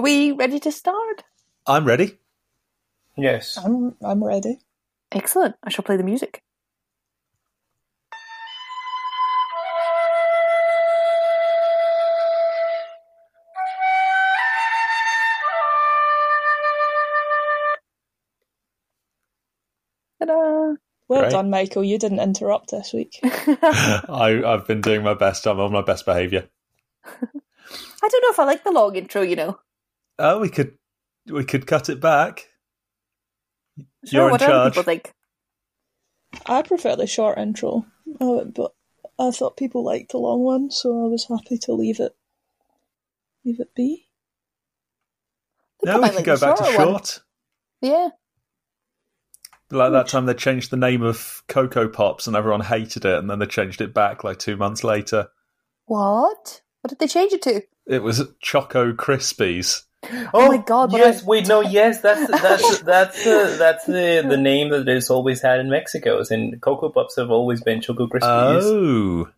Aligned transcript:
Are 0.00 0.02
we 0.02 0.32
ready 0.32 0.58
to 0.60 0.72
start? 0.72 1.24
I'm 1.66 1.84
ready. 1.84 2.16
Yes. 3.18 3.58
I'm 3.62 3.96
I'm 4.02 4.24
ready. 4.24 4.60
Excellent. 5.12 5.56
I 5.62 5.68
shall 5.68 5.84
play 5.84 5.98
the 5.98 6.02
music. 6.02 6.42
Ta-da! 20.18 20.76
Well 21.08 21.20
Great. 21.20 21.32
done, 21.32 21.50
Michael. 21.50 21.84
You 21.84 21.98
didn't 21.98 22.20
interrupt 22.20 22.70
this 22.70 22.94
week. 22.94 23.20
I, 23.22 24.42
I've 24.46 24.66
been 24.66 24.80
doing 24.80 25.02
my 25.02 25.12
best. 25.12 25.46
I'm 25.46 25.60
on 25.60 25.72
my 25.72 25.82
best 25.82 26.06
behaviour. 26.06 26.48
I 27.04 28.08
don't 28.08 28.22
know 28.22 28.30
if 28.30 28.38
I 28.38 28.44
like 28.44 28.64
the 28.64 28.72
long 28.72 28.96
intro, 28.96 29.20
you 29.20 29.36
know. 29.36 29.58
Oh, 30.20 30.40
we 30.40 30.50
could 30.50 30.74
we 31.26 31.44
could 31.44 31.66
cut 31.66 31.88
it 31.88 32.00
back. 32.00 32.48
Sure, 34.06 34.22
You're 34.22 34.30
in 34.30 34.30
what 34.32 34.40
do 34.40 34.46
other 34.46 34.52
charge. 34.52 34.72
people 34.72 34.82
think? 34.84 35.14
I 36.46 36.62
prefer 36.62 36.96
the 36.96 37.06
short 37.06 37.38
intro, 37.38 37.86
uh, 38.20 38.44
but 38.44 38.72
I 39.18 39.30
thought 39.32 39.56
people 39.56 39.84
liked 39.84 40.12
the 40.12 40.18
long 40.18 40.40
one, 40.42 40.70
so 40.70 41.04
I 41.04 41.08
was 41.08 41.26
happy 41.28 41.58
to 41.58 41.72
leave 41.72 42.00
it 42.00 42.14
leave 43.44 43.60
it 43.60 43.74
be. 43.74 44.08
I 45.86 45.86
No, 45.86 46.00
we 46.00 46.00
might 46.00 46.14
can 46.14 46.16
like 46.16 46.24
go 46.24 46.34
the 46.34 46.38
back 46.38 46.56
to 46.56 46.64
shorter 46.64 46.78
one. 46.78 46.88
short. 46.88 47.20
Yeah. 47.80 48.10
Like 49.70 49.92
that 49.92 50.08
time 50.08 50.26
they 50.26 50.34
changed 50.34 50.70
the 50.70 50.76
name 50.76 51.02
of 51.02 51.42
Cocoa 51.48 51.88
Pops 51.88 52.26
and 52.26 52.36
everyone 52.36 52.62
hated 52.62 53.04
it, 53.04 53.18
and 53.18 53.30
then 53.30 53.38
they 53.38 53.46
changed 53.46 53.80
it 53.80 53.94
back 53.94 54.24
like 54.24 54.38
two 54.38 54.56
months 54.56 54.84
later. 54.84 55.28
What? 55.86 56.62
What 56.82 56.88
did 56.88 56.98
they 56.98 57.06
change 57.08 57.32
it 57.32 57.42
to? 57.42 57.62
It 57.86 58.02
was 58.02 58.22
Choco 58.40 58.92
Krispies. 58.92 59.82
Oh 60.34 60.48
my 60.48 60.58
God, 60.58 60.90
but 60.90 60.98
Yes, 60.98 61.22
I- 61.22 61.26
wait, 61.26 61.46
no, 61.48 61.60
yes, 61.60 62.00
that's 62.00 62.30
that's 62.42 62.80
that's 62.92 63.24
the 63.24 63.56
that's 63.58 63.84
the 63.86 64.24
the 64.26 64.36
name 64.36 64.70
that 64.70 64.88
it's 64.88 65.10
always 65.10 65.40
had 65.42 65.60
in 65.60 65.70
Mexico. 65.70 66.22
And 66.30 66.60
Cocoa 66.60 66.88
Puffs 66.90 67.16
have 67.16 67.30
always 67.30 67.62
been 67.62 67.80
Choco 67.80 68.06
Krispies. 68.06 68.62
Oh, 68.62 69.28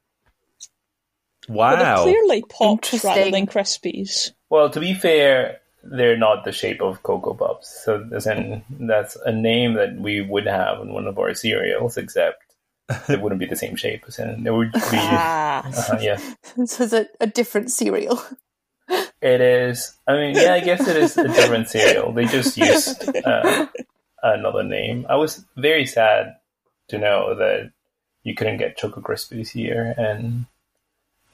But 1.49 1.77
they're 1.77 1.85
wow! 1.85 2.03
clearly 2.03 2.43
pops 2.49 3.05
rather 3.05 3.31
than 3.31 3.47
crispies. 3.47 4.33
Well, 4.49 4.71
to 4.71 4.81
be 4.81 4.95
fair, 4.95 5.61
they're 5.83 6.17
not 6.17 6.45
the 6.45 6.53
shape 6.53 6.81
of 6.81 7.03
Cocoa 7.03 7.35
Puffs, 7.35 7.83
so 7.85 8.09
as 8.15 8.27
in, 8.27 8.63
that's 8.71 9.17
a 9.17 9.33
name 9.33 9.75
that 9.75 9.97
we 9.97 10.21
would 10.21 10.47
have 10.47 10.81
in 10.81 10.93
one 10.93 11.07
of 11.07 11.19
our 11.19 11.35
cereals, 11.35 11.97
except 11.97 12.39
it 13.09 13.21
wouldn't 13.21 13.41
be 13.41 13.47
the 13.47 13.57
same 13.57 13.75
shape. 13.75 14.05
As 14.07 14.19
in, 14.21 14.47
it 14.47 14.51
would 14.55 14.73
be. 14.73 14.79
Ah. 14.93 15.65
uh, 15.93 15.99
yeah, 16.01 16.21
This 16.57 16.81
is 16.81 16.93
a, 16.93 17.07
a 17.21 17.27
different 17.27 17.71
cereal. 17.73 18.23
It 18.89 19.41
is. 19.41 19.97
I 20.07 20.15
mean, 20.15 20.35
yeah, 20.37 20.55
I 20.55 20.61
guess 20.61 20.87
it 20.87 20.97
is 20.97 21.17
a 21.17 21.29
different 21.29 21.69
cereal. 21.69 22.13
They 22.13 22.27
just 22.27 22.57
used 22.57 23.09
uh, 23.25 23.67
another 24.23 24.63
name. 24.63 25.07
I 25.09 25.17
was 25.17 25.45
very 25.57 25.87
sad 25.87 26.37
to 26.89 26.99
know 26.99 27.35
that 27.37 27.73
you 28.23 28.35
couldn't 28.35 28.59
get 28.59 28.77
Choco 28.77 29.01
Krispies 29.01 29.51
here 29.51 29.95
and 29.97 30.47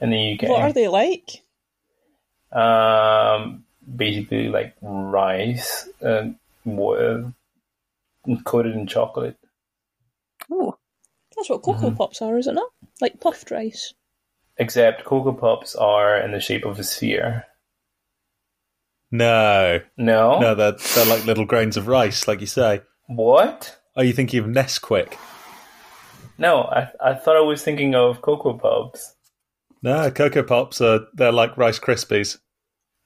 in 0.01 0.11
the 0.11 0.35
UK. 0.35 0.49
What 0.49 0.63
are 0.63 0.73
they 0.73 0.89
like? 0.89 1.43
Um, 2.53 3.65
basically 3.97 4.49
like 4.49 4.75
rice 4.81 5.89
uh, 6.03 6.29
wa- 6.65 7.31
coated 8.45 8.75
in 8.75 8.87
chocolate. 8.87 9.37
Ooh. 10.51 10.75
That's 11.37 11.51
what 11.51 11.63
Cocoa 11.63 11.93
Pops 11.93 12.21
are, 12.21 12.37
is 12.37 12.49
it 12.49 12.55
not? 12.55 12.71
Like 13.01 13.21
puffed 13.21 13.53
rice. 13.53 13.95
Except 14.59 15.05
Cocoa 15.05 15.33
Pops 15.33 15.77
are 15.77 16.19
in 16.21 16.33
the 16.33 16.41
shape 16.41 16.65
of 16.65 16.79
a 16.79 16.85
sphere. 16.85 17.45
No, 19.11 19.81
No? 19.97 20.39
no, 20.41 20.55
they're 20.55 20.73
they're 20.95 21.07
like 21.07 21.25
little 21.25 21.47
grains 21.47 21.77
of 21.77 21.89
rice, 21.89 22.29
like 22.29 22.41
you 22.41 22.47
say. 22.47 22.83
What? 23.07 23.79
Are 23.97 24.05
you 24.05 24.13
thinking 24.13 24.41
of 24.41 24.47
Nesquik? 24.47 25.15
No, 26.37 26.63
I, 26.63 26.91
I 27.01 27.15
thought 27.15 27.37
I 27.37 27.41
was 27.41 27.63
thinking 27.63 27.95
of 27.95 28.21
Cocoa 28.21 28.55
Pops. 28.59 29.15
No, 29.83 30.11
Cocoa 30.11 30.43
Pops 30.43 30.81
are 30.81 31.01
they're 31.15 31.33
like 31.33 31.57
Rice 31.57 31.79
Krispies. 31.79 32.39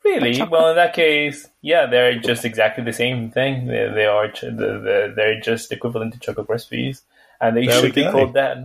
Really? 0.04 0.42
Well, 0.42 0.70
in 0.70 0.76
that 0.76 0.94
case, 0.94 1.48
yeah, 1.60 1.86
they're 1.86 2.18
just 2.18 2.44
exactly 2.44 2.82
the 2.82 2.92
same 2.92 3.30
thing. 3.30 3.66
They, 3.68 3.88
they 3.94 4.04
are 4.06 4.28
ch- 4.32 4.40
the, 4.40 4.50
the, 4.50 5.12
they're 5.14 5.40
just 5.40 5.70
equivalent 5.70 6.14
to 6.14 6.18
Choco 6.18 6.42
Krispies, 6.44 7.02
and 7.40 7.56
they 7.56 7.66
There 7.66 7.80
should 7.80 7.94
be 7.94 8.02
called 8.10 8.34
that. 8.34 8.56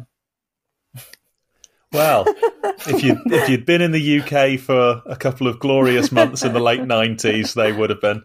Well, 1.93 2.25
if 2.27 3.01
you 3.03 3.17
if 3.27 3.49
you'd 3.49 3.65
been 3.65 3.81
in 3.81 3.91
the 3.91 4.19
UK 4.19 4.59
for 4.59 5.01
a 5.05 5.15
couple 5.15 5.47
of 5.47 5.59
glorious 5.59 6.11
months 6.11 6.43
in 6.43 6.53
the 6.53 6.59
late 6.59 6.83
nineties, 6.83 7.53
they 7.53 7.71
would 7.71 7.89
have 7.89 8.01
been. 8.01 8.23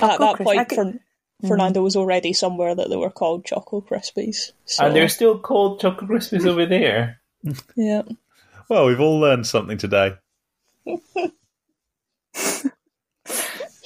At 0.00 0.18
that 0.18 0.36
point, 0.38 0.68
could- 0.68 0.78
mm-hmm. 0.78 1.48
Fernando 1.48 1.82
was 1.82 1.96
already 1.96 2.32
somewhere 2.32 2.74
that 2.74 2.88
they 2.88 2.96
were 2.96 3.10
called 3.10 3.44
Choco 3.44 3.80
Krispies. 3.82 4.52
So, 4.64 4.86
And 4.86 4.96
they're 4.96 5.08
still 5.08 5.38
called 5.38 5.80
Choco 5.80 6.06
Krispies 6.06 6.46
over 6.46 6.64
there. 6.64 7.20
yeah. 7.76 8.02
Well, 8.68 8.86
we've 8.86 9.00
all 9.00 9.18
learned 9.18 9.46
something 9.46 9.78
today. 9.78 10.14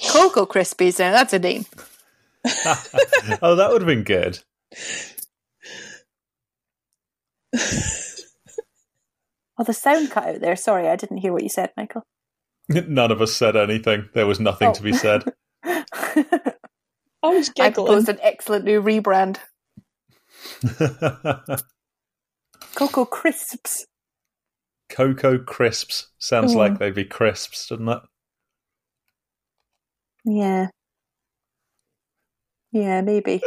Cocoa 0.07 0.45
Krispies, 0.45 0.99
now 0.99 1.11
that's 1.11 1.33
a 1.33 1.39
name. 1.39 1.65
Oh, 3.41 3.55
that 3.55 3.71
would 3.71 3.81
have 3.81 3.87
been 3.87 4.03
good. 4.03 4.39
Oh, 9.55 9.63
the 9.63 9.71
sound 9.73 10.09
cut 10.09 10.27
out 10.27 10.41
there. 10.41 10.55
Sorry, 10.55 10.87
I 10.87 10.95
didn't 10.95 11.17
hear 11.17 11.31
what 11.31 11.43
you 11.43 11.49
said, 11.49 11.69
Michael. 11.77 12.01
None 12.69 13.11
of 13.11 13.21
us 13.21 13.33
said 13.35 13.55
anything. 13.55 14.09
There 14.15 14.25
was 14.25 14.39
nothing 14.39 14.69
Oh. 14.69 14.73
to 14.73 14.81
be 14.81 14.93
oh. 14.93 14.97
said. 14.97 15.23
I 15.63 16.55
was 17.21 17.49
giggling. 17.49 17.61
I 17.61 17.69
giggling. 17.69 17.73
proposed 17.73 18.09
an 18.09 18.17
excellent 18.23 18.65
new 18.65 18.81
rebrand. 18.81 19.37
Cocoa 22.75 23.05
Crisps. 23.05 23.85
Cocoa 24.89 25.37
crisps 25.37 26.07
sounds 26.17 26.55
Oh. 26.55 26.57
like 26.57 26.79
they'd 26.79 26.95
be 26.95 27.05
crisps, 27.05 27.67
doesn't 27.67 27.87
it? 27.87 27.99
Yeah. 30.25 30.67
Yeah, 32.71 33.01
maybe. 33.01 33.41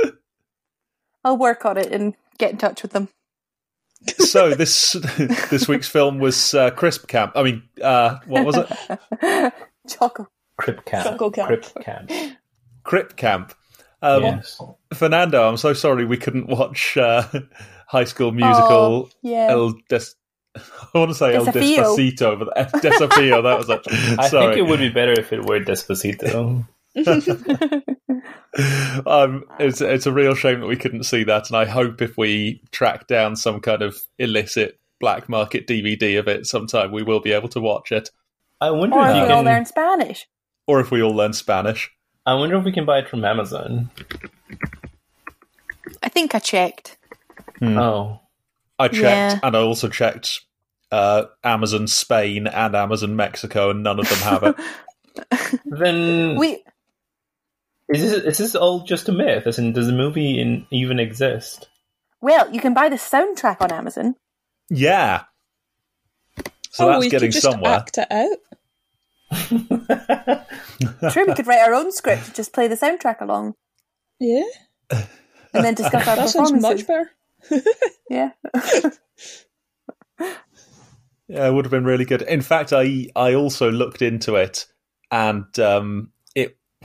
I'll 1.24 1.36
work 1.36 1.64
on 1.64 1.76
it 1.76 1.92
and 1.92 2.14
get 2.38 2.52
in 2.52 2.58
touch 2.58 2.82
with 2.82 2.92
them. 2.92 3.08
So 4.18 4.54
this 4.54 4.92
this 5.50 5.66
week's 5.68 5.88
film 5.88 6.18
was 6.18 6.54
uh, 6.54 6.70
Crisp 6.70 7.08
Camp. 7.08 7.32
I 7.34 7.42
mean, 7.42 7.62
uh, 7.82 8.18
what 8.26 8.44
was 8.44 8.56
it? 8.56 9.52
Choco. 9.88 10.28
Crip 10.58 10.84
Camp. 10.84 11.04
Choco 11.04 11.30
Camp. 11.30 11.48
Crip 11.48 11.84
Camp. 11.84 12.10
Crip 12.84 13.16
Camp. 13.16 13.54
Um, 14.02 14.22
yes. 14.22 14.60
Fernando, 14.94 15.48
I'm 15.48 15.56
so 15.56 15.72
sorry 15.72 16.04
we 16.04 16.16
couldn't 16.16 16.48
watch 16.48 16.96
uh, 16.96 17.26
High 17.88 18.04
School 18.04 18.32
Musical. 18.32 19.08
Oh, 19.08 19.10
yeah. 19.22 19.48
El 19.50 19.74
Des- 19.88 20.14
I 20.56 20.98
want 20.98 21.10
to 21.10 21.14
say 21.14 21.34
El 21.34 21.46
Desafío. 21.46 21.96
Despacito, 21.96 22.38
but 22.38 22.48
El 22.56 22.80
Desafío, 22.80 23.42
that 23.42 23.58
was 23.58 23.68
it. 23.68 23.80
I 24.18 24.28
Sorry. 24.28 24.54
think 24.54 24.66
it 24.66 24.70
would 24.70 24.78
be 24.78 24.88
better 24.88 25.12
if 25.12 25.32
it 25.32 25.44
were 25.44 25.60
Despacito. 25.60 26.66
Um, 29.06 29.44
it's 29.58 29.80
it's 29.80 30.06
a 30.06 30.12
real 30.12 30.34
shame 30.34 30.60
that 30.60 30.66
we 30.66 30.76
couldn't 30.76 31.04
see 31.04 31.24
that, 31.24 31.48
and 31.50 31.56
I 31.56 31.64
hope 31.66 32.00
if 32.02 32.16
we 32.16 32.62
track 32.72 33.06
down 33.06 33.36
some 33.36 33.60
kind 33.60 33.82
of 33.82 33.98
illicit 34.18 34.78
black 35.00 35.28
market 35.28 35.66
DVD 35.66 36.18
of 36.18 36.26
it 36.28 36.46
sometime, 36.46 36.90
we 36.92 37.02
will 37.02 37.20
be 37.20 37.32
able 37.32 37.48
to 37.50 37.60
watch 37.60 37.92
it, 37.92 38.10
I 38.60 38.70
wonder 38.70 38.96
or 38.96 39.02
if 39.02 39.10
if 39.10 39.16
you 39.16 39.22
we 39.24 39.28
all 39.28 39.36
can. 39.42 39.44
learn 39.44 39.66
Spanish. 39.66 40.26
or 40.66 40.80
if 40.80 40.90
we 40.90 41.02
all 41.02 41.14
learn 41.14 41.32
Spanish. 41.32 41.90
I 42.24 42.34
wonder 42.34 42.56
if 42.56 42.64
we 42.64 42.72
can 42.72 42.84
buy 42.86 42.98
it 43.00 43.08
from 43.08 43.24
Amazon. 43.24 43.90
I 46.02 46.08
think 46.08 46.34
I 46.34 46.38
checked. 46.38 46.98
Oh, 47.62 48.20
I 48.78 48.88
checked, 48.88 49.02
Yeah. 49.02 49.38
and 49.42 49.56
I 49.56 49.60
also 49.60 49.88
checked 49.88 50.40
uh, 50.90 51.24
Amazon 51.44 51.86
Spain 51.86 52.46
and 52.46 52.74
Amazon 52.74 53.16
Mexico, 53.16 53.70
and 53.70 53.82
none 53.82 53.98
of 54.00 54.08
them 54.08 54.18
have 54.18 54.42
it. 54.42 55.60
then 55.64 56.36
We 56.36 56.62
is 57.88 58.00
this 58.02 58.12
is 58.24 58.38
this 58.38 58.54
all 58.54 58.80
just 58.84 59.08
a 59.08 59.12
myth? 59.12 59.46
As 59.46 59.58
in, 59.58 59.72
does 59.72 59.86
the 59.86 59.92
movie 59.92 60.40
in, 60.40 60.66
even 60.70 60.98
exist? 60.98 61.68
well, 62.20 62.50
you 62.52 62.60
can 62.60 62.74
buy 62.74 62.88
the 62.88 62.96
soundtrack 62.96 63.60
on 63.60 63.70
Amazon. 63.72 64.14
yeah, 64.70 65.24
so 66.70 66.86
oh, 66.86 66.88
that's 66.92 67.00
we 67.00 67.08
getting 67.10 67.28
could 67.28 67.34
just 67.34 67.44
somewhere. 67.44 67.72
act 67.74 67.98
it 67.98 68.10
out. 68.10 68.38
Sure, 71.12 71.26
we 71.26 71.34
could 71.34 71.46
write 71.46 71.66
our 71.66 71.74
own 71.74 71.90
script, 71.90 72.26
and 72.26 72.34
just 72.34 72.52
play 72.52 72.68
the 72.68 72.74
soundtrack 72.76 73.20
along, 73.20 73.54
Yeah, 74.20 74.42
and 74.90 75.64
then 75.64 75.74
discuss 75.74 76.06
our 76.08 76.16
that 76.16 76.28
sounds 76.28 76.52
performances. 76.52 76.86
much 76.86 76.86
better. 76.86 77.10
Yeah. 78.10 78.30
Yeah, 81.28 81.48
it 81.48 81.52
would 81.52 81.64
have 81.64 81.72
been 81.72 81.84
really 81.84 82.04
good. 82.04 82.22
In 82.22 82.40
fact, 82.40 82.72
I 82.72 83.08
I 83.16 83.34
also 83.34 83.70
looked 83.70 84.00
into 84.00 84.36
it, 84.36 84.66
and 85.10 85.58
um, 85.58 86.12
it 86.15 86.15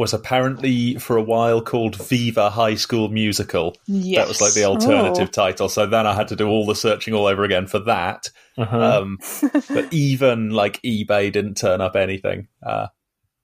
was 0.01 0.13
apparently 0.13 0.95
for 0.95 1.15
a 1.15 1.21
while 1.21 1.62
called 1.62 1.95
Viva 1.95 2.50
High 2.50 2.74
School 2.75 3.07
Musical. 3.09 3.77
Yes. 3.86 4.18
That 4.18 4.27
was 4.27 4.42
like 4.42 4.53
the 4.53 4.63
alternative 4.65 5.27
Oh. 5.30 5.31
title. 5.31 5.69
So 5.69 5.86
then 5.86 6.07
I 6.07 6.13
had 6.13 6.27
to 6.30 6.36
do 6.36 6.48
all 6.48 6.65
the 6.65 6.74
searching 6.75 7.13
all 7.13 7.27
over 7.27 7.44
again 7.44 7.68
for 7.68 7.77
that. 7.80 8.30
Uh-huh. 8.57 9.01
Um, 9.01 9.19
but 9.69 9.94
even 9.94 10.50
like 10.50 10.81
eBay 10.81 11.31
didn't 11.31 11.56
turn 11.57 11.81
up 11.81 11.95
anything. 11.95 12.48
Uh, 12.65 12.88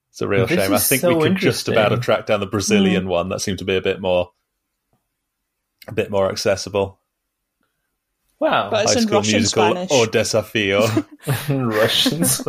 it's 0.10 0.22
a 0.22 0.28
real 0.28 0.48
This 0.48 0.60
shame. 0.60 0.74
I 0.74 0.78
think 0.80 1.02
so 1.02 1.16
we 1.16 1.24
could 1.30 1.38
just 1.38 1.68
about 1.70 1.92
have 1.92 2.02
tracked 2.02 2.28
down 2.28 2.40
the 2.40 2.48
Brazilian 2.48 3.08
one. 3.08 3.30
That 3.30 3.40
seemed 3.42 3.60
to 3.60 3.66
be 3.66 3.76
a 3.78 3.82
bit 3.82 4.02
more, 4.02 4.32
a 5.88 5.94
bit 5.94 6.10
more 6.10 6.32
accessible. 6.32 7.00
wow. 8.40 8.70
But- 8.72 8.86
It's 8.86 8.94
High 8.96 9.00
in 9.02 9.08
School 9.08 9.18
Russian, 9.20 9.38
Musical 9.40 9.72
Spanish. 9.72 9.92
or 9.92 10.06
Desafio. 10.08 11.06
Russians. 11.78 12.42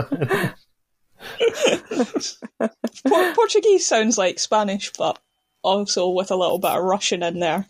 Por- 3.07 3.35
Portuguese 3.35 3.87
sounds 3.87 4.19
like 4.19 4.39
Spanish, 4.39 4.93
but 4.99 5.19
also 5.63 6.09
with 6.09 6.31
a 6.31 6.37
little 6.37 6.59
bit 6.59 6.71
of 6.71 6.83
Russian 6.85 7.23
in 7.23 7.39
there. 7.41 7.67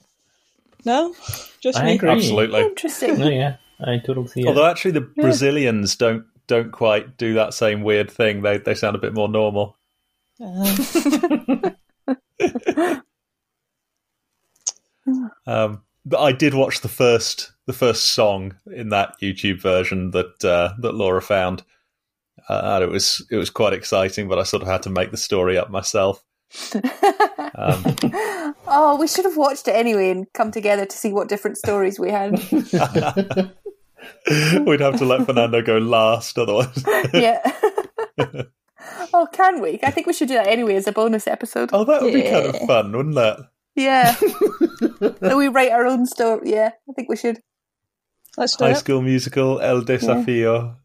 No, 0.85 1.15
just 1.61 1.79
I 1.79 1.85
me. 1.85 1.95
agree. 1.97 2.11
Absolutely. 2.11 2.61
Interesting. 2.63 3.19
no, 3.19 3.29
yeah, 3.29 3.57
I 3.81 3.99
totally 3.99 4.29
see 4.29 4.41
it. 4.43 4.47
Although 4.47 4.67
actually 4.67 4.93
the 4.93 5.01
Brazilians 5.01 5.97
don't 5.97 6.25
don't 6.47 6.71
quite 6.73 7.17
do 7.19 7.35
that 7.35 7.53
same 7.55 7.83
weird 7.83 8.11
thing. 8.11 8.43
They 8.43 8.59
they 8.59 8.75
sound 8.75 8.97
a 8.97 9.01
bit 9.01 9.15
more 9.15 9.29
normal. 9.29 9.77
Uh, 10.41 11.65
Um, 15.47 15.83
but 16.05 16.21
I 16.21 16.33
did 16.33 16.55
watch 16.55 16.81
the 16.81 16.89
first 16.89 17.53
the 17.67 17.73
first 17.73 18.13
song 18.13 18.55
in 18.71 18.91
that 18.91 19.15
YouTube 19.21 19.61
version 19.61 20.11
that 20.13 20.45
uh, 20.45 20.75
that 20.81 20.95
Laura 20.95 21.23
found, 21.23 21.63
and 22.49 22.85
it 22.85 22.91
was 22.91 23.25
it 23.31 23.37
was 23.37 23.51
quite 23.51 23.73
exciting. 23.73 24.29
But 24.29 24.39
I 24.39 24.43
sort 24.43 24.63
of 24.63 24.69
had 24.69 24.83
to 24.85 24.91
make 24.91 25.11
the 25.11 25.17
story 25.17 25.59
up 25.59 25.71
myself. 25.71 26.23
Um, 27.55 27.85
Oh, 28.71 28.99
we 29.01 29.09
should 29.09 29.25
have 29.25 29.37
watched 29.37 29.67
it 29.67 29.75
anyway 29.75 30.11
and 30.11 30.31
come 30.35 30.51
together 30.51 30.85
to 30.85 30.97
see 30.97 31.11
what 31.13 31.29
different 31.29 31.57
stories 31.57 31.99
we 31.99 32.11
had. 32.11 32.33
we'd 32.53 32.71
have 34.81 34.99
to 34.99 35.05
let 35.07 35.25
Fernando 35.25 35.63
go 35.63 35.79
last, 35.79 36.39
otherwise. 36.39 36.85
yeah. 37.15 37.41
oh, 39.15 39.27
can 39.33 39.63
we? 39.63 39.79
I 39.83 39.91
think 39.91 40.07
we 40.07 40.13
should 40.13 40.29
do 40.29 40.35
that 40.35 40.47
anyway 40.47 40.75
as 40.75 40.87
a 40.87 40.93
bonus 40.93 41.27
episode. 41.27 41.71
oh, 41.73 41.85
that 41.85 42.03
would 42.03 42.13
be 42.13 42.23
kind 42.23 42.47
of 42.47 42.57
fun, 42.67 42.95
wouldn't 42.95 43.17
it? 43.17 43.39
Yeah. 43.75 44.13
so 44.15 45.39
we 45.39 45.49
write 45.49 45.73
our 45.73 45.87
own 45.87 46.05
story. 46.05 46.51
Yeah, 46.51 46.73
I 46.89 46.93
think 46.93 47.09
we 47.09 47.17
should. 47.17 47.41
let's 48.37 48.55
do 48.57 48.65
it. 48.65 48.69
High 48.69 48.75
it. 48.75 48.81
School 48.81 49.01
Musical 49.01 49.61
El 49.61 49.81
Desafío 49.83 50.77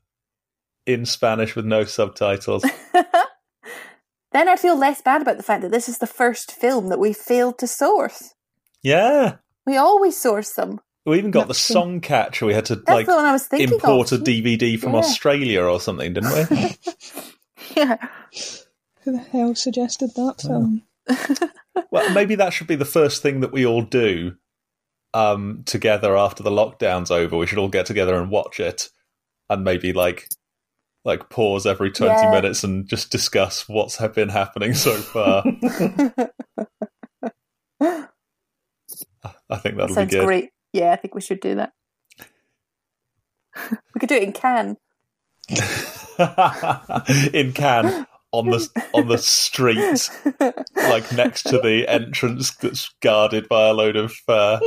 in 0.86 1.06
Spanish 1.06 1.56
with 1.56 1.66
no 1.66 1.84
subtitles. 1.86 2.64
Then 4.32 4.50
I'd 4.50 4.60
feel 4.60 4.76
less 4.76 5.00
bad 5.00 5.22
about 5.22 5.38
the 5.38 5.44
fact 5.44 5.62
that 5.62 5.72
this 5.72 5.88
is 5.88 6.00
the 6.00 6.08
first 6.08 6.52
film 6.52 6.90
that 6.90 6.98
we 7.00 7.14
failed 7.14 7.60
to 7.60 7.68
source. 7.68 8.34
Yeah, 8.82 9.36
We 9.68 9.78
always 9.78 10.20
source 10.20 10.54
them. 10.54 10.80
we 11.06 11.20
even 11.20 11.30
got 11.30 11.42
the 11.48 11.54
That's 11.54 11.70
Songcatcher. 11.72 12.48
We 12.48 12.56
had 12.56 12.66
to 12.66 12.78
That's 12.78 12.90
like 12.90 13.06
the 13.06 13.14
one 13.16 13.26
I 13.26 13.32
was 13.32 13.46
thinking 13.46 13.76
import 13.76 14.12
a. 14.12 14.18
DVD 14.18 14.80
from 14.80 14.94
Yeah. 14.94 14.98
Australia 15.00 15.64
or 15.64 15.80
something, 15.80 16.14
didn't 16.14 16.50
we? 16.50 16.76
Yeah. 17.78 17.98
Who 19.04 19.12
the 19.14 19.20
hell 19.32 19.54
suggested 19.56 20.12
that 20.16 20.42
film? 20.42 20.82
well, 21.92 22.14
maybe 22.14 22.36
that 22.36 22.54
should 22.54 22.68
be 22.68 22.76
the 22.76 22.86
first 22.86 23.22
thing 23.22 23.40
that 23.42 23.52
we 23.54 23.66
all 23.66 23.84
do 23.84 24.34
um, 25.14 25.62
together 25.66 26.18
after 26.18 26.42
the 26.44 26.50
lockdown's 26.52 27.10
over. 27.12 27.38
We 27.38 27.46
should 27.48 27.58
all 27.60 27.70
get 27.70 27.86
together 27.86 28.16
and 28.20 28.30
watch 28.32 28.60
it, 28.60 28.90
and 29.50 29.64
maybe 29.64 29.94
like 29.94 30.28
like 31.06 31.30
pause 31.30 31.66
every 31.66 31.92
twenty 31.92 32.14
Yeah. 32.22 32.32
minutes 32.32 32.64
and 32.64 32.88
just 32.88 33.12
discuss 33.12 33.68
what's 33.68 33.98
been 34.14 34.30
happening 34.30 34.74
so 34.74 34.94
far. 34.96 35.44
I 37.82 39.58
think 39.58 39.76
That 39.78 39.88
that'll 39.88 39.88
be 39.88 39.94
sounds 39.94 40.12
good. 40.12 40.26
great. 40.26 40.50
Yeah, 40.74 40.92
I 40.92 40.96
think 40.96 41.16
we 41.16 41.22
should 41.22 41.40
do 41.40 41.56
that. 41.56 41.74
we 43.72 44.00
could 44.00 44.10
do 44.10 44.16
it 44.16 44.24
in 44.24 44.32
Cannes. 44.34 44.78
in 47.34 47.52
Cannes 47.54 48.06
on 48.34 48.48
the 48.50 48.68
on 48.94 49.08
the 49.08 49.18
street, 49.18 50.10
like 50.76 51.12
next 51.14 51.44
to 51.44 51.60
the 51.60 51.86
entrance 51.88 52.52
that's 52.56 52.90
guarded 53.02 53.48
by 53.48 53.68
a 53.70 53.74
load 53.74 53.96
of 53.96 54.14
uh, 54.28 54.60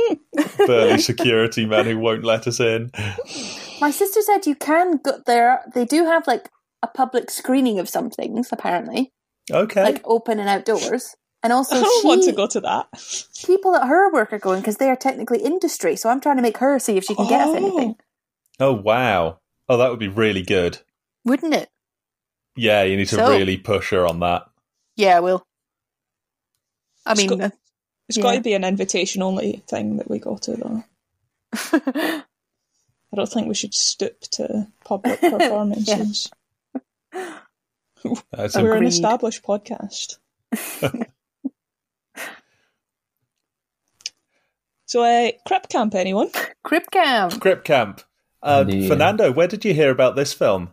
burly 0.65 0.97
security 0.99 1.65
men 1.65 1.85
who 1.85 1.99
won't 1.99 2.23
let 2.23 2.47
us 2.47 2.59
in. 2.59 2.91
My 3.81 3.91
sister 3.91 4.21
said 4.21 4.47
you 4.47 4.55
can 4.55 4.97
go 4.97 5.19
there. 5.25 5.61
They 5.75 5.85
do 5.85 6.05
have 6.05 6.25
like 6.27 6.49
a 6.81 6.87
public 6.87 7.29
screening 7.29 7.77
of 7.79 7.89
some 7.89 8.09
things, 8.09 8.49
apparently, 8.51 9.11
Okay, 9.51 9.83
like 9.83 10.01
open 10.05 10.39
and 10.39 10.49
outdoors. 10.49 11.15
And 11.43 11.53
also, 11.53 11.75
I 11.77 11.81
don't 11.81 12.01
she, 12.01 12.07
want 12.07 12.23
to 12.23 12.31
go 12.31 12.47
to 12.47 12.59
that. 12.61 12.87
people 13.45 13.75
at 13.75 13.87
her 13.87 14.11
work 14.11 14.33
are 14.33 14.39
going 14.39 14.61
because 14.61 14.77
they 14.77 14.89
are 14.89 14.95
technically 14.95 15.39
industry. 15.43 15.95
So 15.95 16.09
I'm 16.09 16.21
trying 16.21 16.37
to 16.37 16.41
make 16.41 16.57
her 16.57 16.79
see 16.79 16.97
if 16.97 17.03
she 17.03 17.15
can 17.15 17.27
get 17.27 17.41
us 17.41 17.49
Oh. 17.49 17.55
anything. 17.55 17.95
oh 18.59 18.73
wow, 18.73 19.39
oh 19.69 19.77
that 19.77 19.89
would 19.91 19.99
be 19.99 20.07
really 20.07 20.41
good. 20.41 20.79
Wouldn't 21.25 21.53
it? 21.53 21.69
Yeah, 22.57 22.83
you 22.83 22.97
need 22.97 23.07
to 23.09 23.15
So- 23.15 23.29
really 23.29 23.55
push 23.57 23.91
her 23.91 24.05
on 24.05 24.19
that. 24.21 24.49
Yeah, 24.95 25.17
I 25.17 25.19
will. 25.21 25.45
I 27.05 27.11
It's 27.11 27.21
mean, 27.21 27.29
got- 27.29 27.41
uh, 27.41 27.49
It's 28.09 28.17
Yeah. 28.17 28.23
got 28.23 28.31
to 28.35 28.41
be 28.41 28.53
an 28.53 28.63
invitation 28.63 29.21
only 29.21 29.63
thing 29.67 29.97
that 29.97 30.09
we 30.09 30.17
go 30.19 30.37
to, 30.37 30.55
though. 30.55 30.83
I 31.53 33.15
don't 33.15 33.29
think 33.31 33.47
we 33.47 33.53
should 33.53 33.73
stoop 33.73 34.19
to 34.31 34.67
public 34.85 35.19
performances. 35.21 36.29
That's 38.31 38.55
We're 38.55 38.75
an 38.75 38.85
established 38.85 39.43
podcast. 39.43 40.17
so, 44.85 45.03
uh, 45.03 45.31
Crip 45.45 45.67
Camp, 45.69 45.95
anyone? 45.95 46.29
Crip 46.63 46.89
Camp. 46.91 47.39
Crip 47.41 47.63
Camp. 47.63 48.01
Uh, 48.41 48.63
Indeed. 48.67 48.87
Fernando, 48.87 49.31
where 49.31 49.47
did 49.47 49.65
you 49.65 49.73
hear 49.73 49.91
about 49.91 50.15
this 50.15 50.33
film? 50.33 50.71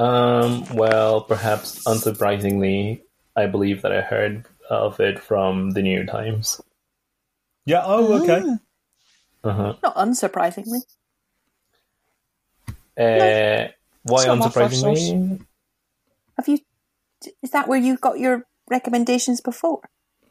Um, 0.00 0.64
well, 0.72 1.20
perhaps 1.20 1.84
unsurprisingly, 1.84 3.02
I 3.36 3.46
believe 3.46 3.82
that 3.82 3.92
I 3.92 4.00
heard 4.00 4.46
of 4.70 4.98
it 4.98 5.18
from 5.18 5.72
the 5.72 5.82
New 5.82 5.94
York 5.94 6.08
Times. 6.08 6.58
Yeah. 7.66 7.82
Oh, 7.84 8.22
okay. 8.22 8.42
Ah, 8.46 8.58
Uh-huh. 9.50 9.74
Not 9.82 9.96
unsurprisingly. 9.96 10.80
Uh, 12.96 13.68
why 14.04 14.22
It's 14.22 14.26
not 14.26 14.38
my 14.38 14.48
first 14.48 14.82
unsurprisingly? 14.82 15.44
Have 16.38 16.48
you? 16.48 16.58
Is 17.42 17.50
that 17.50 17.68
where 17.68 17.78
you 17.78 17.98
got 17.98 18.18
your 18.18 18.46
recommendations 18.70 19.42
before? 19.42 19.82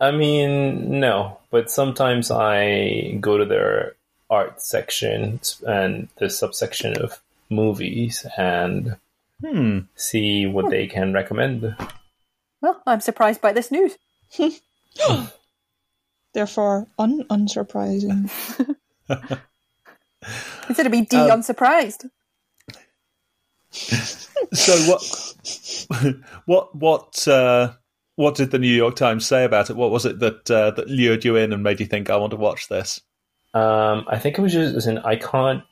I 0.01 0.09
mean, 0.09 0.99
no, 0.99 1.37
but 1.51 1.69
sometimes 1.69 2.31
I 2.31 3.17
go 3.21 3.37
to 3.37 3.45
their 3.45 3.93
art 4.31 4.63
section 4.63 5.39
and 5.67 6.07
the 6.17 6.31
subsection 6.31 6.97
of 6.97 7.19
movies 7.51 8.25
and 8.35 8.95
Hmm. 9.41 9.79
see 9.95 10.45
what 10.45 10.69
they 10.69 10.87
can 10.87 11.13
recommend. 11.13 11.75
Well, 12.61 12.81
I'm 12.85 12.99
surprised 12.99 13.39
by 13.41 13.53
this 13.53 13.71
news. 13.71 13.97
Therefore, 16.33 16.87
un- 16.97 17.23
unsurprising. 17.29 18.29
Consider 20.63 20.89
me 20.89 21.05
de 21.05 21.17
Um, 21.17 21.31
unsurprised. 21.39 22.05
So 24.53 24.73
what? 24.89 26.25
what? 26.45 26.75
What? 26.75 27.27
Uh, 27.27 27.73
what 28.15 28.35
did 28.35 28.51
the 28.51 28.57
New 28.59 28.73
York 28.73 28.95
Times 28.95 29.25
say 29.27 29.43
about 29.43 29.69
it? 29.69 29.75
What 29.75 29.91
was 29.91 30.05
it 30.05 30.19
that 30.19 30.49
uh, 30.49 30.71
that 30.71 30.87
lured 30.89 31.25
you 31.25 31.35
in 31.35 31.51
and 31.53 31.61
made 31.61 31.79
you 31.81 31.85
think 31.85 32.09
I 32.09 32.15
want 32.15 32.31
to 32.31 32.37
watch 32.37 32.67
this? 32.69 33.01
Um, 33.53 34.05
I 34.07 34.17
think 34.17 34.37
it 34.37 34.41
was 34.41 34.53
just, 34.53 34.75
as 34.75 34.87
in, 34.87 34.97
I 34.99 35.17
can't, 35.17 35.63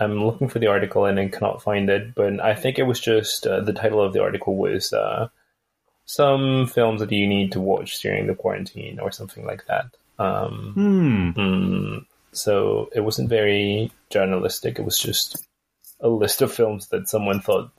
I'm 0.00 0.24
looking 0.24 0.48
for 0.48 0.58
the 0.58 0.68
article 0.68 1.04
and 1.04 1.18
I 1.20 1.28
cannot 1.28 1.62
find 1.62 1.88
it, 1.90 2.14
but 2.14 2.40
I 2.40 2.54
think 2.54 2.78
it 2.78 2.84
was 2.84 2.98
just, 3.00 3.46
uh, 3.46 3.60
the 3.60 3.72
title 3.72 4.02
of 4.02 4.12
the 4.12 4.22
article 4.22 4.56
was, 4.56 4.92
uh, 4.92 5.28
some 6.06 6.66
films 6.66 7.00
that 7.00 7.12
you 7.12 7.26
need 7.26 7.52
to 7.52 7.60
watch 7.60 8.00
during 8.00 8.26
the 8.26 8.34
quarantine 8.34 8.98
or 9.00 9.10
something 9.12 9.44
like 9.44 9.66
that. 9.66 9.86
Um, 10.18 10.72
Hmm. 10.74 11.30
mm, 11.40 12.06
so 12.32 12.88
it 12.94 13.00
wasn't 13.00 13.28
very 13.28 13.90
journalistic. 14.10 14.78
It 14.78 14.84
was 14.84 14.98
just 14.98 15.46
a 16.00 16.08
list 16.08 16.42
of 16.42 16.52
films 16.52 16.88
that 16.88 17.08
someone 17.08 17.40
thought 17.40 17.70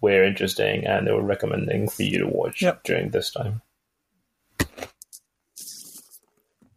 were 0.00 0.24
interesting 0.24 0.86
and 0.86 1.06
they 1.06 1.12
were 1.12 1.22
recommending 1.22 1.88
for 1.88 2.02
you 2.04 2.18
to 2.20 2.26
watch 2.26 2.62
Yep. 2.62 2.82
during 2.84 3.10
this 3.10 3.30
time. 3.30 3.62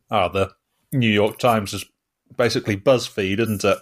Ah, 0.09 0.27
the 0.27 0.51
New 0.91 1.09
York 1.09 1.39
Times 1.39 1.73
is 1.73 1.85
basically 2.35 2.75
BuzzFeed, 2.77 3.39
isn't 3.39 3.63
it? 3.63 3.77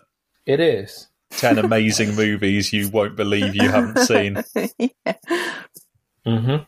It 0.50 0.60
is. 0.60 1.08
Ten 1.30 1.60
amazing 1.60 2.16
movies 2.16 2.74
you 2.74 2.90
won't 2.90 3.16
believe 3.16 3.54
you 3.54 3.70
haven't 3.70 4.00
seen. 4.08 4.44
hmm 6.26 6.56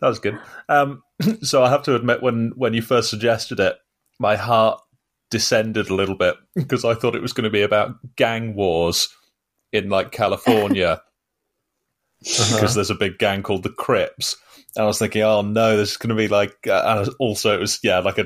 was 0.00 0.18
good. 0.18 0.36
Um, 0.68 1.04
so 1.42 1.62
I 1.62 1.70
have 1.70 1.84
to 1.84 1.94
admit, 1.94 2.22
when 2.22 2.54
when 2.56 2.74
you 2.74 2.82
first 2.82 3.08
suggested 3.08 3.60
it, 3.60 3.76
my 4.18 4.34
heart 4.34 4.80
descended 5.30 5.90
a 5.90 5.94
little 5.94 6.16
bit 6.16 6.34
because 6.56 6.84
I 6.84 6.94
thought 6.94 7.14
it 7.14 7.22
was 7.22 7.32
going 7.32 7.44
to 7.44 7.50
be 7.50 7.62
about 7.62 7.94
gang 8.16 8.56
wars 8.56 9.10
in 9.72 9.88
like 9.88 10.10
California. 10.10 11.00
because 12.18 12.74
there's 12.74 12.90
a 12.90 12.96
big 12.96 13.16
gang 13.18 13.44
called 13.44 13.62
the 13.62 13.70
Crips. 13.70 14.36
And 14.74 14.82
I 14.82 14.86
was 14.88 14.98
thinking, 14.98 15.22
oh 15.22 15.42
no, 15.42 15.76
this 15.76 15.92
is 15.92 15.96
going 15.98 16.08
to 16.08 16.16
be 16.16 16.26
like, 16.26 16.66
uh, 16.66 16.82
and 16.84 17.14
also 17.20 17.54
it 17.54 17.60
was 17.60 17.78
yeah, 17.84 18.00
like 18.00 18.18
a 18.18 18.24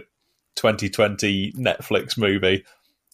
2020 0.56 1.52
Netflix 1.58 2.16
movie. 2.16 2.64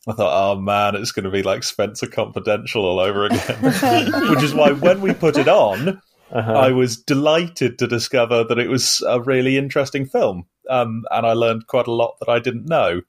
I 0.09 0.13
thought, 0.13 0.53
oh 0.57 0.61
man, 0.61 0.95
it's 0.95 1.13
going 1.13 1.25
to 1.25 1.31
be 1.31 1.43
like 1.43 1.63
Spenser 1.63 2.07
Confidential 2.11 2.85
all 2.85 3.01
over 3.01 3.25
again. 3.27 3.61
Which 4.31 4.43
is 4.43 4.55
why 4.55 4.73
when 4.73 5.01
we 5.01 5.13
put 5.15 5.37
it 5.37 5.49
on, 5.49 6.01
Uh-huh. 6.31 6.53
I 6.53 6.71
was 6.73 6.97
delighted 6.97 7.79
to 7.79 7.87
discover 7.87 8.45
that 8.45 8.59
it 8.59 8.69
was 8.69 9.03
a 9.07 9.21
really 9.21 9.57
interesting 9.57 10.07
film. 10.07 10.47
Um, 10.69 11.05
and 11.11 11.25
I 11.27 11.33
learned 11.35 11.67
quite 11.69 11.87
a 11.87 11.93
lot 11.93 12.17
that 12.21 12.29
I 12.29 12.39
didn't 12.41 12.67
know. 12.69 13.03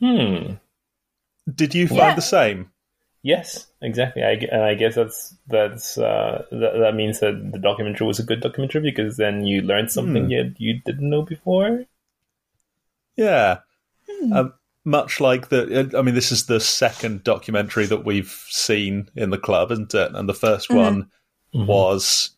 hmm. 0.00 0.54
Did 1.52 1.74
you 1.74 1.86
find 1.86 1.98
Yeah. 1.98 2.14
the 2.16 2.22
same? 2.22 2.70
Yes, 3.22 3.66
exactly. 3.80 4.22
I, 4.22 4.32
and 4.52 4.62
I 4.62 4.74
guess 4.74 4.94
that's 4.96 5.34
that's 5.48 5.96
uh, 5.98 6.44
that, 6.50 6.78
that 6.78 6.94
means 6.94 7.18
that 7.20 7.50
the 7.52 7.58
documentary 7.58 8.06
was 8.06 8.18
a 8.20 8.24
good 8.24 8.40
documentary 8.40 8.82
because 8.82 9.16
then 9.16 9.44
you 9.44 9.62
learned 9.62 9.90
something 9.90 10.24
Hmm. 10.26 10.30
you 10.30 10.54
you 10.58 10.80
didn't 10.84 11.08
know 11.10 11.22
before. 11.22 11.84
Yeah. 13.16 13.58
Hmm. 14.08 14.32
Um, 14.32 14.54
much 14.86 15.20
like 15.20 15.48
the, 15.48 15.90
I 15.96 16.00
mean, 16.02 16.14
this 16.14 16.32
is 16.32 16.46
the 16.46 16.60
second 16.60 17.24
documentary 17.24 17.84
that 17.86 18.04
we've 18.04 18.30
seen 18.48 19.10
in 19.16 19.30
the 19.30 19.38
club, 19.38 19.70
isn't 19.72 19.92
it? 19.94 20.12
And 20.14 20.28
the 20.28 20.32
1st 20.34 20.68
Mhm. 20.70 20.74
one 20.76 21.10
was 21.66 22.30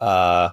uh, 0.00 0.50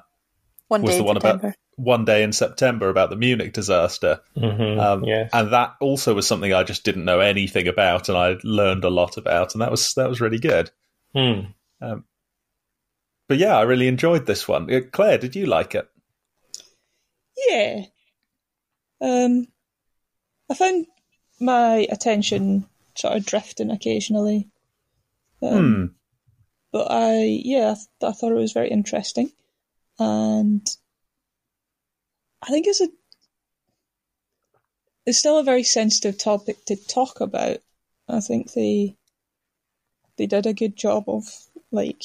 One 0.69 0.81
was 0.81 0.91
day 0.91 0.97
the 0.97 1.01
in 1.03 1.05
one 1.07 1.17
about 1.17 1.43
one 1.77 2.05
day 2.05 2.23
in 2.23 2.31
September 2.31 2.87
about 2.89 3.09
the 3.09 3.15
Munich 3.17 3.51
disaster. 3.53 4.21
Mhm. 4.37 4.79
Um, 4.79 5.03
yes. 5.03 5.29
and 5.33 5.51
that 5.51 5.73
also 5.81 6.13
was 6.13 6.25
something 6.25 6.53
I 6.53 6.63
just 6.63 6.85
didn't 6.85 7.03
know 7.05 7.19
anything 7.19 7.67
about, 7.67 8.07
and 8.09 8.17
I 8.17 8.37
learned 8.43 8.85
a 8.85 8.89
lot 8.89 9.17
about, 9.17 9.53
and 9.53 9.61
that 9.61 9.69
was 9.71 9.93
that 9.95 10.07
was 10.09 10.21
really 10.21 10.39
good. 10.39 10.71
Hmm. 11.13 11.41
But 13.27 13.37
yeah, 13.39 13.57
I 13.57 13.63
really 13.63 13.87
enjoyed 13.87 14.25
this 14.25 14.47
one. 14.47 14.71
Uh, 14.73 14.81
Claire, 14.91 15.17
did 15.17 15.35
you 15.35 15.47
like 15.47 15.75
it? 15.75 15.89
Yeah. 17.49 17.81
Um, 19.01 19.47
I 20.49 20.53
found 20.53 20.85
my 21.39 21.87
attention 21.91 22.65
sort 22.95 23.17
of 23.17 23.25
drifting 23.25 23.71
occasionally. 23.71 24.49
Um, 25.41 25.75
Hmm. 25.75 25.85
But 26.71 26.87
I, 26.91 27.23
yeah, 27.23 27.71
I, 27.71 27.73
th- 27.75 27.87
I 28.03 28.11
thought 28.11 28.31
it 28.31 28.35
was 28.35 28.51
very 28.51 28.69
interesting. 28.69 29.31
And 29.97 30.67
I 32.41 32.47
think 32.47 32.67
it's 32.67 32.81
a, 32.81 32.89
it's 35.05 35.19
still 35.19 35.39
a 35.39 35.43
very 35.43 35.63
sensitive 35.63 36.17
topic 36.17 36.65
to 36.65 36.75
talk 36.75 37.21
about. 37.21 37.57
I 38.09 38.19
think 38.19 38.53
they, 38.53 38.95
they 40.17 40.25
did 40.25 40.45
a 40.45 40.53
good 40.53 40.75
job 40.75 41.05
of, 41.07 41.25
like, 41.71 42.03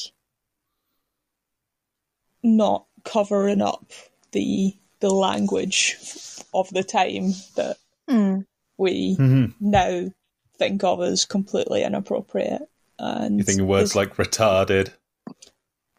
not 2.42 2.86
covering 3.04 3.60
up 3.62 3.90
the 4.32 4.76
the 5.00 5.10
language 5.10 5.96
of 6.52 6.68
the 6.70 6.82
time 6.82 7.32
that 7.56 7.76
Hmm. 8.08 8.40
We 8.80 9.16
Mhm. 9.16 9.54
now 9.60 10.10
think 10.56 10.82
of 10.82 11.00
as 11.02 11.24
completely 11.24 11.84
inappropriate. 11.84 12.62
And 12.98 13.38
You 13.38 13.44
think 13.44 13.60
words 13.62 13.94
like 13.94 14.16
retarded? 14.16 14.92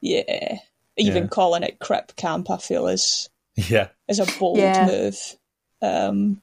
yeah, 0.02 0.58
even 0.98 1.24
Yeah. 1.24 1.30
calling 1.30 1.64
it 1.64 1.80
crip 1.80 2.16
camp, 2.16 2.50
I 2.50 2.58
feel 2.58 2.88
is 2.88 3.30
Yeah. 3.56 3.90
is 4.08 4.20
a 4.20 4.26
bold 4.40 4.60
Yeah. 4.60 4.86
move. 4.86 5.38
Um, 5.82 6.42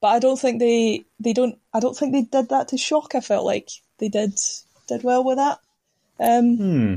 but 0.00 0.08
I 0.08 0.18
don't 0.18 0.38
think 0.38 0.58
they 0.58 1.04
they 1.20 1.32
don't. 1.32 1.58
I 1.72 1.80
don't 1.80 1.96
think 1.96 2.12
they 2.12 2.22
did 2.22 2.48
that 2.48 2.68
to 2.68 2.76
shock. 2.78 3.14
I 3.14 3.20
felt 3.20 3.44
like 3.46 3.68
they 3.98 4.08
did 4.08 4.34
did 4.88 5.04
well 5.04 5.22
with 5.24 5.36
that. 5.36 5.60
Um, 6.18 6.56
Hmm. 6.56 6.94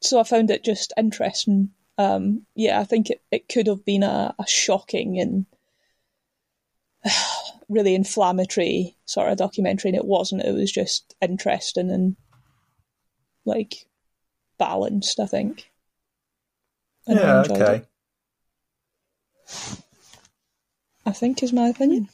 so 0.00 0.18
I 0.20 0.24
found 0.24 0.50
it 0.50 0.64
just 0.64 0.92
interesting. 0.96 1.70
Um, 1.96 2.46
yeah, 2.54 2.80
I 2.80 2.84
think 2.84 3.10
it, 3.10 3.20
it 3.30 3.48
could 3.48 3.66
have 3.66 3.84
been 3.84 4.02
a, 4.02 4.34
a 4.38 4.46
shocking 4.46 5.18
and 5.20 5.46
really 7.68 7.94
inflammatory 7.94 8.96
sort 9.04 9.30
of 9.30 9.38
documentary, 9.38 9.90
and 9.90 9.96
it 9.96 10.04
wasn't. 10.04 10.44
It 10.44 10.54
was 10.54 10.72
just 10.72 11.14
interesting 11.20 11.90
and 11.90 12.16
like 13.44 13.86
balanced. 14.58 15.20
I 15.20 15.26
think. 15.26 15.70
And 17.06 17.18
Yeah. 17.18 17.40
enjoyed 17.40 17.62
Okay. 17.62 17.76
it, 17.76 17.88
I 21.06 21.12
think 21.12 21.42
is 21.42 21.52
my 21.54 21.68
opinion. 21.68 22.08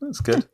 That's 0.00 0.20
good. 0.20 0.48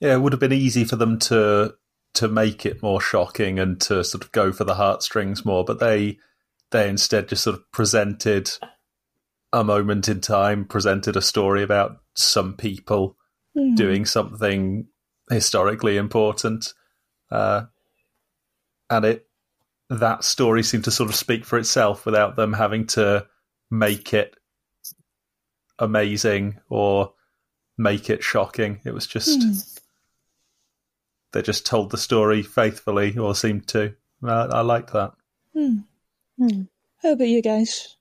Yeah, 0.00 0.14
it 0.14 0.20
would 0.20 0.32
have 0.32 0.40
been 0.40 0.52
easy 0.52 0.84
for 0.84 0.96
them 0.96 1.18
to 1.20 1.74
to 2.14 2.28
make 2.28 2.66
it 2.66 2.82
more 2.82 3.00
shocking 3.00 3.60
and 3.60 3.80
to 3.82 4.02
sort 4.02 4.24
of 4.24 4.32
go 4.32 4.50
for 4.50 4.64
the 4.64 4.74
heartstrings 4.74 5.44
more, 5.44 5.64
but 5.64 5.78
they 5.78 6.18
they 6.70 6.88
instead 6.88 7.28
just 7.28 7.44
sort 7.44 7.56
of 7.56 7.70
presented 7.70 8.50
a 9.52 9.64
moment 9.64 10.08
in 10.08 10.20
time, 10.20 10.64
presented 10.64 11.16
a 11.16 11.22
story 11.22 11.62
about 11.62 11.98
some 12.14 12.54
people 12.56 13.16
Hmm. 13.54 13.74
doing 13.74 14.04
something 14.04 14.86
historically 15.30 15.96
important, 15.96 16.72
uh, 17.30 17.64
and 18.90 19.04
it 19.04 19.26
that 19.90 20.22
story 20.22 20.62
seemed 20.62 20.84
to 20.84 20.90
sort 20.90 21.08
of 21.08 21.16
speak 21.16 21.44
for 21.46 21.58
itself 21.58 22.04
without 22.04 22.36
them 22.36 22.52
having 22.52 22.86
to 22.86 23.26
make 23.70 24.12
it 24.12 24.36
amazing 25.78 26.58
or 26.68 27.14
make 27.78 28.10
it 28.10 28.22
shocking. 28.22 28.80
It 28.84 28.92
was 28.92 29.06
just 29.06 29.42
Hmm. 29.42 29.52
they 31.32 31.42
just 31.42 31.64
told 31.66 31.90
the 31.90 31.98
story 31.98 32.42
faithfully, 32.42 33.16
or 33.16 33.34
seemed 33.34 33.66
to. 33.68 33.94
I, 34.22 34.44
I 34.44 34.60
liked 34.60 34.92
that. 34.92 35.12
Hmm. 35.54 35.78
Hmm. 36.38 36.62
How 37.02 37.12
about 37.12 37.28
you 37.28 37.42
guys, 37.42 37.96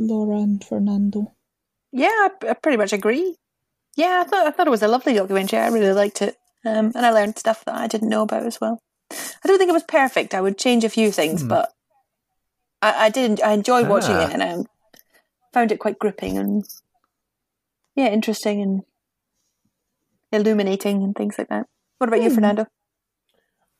Laura 0.00 0.38
and 0.38 0.64
Fernando? 0.64 1.32
Yeah, 1.92 2.08
I, 2.08 2.30
I 2.48 2.54
pretty 2.54 2.78
much 2.78 2.92
agree. 2.92 3.36
Yeah, 3.96 4.22
I 4.24 4.28
thought 4.28 4.46
I 4.46 4.50
thought 4.50 4.66
it 4.66 4.70
was 4.70 4.82
a 4.82 4.88
lovely 4.88 5.14
documentary. 5.14 5.58
I 5.58 5.68
really 5.68 5.92
liked 5.92 6.22
it, 6.22 6.36
um, 6.64 6.92
and 6.94 7.04
I 7.04 7.10
learned 7.10 7.38
stuff 7.38 7.64
that 7.66 7.74
I 7.74 7.86
didn't 7.86 8.08
know 8.08 8.22
about 8.22 8.46
as 8.46 8.60
well. 8.60 8.80
I 9.12 9.46
don't 9.48 9.58
think 9.58 9.68
it 9.68 9.74
was 9.74 9.82
perfect. 9.82 10.34
I 10.34 10.40
would 10.40 10.56
change 10.58 10.84
a 10.84 10.88
few 10.88 11.10
things, 11.12 11.42
Hmm. 11.42 11.48
but 11.48 11.72
I, 12.80 13.06
I 13.06 13.08
did. 13.10 13.40
I 13.42 13.52
enjoyed 13.52 13.88
watching 13.88 14.14
Ah. 14.16 14.26
it, 14.28 14.32
and 14.32 14.42
I 14.42 14.56
found 15.52 15.72
it 15.72 15.78
quite 15.80 15.98
gripping 15.98 16.38
and 16.38 16.64
yeah, 17.96 18.06
interesting 18.08 18.62
and 18.62 18.82
illuminating 20.32 21.02
and 21.02 21.14
things 21.14 21.36
like 21.38 21.48
that. 21.48 21.66
What 21.98 22.08
about 22.08 22.22
you, 22.22 22.28
Hmm. 22.30 22.34
Fernando? 22.36 22.66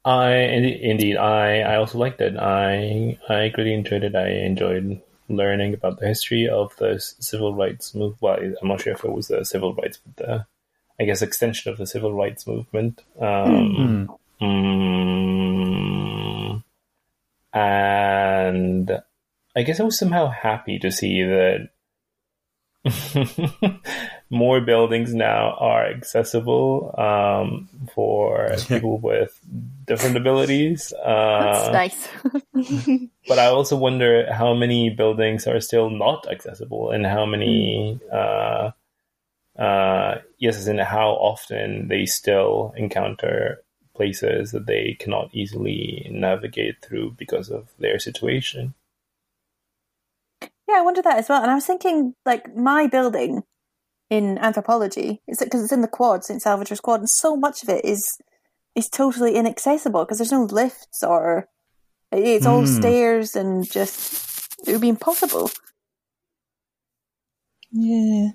I 0.04 0.32
indeed, 0.32 0.80
indeed 0.80 1.16
I 1.16 1.60
I 1.60 1.76
also 1.76 1.98
liked 1.98 2.20
it. 2.20 2.36
I 2.36 3.18
I 3.28 3.48
greatly 3.48 3.74
enjoyed 3.74 4.02
it. 4.04 4.16
I 4.16 4.28
enjoyed 4.30 5.00
learning 5.30 5.72
about 5.74 5.98
the 6.00 6.06
history 6.06 6.48
of 6.48 6.76
the 6.76 6.98
civil 6.98 7.54
rights 7.54 7.94
movement. 7.94 8.20
Well, 8.20 8.38
I'm 8.60 8.68
not 8.68 8.82
sure 8.82 8.92
if 8.92 9.04
it 9.04 9.12
was 9.12 9.28
the 9.28 9.44
civil 9.44 9.74
rights, 9.74 9.98
but 10.04 10.16
the 10.16 10.46
I 11.00 11.04
guess 11.04 11.22
extension 11.22 11.72
of 11.72 11.78
the 11.78 11.86
civil 11.86 12.12
rights 12.12 12.46
movement. 12.46 13.02
Um, 13.18 14.10
Hmm. 14.40 14.44
mm, 14.44 16.62
and 17.52 19.02
I 19.56 19.62
guess 19.62 19.80
I 19.80 19.84
was 19.84 19.98
somehow 19.98 20.28
happy 20.28 20.78
to 20.78 20.90
see 20.92 21.22
that 21.22 21.70
more 24.30 24.60
buildings 24.60 25.12
now 25.12 25.56
are 25.58 25.84
accessible 25.84 26.94
um, 26.96 27.68
for 27.92 28.54
people 28.68 28.98
with 28.98 29.38
different 29.86 30.16
abilities. 30.16 30.92
That's 30.96 31.68
Uh, 31.68 31.72
nice. 31.72 32.08
but 33.28 33.38
I 33.40 33.46
also 33.46 33.76
wonder 33.76 34.32
how 34.32 34.54
many 34.54 34.88
buildings 34.90 35.48
are 35.48 35.60
still 35.60 35.90
not 35.90 36.30
accessible 36.30 36.92
and 36.92 37.04
how 37.04 37.26
many, 37.26 38.00
uh, 38.12 38.70
uh, 39.58 40.18
yes, 40.38 40.66
and 40.68 40.80
how 40.80 41.10
often 41.10 41.88
they 41.88 42.06
still 42.06 42.72
encounter 42.76 43.62
places 43.96 44.52
that 44.52 44.66
they 44.66 44.96
cannot 45.00 45.28
easily 45.34 46.06
navigate 46.10 46.80
through 46.82 47.16
because 47.18 47.50
of 47.50 47.68
their 47.80 47.98
situation. 47.98 48.74
Yeah, 50.68 50.76
I 50.76 50.82
wondered 50.82 51.04
that 51.04 51.18
as 51.18 51.28
well. 51.28 51.42
And 51.42 51.50
I 51.50 51.56
was 51.56 51.66
thinking, 51.66 52.14
like, 52.24 52.54
my 52.54 52.86
building 52.86 53.42
in 54.10 54.36
anthropology, 54.38 55.22
is 55.28 55.38
because 55.38 55.62
it's 55.62 55.72
in 55.72 55.80
the 55.82 55.88
quad, 55.88 56.24
St. 56.24 56.42
Salvator's 56.42 56.80
quad, 56.80 57.00
and 57.00 57.08
so 57.08 57.36
much 57.36 57.62
of 57.62 57.68
it 57.68 57.84
is 57.84 58.04
is 58.74 58.88
totally 58.88 59.34
inaccessible 59.34 60.04
because 60.04 60.18
there's 60.18 60.30
no 60.32 60.44
lifts 60.44 61.02
or 61.02 61.48
it's 62.12 62.46
all 62.46 62.60
Hmm. 62.60 62.66
stairs 62.66 63.34
and 63.36 63.68
just 63.70 64.48
it 64.66 64.72
would 64.72 64.80
be 64.80 64.88
impossible. 64.88 65.50
Yeah. 67.72 68.30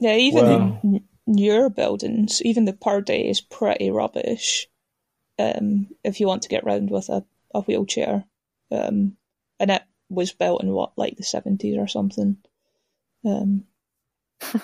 Yeah, 0.00 0.14
even 0.14 0.44
Well- 0.44 0.80
in 0.84 1.04
your 1.38 1.70
buildings, 1.70 2.40
even 2.42 2.64
the 2.64 2.72
Purdie 2.72 3.28
is 3.28 3.40
pretty 3.40 3.90
rubbish. 3.90 4.68
Um, 5.38 5.88
if 6.04 6.20
you 6.20 6.26
want 6.26 6.42
to 6.42 6.48
get 6.48 6.64
round 6.64 6.90
with 6.90 7.08
a, 7.08 7.24
a 7.54 7.60
wheelchair. 7.62 8.24
Um, 8.70 9.16
and 9.60 9.70
it 9.70 9.82
was 10.08 10.32
built 10.32 10.62
in 10.62 10.72
what, 10.72 10.92
like 10.96 11.16
the 11.16 11.22
70s 11.24 11.78
or 11.78 11.86
something. 11.86 12.38
Um, 13.24 13.64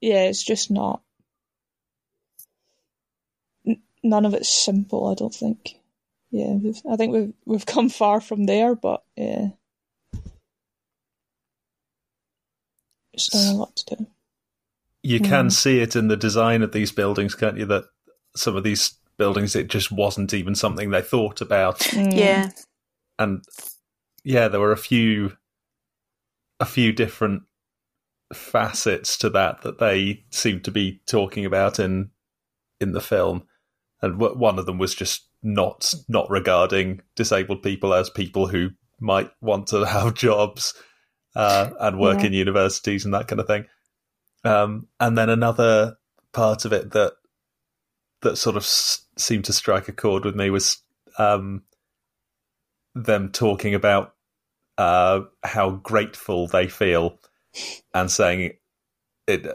yeah, 0.00 0.24
it's 0.24 0.42
just 0.42 0.70
not. 0.70 1.02
n- 3.66 3.82
none 4.02 4.26
of 4.26 4.34
it's 4.34 4.52
simple. 4.52 5.08
I 5.08 5.14
don't 5.14 5.34
think. 5.34 5.76
Yeah, 6.30 6.54
we've, 6.54 6.80
I 6.90 6.96
think 6.96 7.12
we've 7.12 7.32
we've 7.46 7.66
come 7.74 7.88
far 7.88 8.20
from 8.20 8.46
there, 8.46 8.74
but 8.74 9.02
yeah, 9.16 9.48
still 13.16 13.52
a 13.52 13.56
lot 13.56 13.76
to 13.76 13.96
do. 13.96 14.06
You 15.02 15.20
can 15.20 15.50
see 15.50 15.80
it 15.80 15.96
in 15.96 16.08
the 16.08 16.16
design 16.16 16.62
of 16.62 16.72
these 16.72 16.92
buildings, 16.92 17.34
can't 17.34 17.56
you? 17.56 17.66
That 17.66 17.84
some 18.36 18.56
of 18.56 18.64
these 18.64 18.94
buildings, 19.16 19.56
it 19.56 19.68
just 19.68 19.90
wasn't 19.92 20.34
even 20.34 20.54
something 20.54 20.90
they 20.90 21.02
thought 21.02 21.40
about. 21.40 21.78
Mm. 21.80 22.16
Yeah. 22.16 22.50
and 23.18 23.44
yeah, 24.24 24.48
there 24.48 24.60
were 24.60 24.72
a 24.72 24.76
few 24.78 25.37
a 26.60 26.64
few 26.66 26.92
different 26.92 27.42
facets 28.32 29.16
to 29.18 29.30
that 29.30 29.62
that 29.62 29.78
they 29.78 30.24
seemed 30.30 30.64
to 30.64 30.70
be 30.70 31.00
talking 31.06 31.44
about 31.44 31.78
in 31.78 32.10
in 32.80 32.92
the 32.92 33.00
film, 33.00 33.44
and 34.02 34.18
w- 34.18 34.38
one 34.38 34.58
of 34.58 34.66
them 34.66 34.78
was 34.78 34.94
just 34.94 35.28
not 35.42 35.92
not 36.08 36.28
regarding 36.30 37.00
disabled 37.16 37.62
people 37.62 37.94
as 37.94 38.10
people 38.10 38.48
who 38.48 38.70
might 39.00 39.30
want 39.40 39.66
to 39.68 39.84
have 39.84 40.14
jobs 40.14 40.74
uh, 41.36 41.70
and 41.80 41.98
work 41.98 42.20
Yeah. 42.20 42.26
in 42.26 42.32
universities 42.32 43.04
and 43.04 43.14
that 43.14 43.28
kind 43.28 43.40
of 43.40 43.46
thing. 43.46 43.66
Um, 44.44 44.88
and 45.00 45.16
then 45.18 45.28
another 45.30 45.96
part 46.32 46.64
of 46.64 46.72
it 46.72 46.90
that 46.92 47.14
that 48.22 48.36
sort 48.36 48.56
of 48.56 48.62
s- 48.62 49.06
seemed 49.16 49.44
to 49.46 49.52
strike 49.52 49.88
a 49.88 49.92
chord 49.92 50.24
with 50.24 50.34
me 50.34 50.50
was 50.50 50.82
um, 51.18 51.62
them 52.94 53.30
talking 53.30 53.74
about 53.74 54.14
uh, 54.78 55.22
how 55.44 55.70
grateful 55.72 56.46
they 56.48 56.68
feel 56.68 57.18
and 57.94 58.10
saying 58.10 58.52
it. 59.26 59.46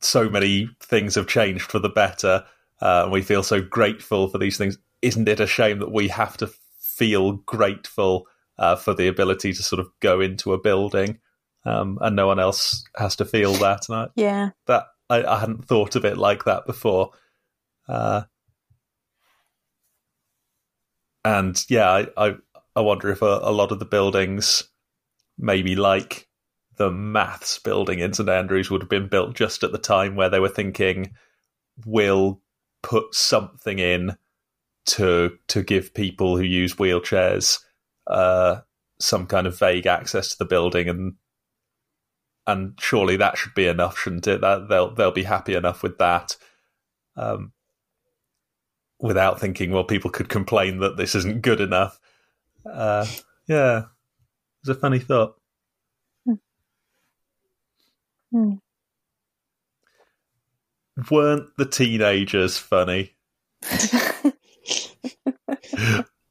So 0.00 0.28
many 0.28 0.68
things 0.80 1.14
have 1.14 1.28
changed 1.28 1.70
for 1.70 1.78
the 1.78 1.88
better, 1.88 2.44
uh, 2.80 3.02
and 3.04 3.12
we 3.12 3.22
feel 3.22 3.44
so 3.44 3.62
grateful 3.62 4.28
for 4.28 4.38
these 4.38 4.58
things. 4.58 4.78
Isn't 5.00 5.28
it 5.28 5.40
a 5.40 5.46
shame 5.46 5.78
that 5.78 5.92
we 5.92 6.08
have 6.08 6.36
to 6.38 6.48
feel 6.80 7.32
grateful 7.32 8.26
uh, 8.58 8.76
for 8.76 8.94
the 8.94 9.08
ability 9.08 9.52
to 9.52 9.62
sort 9.62 9.80
of 9.80 9.88
go 10.00 10.20
into 10.20 10.52
a 10.52 10.60
building, 10.60 11.20
um, 11.64 11.98
and 12.00 12.16
no 12.16 12.26
one 12.26 12.40
else 12.40 12.84
has 12.96 13.16
to 13.16 13.24
feel 13.24 13.52
that? 13.54 13.88
And 13.88 13.96
I, 13.96 14.08
Yeah. 14.16 14.50
that 14.66 14.86
I, 15.08 15.24
I 15.24 15.38
hadn't 15.40 15.66
thought 15.66 15.94
of 15.96 16.04
it 16.04 16.18
like 16.18 16.44
that 16.44 16.66
before. 16.66 17.12
Uh, 17.88 18.22
and 21.24 21.64
yeah, 21.68 21.90
I, 21.90 22.08
I 22.16 22.34
I 22.74 22.80
wonder 22.80 23.10
if 23.10 23.22
a, 23.22 23.40
a 23.42 23.52
lot 23.52 23.70
of 23.72 23.78
the 23.78 23.84
buildings, 23.84 24.64
maybe 25.38 25.76
like 25.76 26.28
the 26.76 26.90
maths 26.90 27.58
building 27.58 27.98
in 27.98 28.12
St 28.12 28.28
Andrews, 28.28 28.70
would 28.70 28.82
have 28.82 28.88
been 28.88 29.08
built 29.08 29.34
just 29.34 29.62
at 29.62 29.72
the 29.72 29.78
time 29.78 30.16
where 30.16 30.28
they 30.28 30.40
were 30.40 30.48
thinking, 30.48 31.14
we'll 31.84 32.40
put 32.82 33.14
something 33.14 33.78
in 33.78 34.16
to 34.84 35.38
to 35.48 35.62
give 35.62 35.94
people 35.94 36.36
who 36.36 36.42
use 36.42 36.74
wheelchairs 36.74 37.60
uh, 38.08 38.60
some 38.98 39.26
kind 39.26 39.46
of 39.46 39.58
vague 39.58 39.86
access 39.86 40.30
to 40.30 40.38
the 40.38 40.44
building 40.44 40.88
and 40.88 41.14
and 42.46 42.76
surely 42.80 43.16
that 43.16 43.38
should 43.38 43.54
be 43.54 43.66
enough, 43.66 43.98
shouldn't 43.98 44.26
it? 44.26 44.40
That 44.40 44.68
they'll 44.68 44.94
they'll 44.94 45.12
be 45.12 45.22
happy 45.22 45.54
enough 45.54 45.82
with 45.82 45.98
that, 45.98 46.36
um, 47.16 47.52
without 48.98 49.40
thinking, 49.40 49.70
well, 49.70 49.84
people 49.84 50.10
could 50.10 50.28
complain 50.28 50.78
that 50.80 50.96
this 50.96 51.14
isn't 51.14 51.42
good 51.42 51.60
enough. 51.60 52.00
Uh, 52.66 53.06
yeah, 53.46 53.84
it's 54.62 54.68
a 54.70 54.74
funny 54.74 55.00
thought. 55.00 55.34
Hmm. 58.32 58.54
Weren't 61.10 61.48
the 61.58 61.66
teenagers 61.66 62.56
funny? 62.58 63.14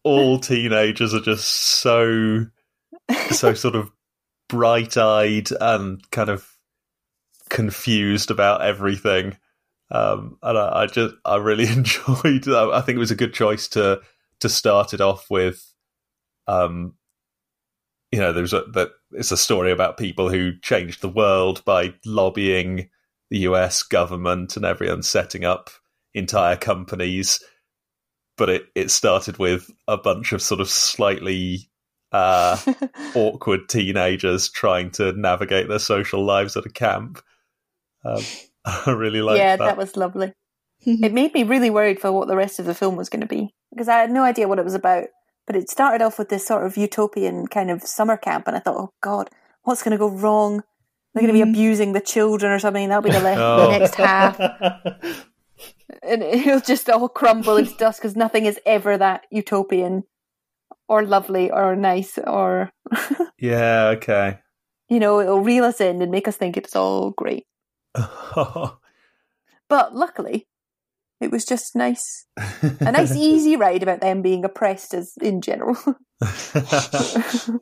All 0.03 0.39
teenagers 0.39 1.13
are 1.13 1.21
just 1.21 1.47
so 1.47 2.45
so 3.31 3.53
sort 3.53 3.75
of 3.75 3.91
bright 4.49 4.97
eyed 4.97 5.49
and 5.59 6.09
kind 6.11 6.29
of 6.29 6.47
confused 7.49 8.31
about 8.31 8.61
everything. 8.61 9.37
Um, 9.91 10.37
and 10.41 10.57
I, 10.57 10.83
I 10.83 10.85
just 10.87 11.15
I 11.25 11.35
really 11.37 11.67
enjoyed. 11.71 12.47
I 12.47 12.81
think 12.81 12.95
it 12.95 12.99
was 12.99 13.11
a 13.11 13.15
good 13.15 13.33
choice 13.33 13.67
to 13.69 14.01
to 14.39 14.49
start 14.49 14.93
it 14.93 15.01
off 15.01 15.29
with. 15.29 15.63
Um, 16.47 16.95
you 18.11 18.19
know, 18.19 18.33
there's 18.33 18.53
a 18.53 18.63
that 18.73 18.89
it's 19.11 19.31
a 19.31 19.37
story 19.37 19.71
about 19.71 19.97
people 19.97 20.29
who 20.29 20.57
changed 20.59 21.01
the 21.01 21.09
world 21.09 21.63
by 21.65 21.93
lobbying 22.05 22.89
the 23.29 23.39
U.S. 23.39 23.83
government 23.83 24.57
and 24.57 24.65
everyone 24.65 25.03
setting 25.03 25.45
up 25.45 25.69
entire 26.13 26.57
companies. 26.57 27.43
But 28.37 28.49
it 28.49 28.65
it 28.75 28.91
started 28.91 29.37
with 29.37 29.69
a 29.87 29.97
bunch 29.97 30.33
of 30.33 30.41
sort 30.41 30.61
of 30.61 30.69
slightly 30.69 31.69
uh, 32.11 32.57
awkward 33.15 33.69
teenagers 33.69 34.49
trying 34.49 34.91
to 34.91 35.13
navigate 35.13 35.69
their 35.69 35.79
social 35.79 36.23
lives 36.23 36.57
at 36.57 36.65
a 36.65 36.69
camp. 36.69 37.21
Um, 38.03 38.21
I 38.65 38.91
really 38.91 39.21
liked 39.21 39.37
that. 39.37 39.43
yeah, 39.43 39.55
that. 39.55 39.65
that 39.65 39.77
was 39.77 39.95
lovely. 39.95 40.33
It 40.83 41.13
made 41.13 41.33
me 41.33 41.43
really 41.43 41.69
worried 41.69 41.99
for 41.99 42.11
what 42.11 42.27
the 42.27 42.35
rest 42.35 42.59
of 42.59 42.65
the 42.65 42.73
film 42.73 42.95
was 42.95 43.09
going 43.09 43.21
to 43.21 43.27
be 43.27 43.53
because 43.71 43.87
I 43.87 43.99
had 43.99 44.09
no 44.09 44.23
idea 44.23 44.47
what 44.47 44.57
it 44.57 44.65
was 44.65 44.73
about. 44.73 45.05
But 45.51 45.59
it 45.59 45.69
started 45.69 46.01
off 46.01 46.17
with 46.17 46.29
this 46.29 46.47
sort 46.47 46.65
of 46.65 46.77
utopian 46.77 47.45
kind 47.45 47.69
of 47.69 47.83
summer 47.83 48.15
camp, 48.15 48.47
and 48.47 48.55
I 48.55 48.61
thought, 48.61 48.77
oh 48.77 48.93
God, 49.01 49.29
what's 49.63 49.83
going 49.83 49.91
to 49.91 49.97
go 49.97 50.09
wrong? 50.09 50.63
They're 51.13 51.23
going 51.23 51.27
to 51.27 51.33
be 51.33 51.41
mm-hmm. 51.41 51.49
abusing 51.49 51.91
the 51.91 51.99
children 51.99 52.53
or 52.53 52.59
something. 52.59 52.87
That'll 52.87 53.01
be 53.01 53.11
the, 53.11 53.19
le- 53.19 53.33
Oh. 53.35 53.69
the 53.69 53.77
next 53.77 53.95
half, 53.95 54.39
and 56.03 56.23
it'll 56.23 56.61
just 56.61 56.89
all 56.89 57.09
crumble 57.09 57.57
into 57.57 57.75
dust 57.75 57.99
because 57.99 58.15
nothing 58.15 58.45
is 58.45 58.61
ever 58.65 58.97
that 58.97 59.25
utopian 59.29 60.03
or 60.87 61.03
lovely 61.03 61.51
or 61.51 61.75
nice 61.75 62.17
or 62.17 62.71
yeah, 63.37 63.87
okay. 63.97 64.39
you 64.87 65.01
know 65.01 65.19
it'll 65.19 65.41
reel 65.41 65.65
us 65.65 65.81
in 65.81 66.01
and 66.01 66.11
make 66.11 66.29
us 66.29 66.37
think 66.37 66.55
it's 66.55 66.77
all 66.77 67.11
great. 67.11 67.45
But 67.93 69.95
luckily, 69.95 70.47
it 71.21 71.31
was 71.31 71.45
just 71.45 71.75
nice, 71.75 72.25
a 72.81 72.91
nice 72.91 73.15
easy 73.15 73.55
ride 73.55 73.83
about 73.83 74.01
them 74.01 74.21
being 74.21 74.43
oppressed 74.43 74.93
as 74.93 75.13
in 75.21 75.41
general. 75.41 75.77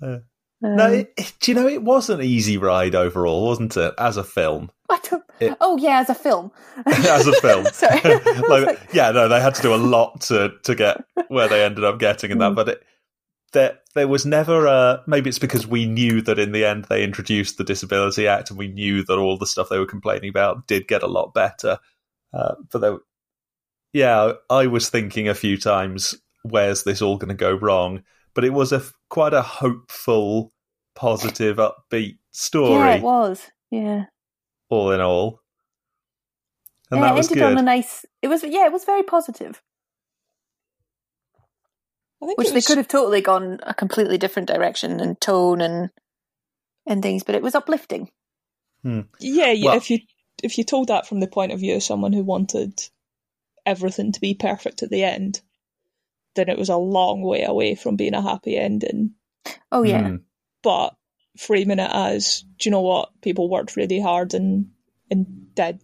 no, 0.00 0.20
Um, 0.62 0.92
it, 0.92 1.12
it- 1.16 1.32
do 1.40 1.50
you 1.50 1.54
know 1.54 1.66
it 1.68 1.82
was 1.82 2.08
an 2.10 2.22
easy 2.22 2.56
ride 2.58 2.94
overall, 2.94 3.46
wasn't 3.46 3.76
it? 3.76 3.94
As 3.98 4.16
a 4.16 4.24
film, 4.24 4.70
it- 5.40 5.56
oh 5.60 5.76
yeah, 5.76 6.00
as 6.00 6.10
a 6.10 6.14
film. 6.14 6.50
as 6.86 7.26
a 7.26 7.32
film. 7.40 7.66
Sorry. 7.72 8.00
Like, 8.48 8.66
like- 8.66 8.80
yeah, 8.92 9.10
no, 9.10 9.28
they 9.28 9.40
had 9.40 9.54
to 9.56 9.62
do 9.62 9.74
a 9.74 9.76
lot 9.76 10.20
to 10.22 10.52
to 10.64 10.74
get 10.74 11.04
where 11.28 11.48
they 11.48 11.64
ended 11.64 11.84
up 11.84 11.98
getting 11.98 12.30
in 12.30 12.38
that, 12.38 12.52
Mm. 12.52 12.56
but 12.56 12.68
it, 12.68 12.82
there 13.52 13.78
there 13.94 14.08
was 14.08 14.26
never 14.26 14.66
a. 14.66 15.02
Maybe 15.06 15.28
it's 15.30 15.38
because 15.38 15.66
we 15.66 15.86
knew 15.86 16.20
that 16.22 16.38
in 16.38 16.52
the 16.52 16.64
end 16.64 16.86
they 16.88 17.04
introduced 17.04 17.56
the 17.58 17.64
Disability 17.64 18.26
Act, 18.28 18.50
and 18.50 18.58
we 18.58 18.68
knew 18.68 19.04
that 19.04 19.18
all 19.18 19.38
the 19.38 19.46
stuff 19.46 19.68
they 19.68 19.78
were 19.78 19.86
complaining 19.86 20.28
about 20.30 20.66
did 20.66 20.88
get 20.88 21.02
a 21.02 21.06
lot 21.06 21.32
better. 21.34 21.78
Uh, 22.36 22.54
but 22.70 22.78
there, 22.80 22.98
yeah, 23.94 24.32
I 24.50 24.66
was 24.66 24.90
thinking 24.90 25.26
a 25.28 25.34
few 25.34 25.56
times, 25.56 26.14
where's 26.42 26.84
this 26.84 27.00
all 27.00 27.16
going 27.16 27.30
to 27.30 27.34
go 27.34 27.54
wrong? 27.54 28.02
But 28.34 28.44
it 28.44 28.52
was 28.52 28.72
a 28.72 28.82
quite 29.08 29.32
a 29.32 29.40
hopeful, 29.40 30.52
positive, 30.94 31.56
upbeat 31.56 32.18
story, 32.32 32.74
Yeah, 32.90 32.94
it 32.96 33.02
was. 33.02 33.50
Yeah, 33.70 34.04
all 34.68 34.92
in 34.92 35.00
all. 35.00 35.40
And 36.90 37.00
yeah, 37.00 37.06
that 37.06 37.14
it 37.14 37.16
was 37.16 37.26
ended 37.28 37.42
good. 37.42 37.52
on 37.52 37.58
a 37.58 37.62
nice. 37.62 38.04
It 38.20 38.28
was 38.28 38.44
yeah, 38.44 38.66
it 38.66 38.72
was 38.72 38.84
very 38.84 39.02
positive. 39.02 39.62
I 42.22 42.26
think 42.26 42.38
Which 42.38 42.48
it 42.48 42.54
they 42.54 42.60
could 42.60 42.78
have 42.78 42.88
totally 42.88 43.20
gone 43.20 43.60
a 43.62 43.74
completely 43.74 44.18
different 44.18 44.48
direction 44.48 45.00
and 45.00 45.20
tone 45.20 45.60
and 45.60 45.90
and 46.86 47.02
things, 47.02 47.22
but 47.22 47.34
it 47.34 47.42
was 47.42 47.54
uplifting. 47.54 48.10
Yeah, 48.84 49.54
Well- 49.64 49.76
if 49.76 49.90
you 49.90 49.98
if 50.42 50.58
you 50.58 50.64
told 50.64 50.88
that 50.88 51.06
from 51.06 51.20
the 51.20 51.26
point 51.26 51.52
of 51.52 51.60
view 51.60 51.76
of 51.76 51.82
someone 51.82 52.12
who 52.12 52.22
wanted 52.22 52.80
everything 53.64 54.12
to 54.12 54.20
be 54.20 54.34
perfect 54.34 54.82
at 54.82 54.90
the 54.90 55.02
end, 55.04 55.40
then 56.34 56.48
it 56.48 56.58
was 56.58 56.68
a 56.68 56.76
long 56.76 57.22
way 57.22 57.42
away 57.42 57.74
from 57.74 57.96
being 57.96 58.14
a 58.14 58.22
happy 58.22 58.56
ending. 58.56 59.14
Oh 59.72 59.82
yeah, 59.82 60.08
Hmm. 60.08 60.16
But 60.62 60.96
framing 61.36 61.78
it 61.78 61.90
as, 61.92 62.44
do 62.58 62.68
you 62.68 62.70
know 62.70 62.82
what? 62.82 63.10
People 63.20 63.48
worked 63.48 63.76
really 63.76 64.00
hard 64.00 64.34
and 64.34 64.70
and 65.10 65.54
did 65.54 65.80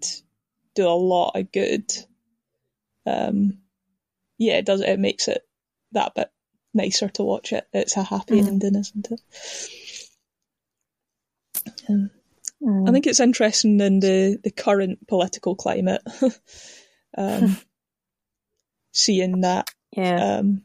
do 0.75 0.87
a 0.87 0.91
lot 0.91 1.33
of 1.37 1.53
good. 1.53 1.91
Um, 3.07 3.59
yeah, 4.39 4.59
it 4.59 4.67
does. 4.67 4.81
It 4.81 4.99
makes 4.99 5.29
it 5.29 5.47
that 5.93 6.15
bit 6.15 6.31
nicer 6.75 7.09
to 7.11 7.23
watch 7.23 7.53
it. 7.53 7.67
It's 7.73 7.97
a 7.97 8.03
happy 8.03 8.41
Mhm. 8.41 8.47
ending, 8.47 8.75
isn't 8.77 9.11
it? 9.11 9.21
Um, 11.89 12.11
Mm. 12.63 12.89
I 12.89 12.93
think 12.93 13.07
it's 13.07 13.21
interesting 13.21 13.81
in 13.81 14.01
the, 14.01 14.39
the 14.43 14.51
current 14.51 15.07
political 15.09 15.57
climate, 15.57 16.03
um, 17.19 17.57
seeing 18.93 19.41
that 19.41 19.69
yeah, 19.97 20.39
um, 20.39 20.63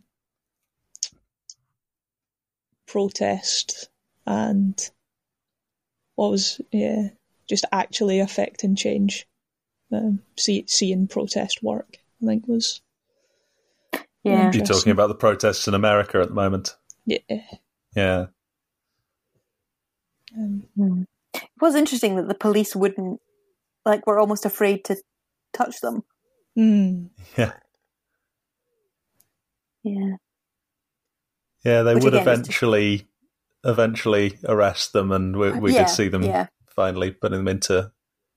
protest 2.87 3.89
and 4.25 4.89
what 6.15 6.31
was 6.31 6.61
yeah 6.71 7.09
just 7.49 7.65
actually 7.71 8.19
affecting 8.19 8.75
change. 8.75 9.27
Um, 9.91 10.21
see, 10.37 10.65
seeing 10.67 11.07
protest 11.07 11.63
work 11.63 11.97
I 12.21 12.25
think 12.25 12.47
was 12.47 12.81
Yeah. 14.23 14.51
You're 14.53 14.65
talking 14.65 14.91
about 14.91 15.07
the 15.07 15.15
protests 15.15 15.67
in 15.67 15.73
America 15.73 16.19
at 16.19 16.27
the 16.27 16.33
moment. 16.33 16.75
yeah. 17.05 17.19
Yeah. 17.95 18.25
Um, 20.35 20.63
Hmm. 20.75 21.03
It 21.43 21.61
was 21.61 21.75
interesting 21.75 22.15
that 22.15 22.27
the 22.27 22.35
police 22.35 22.75
wouldn't, 22.75 23.19
like, 23.85 24.05
were 24.07 24.19
almost 24.19 24.45
afraid 24.45 24.83
to 24.85 24.95
touch 25.53 25.79
them. 25.81 26.03
mm, 26.57 27.09
Yeah. 27.37 27.53
Yeah. 29.83 30.15
Yeah, 31.63 31.83
they 31.83 31.95
Which 31.95 32.03
would 32.03 32.13
again 32.13 32.27
is- 32.27 32.39
eventually 32.39 33.07
eventually 33.63 34.37
arrest 34.45 34.93
them 34.93 35.11
and 35.11 35.35
we, 35.35 35.51
we 35.59 35.73
Yeah, 35.73 35.85
did 35.85 35.89
see 35.89 36.07
them 36.07 36.23
Yeah. 36.23 36.47
finally 36.69 37.11
putting 37.11 37.39
them 37.39 37.47
into 37.47 37.91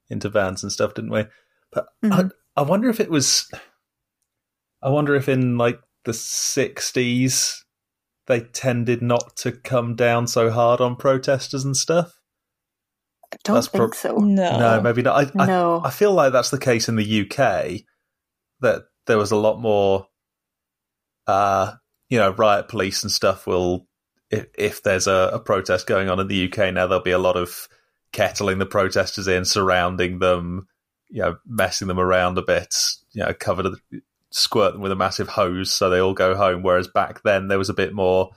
into 0.09 0.29
vans 0.29 0.63
and 0.63 0.73
stuff, 0.73 0.95
didn't 0.95 1.11
we? 1.11 1.25
But 1.71 1.87
Mhm. 2.03 2.33
I, 2.57 2.61
I 2.61 2.65
wonder 2.65 2.89
if 2.89 2.99
it 3.01 3.11
was 3.11 3.49
I 4.83 4.89
wonder 4.89 5.15
if 5.15 5.29
in 5.29 5.57
like 5.59 5.81
the 6.05 6.15
sixties 6.15 7.65
they 8.27 8.41
tended 8.41 9.03
not 9.03 9.37
to 9.37 9.53
come 9.53 9.95
down 9.95 10.27
so 10.27 10.51
hard 10.51 10.81
on 10.81 10.97
protesters 10.97 11.65
and 11.65 11.77
stuff. 11.77 12.20
I 13.33 13.37
don't 13.45 13.55
That's 13.55 13.69
think 13.69 13.81
prob- 13.81 13.95
so. 13.95 14.17
no, 14.17 14.59
No, 14.59 14.81
maybe 14.81 15.03
not. 15.03 15.35
I, 15.37 15.43
I 15.43 15.47
No. 15.47 15.81
I 15.85 15.91
feel 15.91 16.13
like 16.13 16.33
that's 16.33 16.51
the 16.51 16.59
case 16.59 16.89
in 16.89 16.97
the 16.97 17.23
UK. 17.23 17.83
That 18.61 18.83
there 19.07 19.19
was 19.19 19.31
a 19.31 19.37
lot 19.37 19.61
more, 19.61 20.07
uh, 21.27 21.75
you 22.09 22.19
know, 22.19 22.33
riot 22.33 22.69
police 22.69 23.03
and 23.03 23.11
stuff. 23.11 23.47
Will 23.47 23.87
if, 24.31 24.47
if 24.57 24.83
there's 24.83 25.07
a, 25.07 25.31
a 25.35 25.41
protest 25.41 25.87
going 25.87 26.09
on 26.09 26.21
in 26.21 26.29
the 26.29 26.51
UK 26.51 26.73
now, 26.73 26.87
there'll 26.87 27.03
be 27.03 27.11
a 27.11 27.19
lot 27.19 27.37
of 27.37 27.69
kettling 28.13 28.59
the 28.59 28.67
protesters 28.67 29.29
in, 29.29 29.45
surrounding 29.45 30.19
them, 30.19 30.67
you 31.09 31.23
know, 31.23 31.37
messing 31.47 31.89
them 31.89 32.01
around 32.01 32.39
a 32.39 32.43
bit, 32.43 32.75
you 33.13 33.23
know, 33.25 33.33
covered, 33.33 33.75
squirt 34.31 34.73
them 34.73 34.83
with 34.83 34.93
a 34.93 34.97
massive 34.97 35.29
hose 35.29 35.73
so 35.73 35.91
they 35.91 35.99
all 35.99 36.15
go 36.15 36.35
home. 36.35 36.63
Whereas 36.63 36.89
back 36.89 37.23
then 37.23 37.49
there 37.49 37.59
was 37.59 37.69
a 37.71 37.75
bit 37.75 37.93
more, 37.93 38.31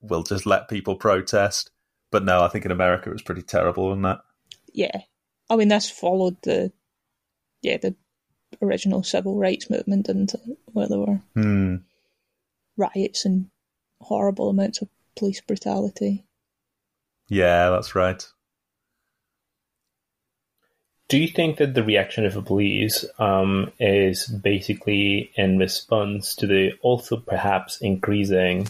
we'll 0.00 0.22
just 0.22 0.46
let 0.46 0.68
people 0.68 0.96
protest. 0.96 1.70
But 2.14 2.24
no, 2.24 2.44
I 2.44 2.48
think 2.48 2.64
in 2.64 2.70
America 2.70 3.10
it 3.10 3.12
was 3.12 3.22
pretty 3.22 3.42
terrible, 3.42 3.88
wasn't 3.88 4.06
it? 4.06 4.18
yeah. 4.72 5.00
I 5.50 5.56
mean, 5.56 5.66
this 5.66 5.90
followed 5.90 6.36
the 6.42 6.70
yeah 7.60 7.78
the 7.78 7.96
original 8.62 9.02
civil 9.02 9.36
rights 9.36 9.68
movement, 9.68 10.06
didn't 10.06 10.32
it? 10.32 10.40
Where 10.66 10.86
there 10.86 11.00
were 11.00 11.20
Hmm. 11.34 11.78
riots 12.76 13.24
and 13.24 13.50
horrible 14.00 14.48
amounts 14.48 14.80
of 14.80 14.90
police 15.16 15.40
brutality. 15.40 16.24
Yeah, 17.26 17.70
that's 17.70 17.96
right. 17.96 18.24
Do 21.08 21.18
you 21.18 21.26
think 21.26 21.56
that 21.56 21.74
the 21.74 21.82
reaction 21.82 22.26
of 22.26 22.34
the 22.34 22.42
police 22.42 23.04
um, 23.18 23.72
is 23.80 24.28
basically 24.28 25.32
in 25.34 25.58
response 25.58 26.36
to 26.36 26.46
the 26.46 26.74
also 26.80 27.16
perhaps 27.16 27.80
increasing 27.80 28.68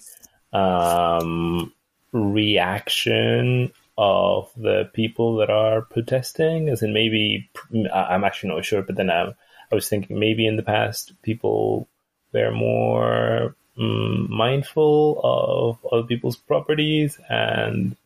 um, 0.54 1.73
reaction 2.14 3.72
of 3.98 4.50
the 4.56 4.90
people 4.92 5.36
that 5.36 5.50
are 5.50 5.82
protesting? 5.82 6.68
As 6.68 6.82
in, 6.82 6.92
maybe 6.92 7.50
I'm 7.92 8.24
actually 8.24 8.54
not 8.54 8.64
sure, 8.64 8.82
but 8.82 8.96
then 8.96 9.10
I, 9.10 9.32
I 9.70 9.74
was 9.74 9.88
thinking 9.88 10.18
maybe 10.18 10.46
in 10.46 10.56
the 10.56 10.62
past 10.62 11.12
people 11.22 11.88
were 12.32 12.50
more 12.50 13.54
mm, 13.78 14.28
mindful 14.28 15.20
of 15.22 15.92
other 15.92 16.06
people's 16.06 16.36
properties 16.36 17.18
and 17.28 17.96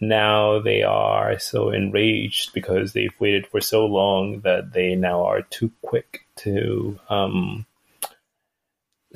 now 0.00 0.60
they 0.60 0.82
are 0.82 1.38
so 1.38 1.70
enraged 1.70 2.52
because 2.52 2.92
they've 2.92 3.14
waited 3.18 3.46
for 3.46 3.60
so 3.60 3.84
long 3.86 4.40
that 4.40 4.72
they 4.72 4.94
now 4.94 5.24
are 5.24 5.42
too 5.42 5.72
quick 5.82 6.24
to 6.36 6.98
um, 7.08 7.66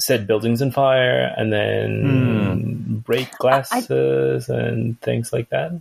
set 0.05 0.27
buildings 0.27 0.62
on 0.62 0.71
fire 0.71 1.33
and 1.37 1.53
then 1.53 2.03
hmm. 2.03 2.95
break 2.97 3.31
glasses 3.38 4.49
and 4.49 5.01
things 5.01 5.33
like 5.33 5.51
that. 5.51 5.81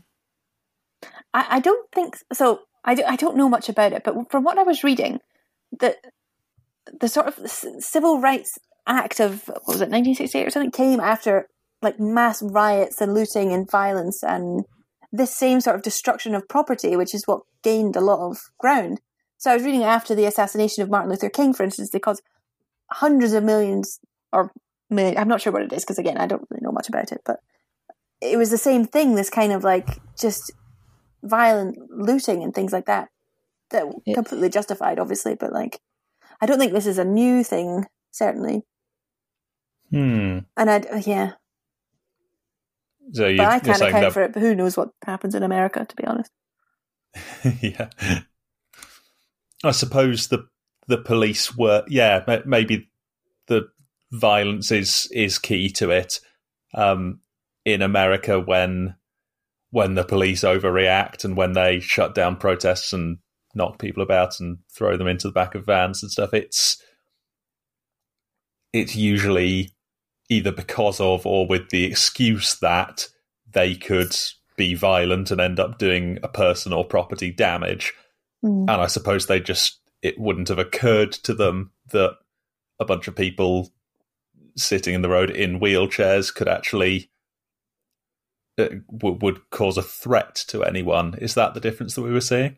I, 1.33 1.45
I 1.49 1.59
don't 1.59 1.89
think 1.91 2.17
so. 2.33 2.61
I, 2.83 2.95
do, 2.95 3.03
I 3.05 3.15
don't 3.15 3.37
know 3.37 3.49
much 3.49 3.69
about 3.69 3.93
it, 3.93 4.03
but 4.03 4.31
from 4.31 4.43
what 4.43 4.57
I 4.57 4.63
was 4.63 4.83
reading, 4.83 5.19
the 5.79 5.95
the 6.99 7.07
sort 7.07 7.27
of 7.27 7.35
Civil 7.47 8.19
Rights 8.19 8.57
Act 8.87 9.19
of 9.19 9.47
what 9.47 9.67
was 9.67 9.81
it, 9.81 9.89
1968 9.89 10.47
or 10.47 10.49
something, 10.49 10.71
came 10.71 10.99
after 10.99 11.47
like 11.81 11.99
mass 11.99 12.41
riots 12.41 12.99
and 13.01 13.13
looting 13.13 13.53
and 13.53 13.69
violence 13.69 14.23
and 14.23 14.65
this 15.11 15.35
same 15.35 15.61
sort 15.61 15.75
of 15.75 15.81
destruction 15.81 16.33
of 16.35 16.47
property, 16.47 16.95
which 16.95 17.13
is 17.13 17.27
what 17.27 17.41
gained 17.63 17.95
a 17.95 18.01
lot 18.01 18.27
of 18.29 18.49
ground. 18.57 18.99
So 19.37 19.51
I 19.51 19.55
was 19.55 19.63
reading 19.63 19.83
after 19.83 20.15
the 20.15 20.25
assassination 20.25 20.83
of 20.83 20.89
Martin 20.89 21.09
Luther 21.09 21.29
King, 21.29 21.53
for 21.53 21.63
instance, 21.63 21.89
they 21.89 21.99
caused 21.99 22.21
hundreds 22.91 23.33
of 23.33 23.43
millions 23.43 23.99
or 24.31 24.51
I'm 24.91 25.27
not 25.27 25.41
sure 25.41 25.53
what 25.53 25.61
it 25.63 25.73
is 25.73 25.83
because 25.83 25.99
again 25.99 26.17
I 26.17 26.27
don't 26.27 26.45
really 26.49 26.61
know 26.63 26.71
much 26.71 26.89
about 26.89 27.11
it, 27.11 27.21
but 27.25 27.39
it 28.21 28.37
was 28.37 28.49
the 28.51 28.57
same 28.57 28.85
thing. 28.85 29.15
This 29.15 29.29
kind 29.29 29.51
of 29.51 29.63
like 29.63 29.87
just 30.19 30.51
violent 31.23 31.77
looting 31.89 32.43
and 32.43 32.53
things 32.53 32.73
like 32.73 32.85
that 32.85 33.09
that 33.69 33.85
Yeah. 34.05 34.15
completely 34.15 34.49
justified, 34.49 34.99
obviously, 34.99 35.35
but 35.35 35.53
like 35.53 35.79
I 36.41 36.45
don't 36.45 36.59
think 36.59 36.73
this 36.73 36.87
is 36.87 36.97
a 36.97 37.05
new 37.05 37.43
thing, 37.43 37.85
certainly. 38.11 38.63
Hmm. 39.91 40.39
And 40.57 40.69
I 40.69 41.03
yeah, 41.05 41.33
So 43.13 43.27
you, 43.27 43.37
but 43.37 43.47
I 43.47 43.59
can't 43.59 43.81
account 43.81 43.93
that, 44.01 44.13
for 44.13 44.23
it. 44.23 44.33
But 44.33 44.41
who 44.41 44.55
knows 44.55 44.77
what 44.77 44.89
happens 45.05 45.35
in 45.35 45.43
America? 45.43 45.85
To 45.85 45.95
be 45.95 46.05
honest, 46.05 46.31
yeah. 47.61 47.89
I 49.63 49.71
suppose 49.71 50.27
the 50.29 50.47
the 50.87 50.97
police 50.97 51.55
were, 51.55 51.83
yeah, 51.87 52.23
maybe 52.45 52.89
the 53.47 53.67
violence 54.11 54.71
is 54.71 55.07
is 55.11 55.37
key 55.37 55.69
to 55.71 55.89
it. 55.89 56.19
Um, 56.73 57.19
in 57.65 57.81
America, 57.81 58.39
when 58.39 58.95
when 59.71 59.95
the 59.95 60.03
police 60.03 60.41
overreact 60.41 61.23
and 61.23 61.37
when 61.37 61.53
they 61.53 61.79
shut 61.79 62.13
down 62.13 62.35
protests 62.35 62.91
and 62.93 63.17
knock 63.55 63.79
people 63.79 64.03
about 64.03 64.39
and 64.39 64.59
throw 64.69 64.97
them 64.97 65.07
into 65.07 65.27
the 65.27 65.33
back 65.33 65.55
of 65.55 65.65
vans 65.65 66.03
and 66.03 66.11
stuff, 66.11 66.33
it's 66.33 66.81
it's 68.73 68.95
usually 68.95 69.71
either 70.29 70.51
because 70.51 70.99
of 71.01 71.25
or 71.25 71.45
with 71.45 71.69
the 71.69 71.83
excuse 71.83 72.55
that 72.59 73.07
they 73.51 73.75
could 73.75 74.15
be 74.55 74.73
violent 74.73 75.31
and 75.31 75.41
end 75.41 75.59
up 75.59 75.77
doing 75.77 76.19
a 76.23 76.27
person 76.27 76.71
or 76.71 76.85
property 76.85 77.31
damage. 77.31 77.93
Mm. 78.43 78.61
And 78.61 78.81
I 78.81 78.87
suppose 78.87 79.25
they 79.25 79.41
just, 79.41 79.79
it 80.01 80.17
wouldn't 80.17 80.47
have 80.47 80.59
occurred 80.59 81.11
to 81.11 81.33
them 81.33 81.71
that 81.91 82.15
a 82.79 82.85
bunch 82.85 83.07
of 83.07 83.15
people 83.15 83.71
sitting 84.55 84.93
in 84.93 85.01
the 85.01 85.09
road 85.09 85.29
in 85.29 85.59
wheelchairs 85.59 86.33
could 86.33 86.47
actually 86.47 87.09
uh, 88.57 88.69
w- 88.91 89.17
would 89.21 89.49
cause 89.49 89.77
a 89.77 89.83
threat 89.83 90.35
to 90.47 90.63
anyone. 90.63 91.15
Is 91.15 91.35
that 91.35 91.53
the 91.53 91.59
difference 91.59 91.95
that 91.95 92.01
we 92.01 92.11
were 92.11 92.21
seeing? 92.21 92.57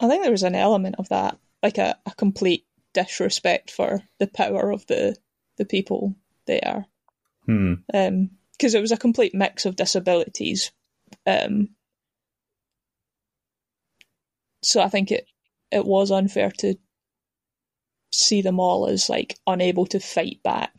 I 0.00 0.08
think 0.08 0.22
there 0.22 0.30
was 0.30 0.44
an 0.44 0.54
element 0.54 0.96
of 0.98 1.08
that, 1.08 1.38
like 1.62 1.78
a, 1.78 1.98
a 2.06 2.14
complete 2.14 2.66
disrespect 2.94 3.70
for 3.70 4.02
the 4.18 4.26
power 4.28 4.70
of 4.70 4.86
the 4.86 5.16
the 5.56 5.64
people 5.64 6.14
there, 6.46 6.86
Hmm. 7.46 7.74
because 7.90 8.74
it 8.74 8.80
was 8.80 8.92
a 8.92 8.96
complete 8.96 9.34
mix 9.34 9.66
of 9.66 9.74
disabilities. 9.74 10.70
Um, 11.26 11.70
so 14.62 14.80
I 14.80 14.88
think 14.88 15.10
it 15.10 15.26
it 15.72 15.84
was 15.84 16.10
unfair 16.10 16.50
to 16.58 16.76
see 18.12 18.42
them 18.42 18.58
all 18.60 18.86
as 18.88 19.08
like 19.08 19.38
unable 19.46 19.86
to 19.86 20.00
fight 20.00 20.40
back. 20.42 20.74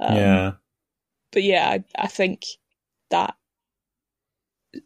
Um, 0.00 0.16
yeah. 0.16 0.52
but 1.32 1.42
yeah, 1.42 1.68
I, 1.68 1.84
I 1.96 2.06
think 2.08 2.44
that 3.10 3.36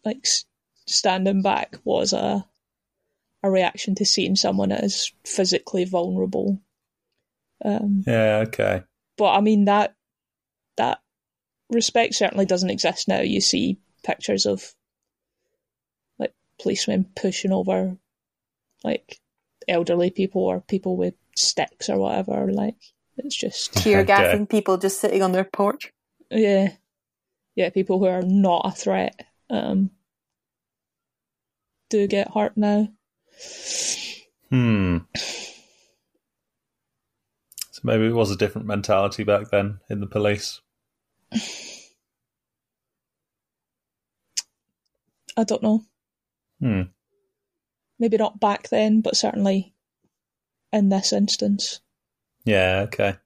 like 0.04 0.20
s- 0.24 0.44
standing 0.86 1.42
back 1.42 1.76
was 1.84 2.12
a 2.12 2.44
a 3.42 3.50
reaction 3.50 3.94
to 3.94 4.04
seeing 4.04 4.34
someone 4.36 4.72
as 4.72 5.12
physically 5.24 5.84
vulnerable. 5.84 6.60
Um, 7.64 8.02
Yeah. 8.06 8.44
Okay. 8.48 8.82
but 9.16 9.32
I 9.32 9.40
mean 9.40 9.64
that 9.66 9.94
that 10.76 11.00
respect 11.70 12.14
certainly 12.14 12.46
doesn't 12.46 12.70
exist 12.70 13.08
now. 13.08 13.20
You 13.20 13.40
see 13.40 13.78
pictures 14.04 14.46
of 14.46 14.74
like 16.18 16.32
policemen 16.60 17.06
pushing 17.16 17.52
over 17.52 17.96
like 18.84 19.18
elderly 19.66 20.10
people 20.10 20.42
or 20.42 20.60
people 20.60 20.96
with 20.96 21.14
sticks 21.38 21.88
or 21.88 21.98
whatever. 21.98 22.50
Like 22.52 22.76
it's 23.16 23.36
just 23.36 23.72
tear 23.82 23.98
Okay. 24.00 24.06
gassing 24.06 24.46
people 24.46 24.76
just 24.76 25.00
sitting 25.00 25.22
on 25.22 25.32
their 25.32 25.44
porch. 25.44 25.92
yeah, 26.30 26.72
yeah. 27.54 27.70
People 27.70 27.98
who 27.98 28.06
are 28.06 28.22
not 28.22 28.62
a 28.64 28.70
threat 28.72 29.24
um, 29.50 29.90
do 31.90 32.06
get 32.06 32.32
hurt 32.32 32.56
now. 32.56 32.88
Hmm. 34.50 34.98
So 37.70 37.82
maybe 37.84 38.06
it 38.06 38.14
was 38.14 38.30
a 38.30 38.36
different 38.36 38.66
mentality 38.66 39.22
back 39.24 39.50
then 39.50 39.78
in 39.88 40.00
the 40.00 40.06
police. 40.06 40.60
I 45.36 45.44
don't 45.44 45.62
know. 45.62 45.84
Hmm. 46.60 46.82
Maybe 48.00 48.16
not 48.16 48.40
back 48.40 48.68
then, 48.68 49.00
but 49.00 49.16
certainly 49.16 49.74
in 50.72 50.88
this 50.88 51.12
instance. 51.12 51.80
Yeah, 52.44 52.84
okay. 52.86 53.16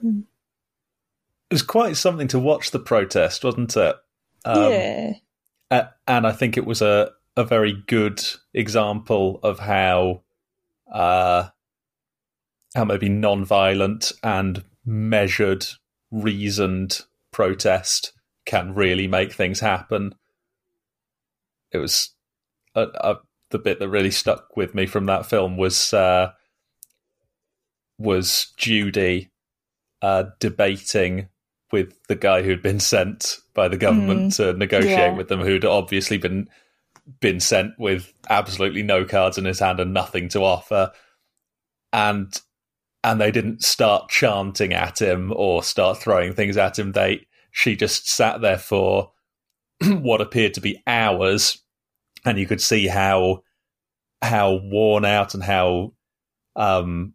Hmm. 0.00 0.20
It 1.50 1.54
was 1.54 1.62
quite 1.62 1.96
something 1.96 2.28
to 2.28 2.38
watch 2.38 2.70
the 2.70 2.78
protest, 2.78 3.44
wasn't 3.44 3.76
it? 3.76 3.96
Um, 4.44 4.72
yeah. 4.72 5.12
a- 5.70 5.88
and 6.06 6.26
I 6.26 6.32
think 6.32 6.56
it 6.56 6.66
was 6.66 6.82
a, 6.82 7.10
a 7.36 7.44
very 7.44 7.82
good 7.86 8.22
example 8.52 9.40
of 9.42 9.58
how 9.58 10.22
uh, 10.92 11.48
how 12.74 12.84
maybe 12.84 13.08
non-violent 13.08 14.12
and 14.22 14.64
measured, 14.84 15.66
reasoned 16.10 17.00
protest 17.32 18.12
can 18.44 18.74
really 18.74 19.08
make 19.08 19.32
things 19.32 19.60
happen. 19.60 20.14
It 21.72 21.78
was 21.78 22.10
uh, 22.74 23.16
the 23.50 23.58
bit 23.58 23.78
that 23.78 23.88
really 23.88 24.10
stuck 24.10 24.56
with 24.56 24.74
me 24.74 24.86
from 24.86 25.06
that 25.06 25.26
film 25.26 25.56
was 25.56 25.92
uh, 25.92 26.32
was 27.98 28.52
Judy 28.56 29.30
uh, 30.02 30.24
debating 30.40 31.28
with 31.72 31.94
the 32.08 32.14
guy 32.16 32.42
who'd 32.42 32.62
been 32.62 32.80
sent 32.80 33.38
by 33.54 33.68
the 33.68 33.76
government 33.76 34.34
to 34.34 34.52
negotiate 34.52 34.98
Yeah. 34.98 35.14
with 35.16 35.28
them, 35.28 35.40
who'd 35.40 35.64
obviously 35.64 36.18
been 36.18 36.48
been 37.20 37.38
sent 37.38 37.72
with 37.78 38.12
absolutely 38.28 38.82
no 38.82 39.04
cards 39.04 39.38
in 39.38 39.44
his 39.44 39.60
hand 39.60 39.78
and 39.80 39.94
nothing 39.94 40.28
to 40.30 40.40
offer, 40.44 40.92
and 41.92 42.40
and 43.04 43.20
they 43.20 43.30
didn't 43.30 43.62
start 43.62 44.08
chanting 44.08 44.72
at 44.72 45.00
him 45.00 45.32
or 45.36 45.62
start 45.62 45.98
throwing 45.98 46.34
things 46.34 46.56
at 46.56 46.78
him. 46.78 46.92
They 46.92 47.26
she 47.52 47.76
just 47.76 48.08
sat 48.08 48.40
there 48.40 48.58
for 48.58 49.12
what 49.84 50.20
appeared 50.20 50.54
to 50.54 50.60
be 50.60 50.82
hours, 50.86 51.62
and 52.26 52.38
you 52.38 52.46
could 52.46 52.60
see 52.60 52.88
how 52.88 53.42
how 54.20 54.60
worn 54.64 55.04
out 55.04 55.34
and 55.34 55.42
how 55.42 55.92
um 56.56 57.14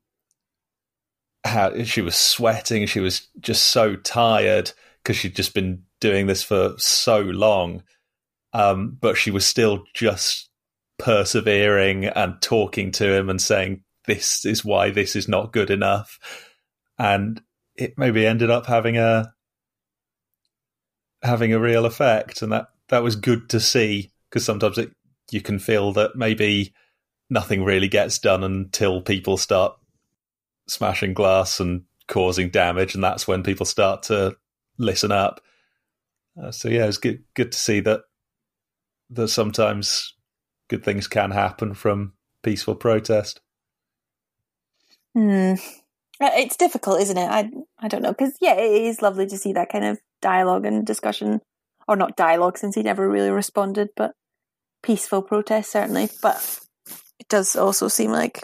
how 1.44 1.84
she 1.84 2.02
was 2.02 2.16
sweating. 2.16 2.86
She 2.86 3.00
was 3.00 3.28
just 3.40 3.68
so 3.68 3.96
tired 3.96 4.72
because 5.04 5.18
she'd 5.18 5.36
just 5.36 5.54
been 5.54 5.84
doing 6.00 6.28
this 6.28 6.44
for 6.44 6.74
so 6.78 7.20
long. 7.20 7.84
Um, 8.54 8.98
but 9.00 9.18
she 9.18 9.32
was 9.32 9.46
still 9.46 9.84
just 9.94 10.50
persevering 11.00 12.06
and 12.06 12.42
talking 12.42 12.92
to 12.92 13.14
him 13.14 13.30
and 13.30 13.42
saying, 13.42 13.84
"This 14.06 14.46
is 14.46 14.64
why 14.64 14.92
this 14.92 15.16
is 15.16 15.28
not 15.28 15.54
good 15.54 15.70
enough," 15.70 16.20
and 16.98 17.42
it 17.76 17.98
maybe 17.98 18.26
ended 18.26 18.50
up 18.50 18.66
having 18.68 18.98
a 18.98 19.34
having 21.24 21.54
a 21.54 21.60
real 21.60 21.86
effect, 21.86 22.42
and 22.42 22.52
that 22.52 22.68
that 22.90 23.04
was 23.04 23.16
good 23.16 23.50
to 23.50 23.60
see 23.60 24.12
because 24.30 24.46
sometimes 24.46 24.78
it, 24.78 24.92
you 25.32 25.42
can 25.42 25.60
feel 25.60 25.94
that 25.94 26.16
maybe 26.16 26.74
nothing 27.30 27.64
really 27.64 27.88
gets 27.88 28.20
done 28.20 28.44
until 28.44 29.02
people 29.02 29.38
start 29.38 29.74
smashing 30.68 31.14
glass 31.14 31.60
and 31.60 31.84
causing 32.08 32.50
damage, 32.50 32.94
and 32.96 33.04
that's 33.04 33.28
when 33.28 33.44
people 33.44 33.66
start 33.66 34.04
to 34.04 34.36
listen 34.78 35.12
up. 35.12 35.42
Uh, 36.42 36.52
so 36.52 36.70
yeah, 36.70 36.86
it's 36.86 36.98
good 36.98 37.24
good 37.34 37.52
to 37.52 37.58
see 37.58 37.80
that 37.82 38.02
that 39.10 39.28
sometimes 39.28 40.14
good 40.70 40.84
things 40.84 41.08
can 41.08 41.32
happen 41.32 41.74
from 41.74 42.14
peaceful 42.44 42.76
protest. 42.76 43.42
Hmm. 45.14 45.54
Uh, 46.22 46.32
It's 46.36 46.56
difficult, 46.58 47.02
isn't 47.02 47.18
it? 47.18 47.30
I 47.30 47.50
I 47.80 47.88
don't 47.88 48.02
know 48.02 48.14
because 48.14 48.38
yeah, 48.42 48.56
it 48.56 48.84
is 48.84 49.02
lovely 49.02 49.28
to 49.28 49.38
see 49.38 49.54
that 49.54 49.72
kind 49.72 49.86
of 49.86 50.00
dialogue 50.22 50.66
and 50.66 50.86
discussion, 50.86 51.42
or 51.88 51.96
not 51.96 52.16
dialogue 52.16 52.58
since 52.58 52.76
he 52.76 52.84
never 52.84 53.10
really 53.10 53.32
responded, 53.32 53.90
but 53.96 54.14
peaceful 54.84 55.22
protest 55.22 55.72
certainly. 55.72 56.10
But 56.22 56.60
it 57.20 57.28
does 57.28 57.56
also 57.56 57.88
seem 57.88 58.12
like 58.12 58.44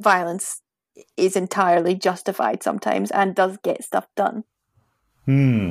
violence 0.00 0.60
is 1.16 1.36
entirely 1.36 1.94
justified 1.94 2.62
sometimes 2.62 3.10
and 3.10 3.34
does 3.34 3.58
get 3.62 3.82
stuff 3.82 4.06
done. 4.16 4.44
Hmm. 5.24 5.70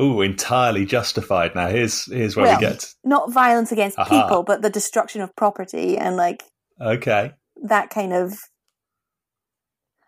Oh, 0.00 0.20
entirely 0.20 0.86
justified. 0.86 1.54
Now 1.56 1.68
here's 1.68 2.04
here's 2.06 2.36
where 2.36 2.46
Well, 2.46 2.56
we 2.60 2.66
get. 2.66 2.94
Not 3.02 3.32
violence 3.32 3.72
against 3.72 3.98
Aha. 3.98 4.08
people, 4.08 4.44
but 4.44 4.62
the 4.62 4.70
destruction 4.70 5.20
of 5.22 5.34
property 5.34 5.98
and 5.98 6.16
like 6.16 6.44
Okay. 6.80 7.32
that 7.64 7.90
kind 7.90 8.12
of 8.12 8.38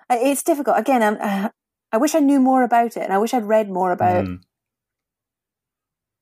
it's 0.09 0.43
difficult 0.43 0.77
again 0.79 1.03
I'm, 1.03 1.51
i 1.93 1.97
wish 1.97 2.15
i 2.15 2.21
knew 2.21 2.41
more 2.41 2.63
about 2.63 2.97
it 2.97 3.03
and 3.03 3.13
i 3.13 3.19
wish 3.19 3.35
i'd 3.35 3.45
read 3.45 3.69
more 3.69 3.91
about 3.93 4.27
Hmm. 4.27 4.35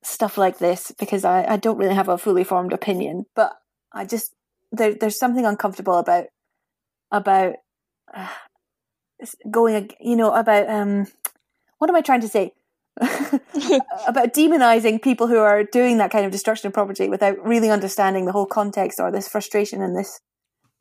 Stuff 0.03 0.39
like 0.39 0.59
this 0.59 0.93
because 0.99 1.25
I, 1.25 1.45
I 1.45 1.57
don't 1.57 1.79
really 1.79 1.95
have 1.95 2.09
a 2.09 2.19
fully 2.19 2.45
formed 2.45 2.73
opinion 2.73 3.27
but 3.35 3.53
i 3.93 4.05
just 4.05 4.35
there, 4.71 4.95
there's 4.95 5.19
something 5.19 5.45
uncomfortable 5.45 5.99
about 5.99 6.27
about 7.11 7.55
uh, 8.15 8.29
going 9.51 9.91
you 10.01 10.17
know 10.17 10.33
about 10.33 10.69
um 10.69 11.07
what 11.79 11.91
am 11.91 11.97
i 11.97 12.01
trying 12.01 12.21
to 12.21 12.29
say? 12.29 12.53
About 13.01 14.35
demonizing 14.35 15.01
people 15.01 15.29
who 15.29 15.39
are 15.39 15.63
doing 15.63 15.99
that 15.99 16.11
kind 16.11 16.27
of 16.27 16.33
destruction 16.33 16.67
of 16.67 16.75
property 16.75 17.09
without 17.09 17.43
really 17.45 17.71
understanding 17.71 18.27
the 18.27 18.33
whole 18.33 18.47
context 18.47 18.99
or 18.99 19.13
this 19.13 19.29
frustration 19.29 19.83
and 19.83 19.97
this 19.97 20.21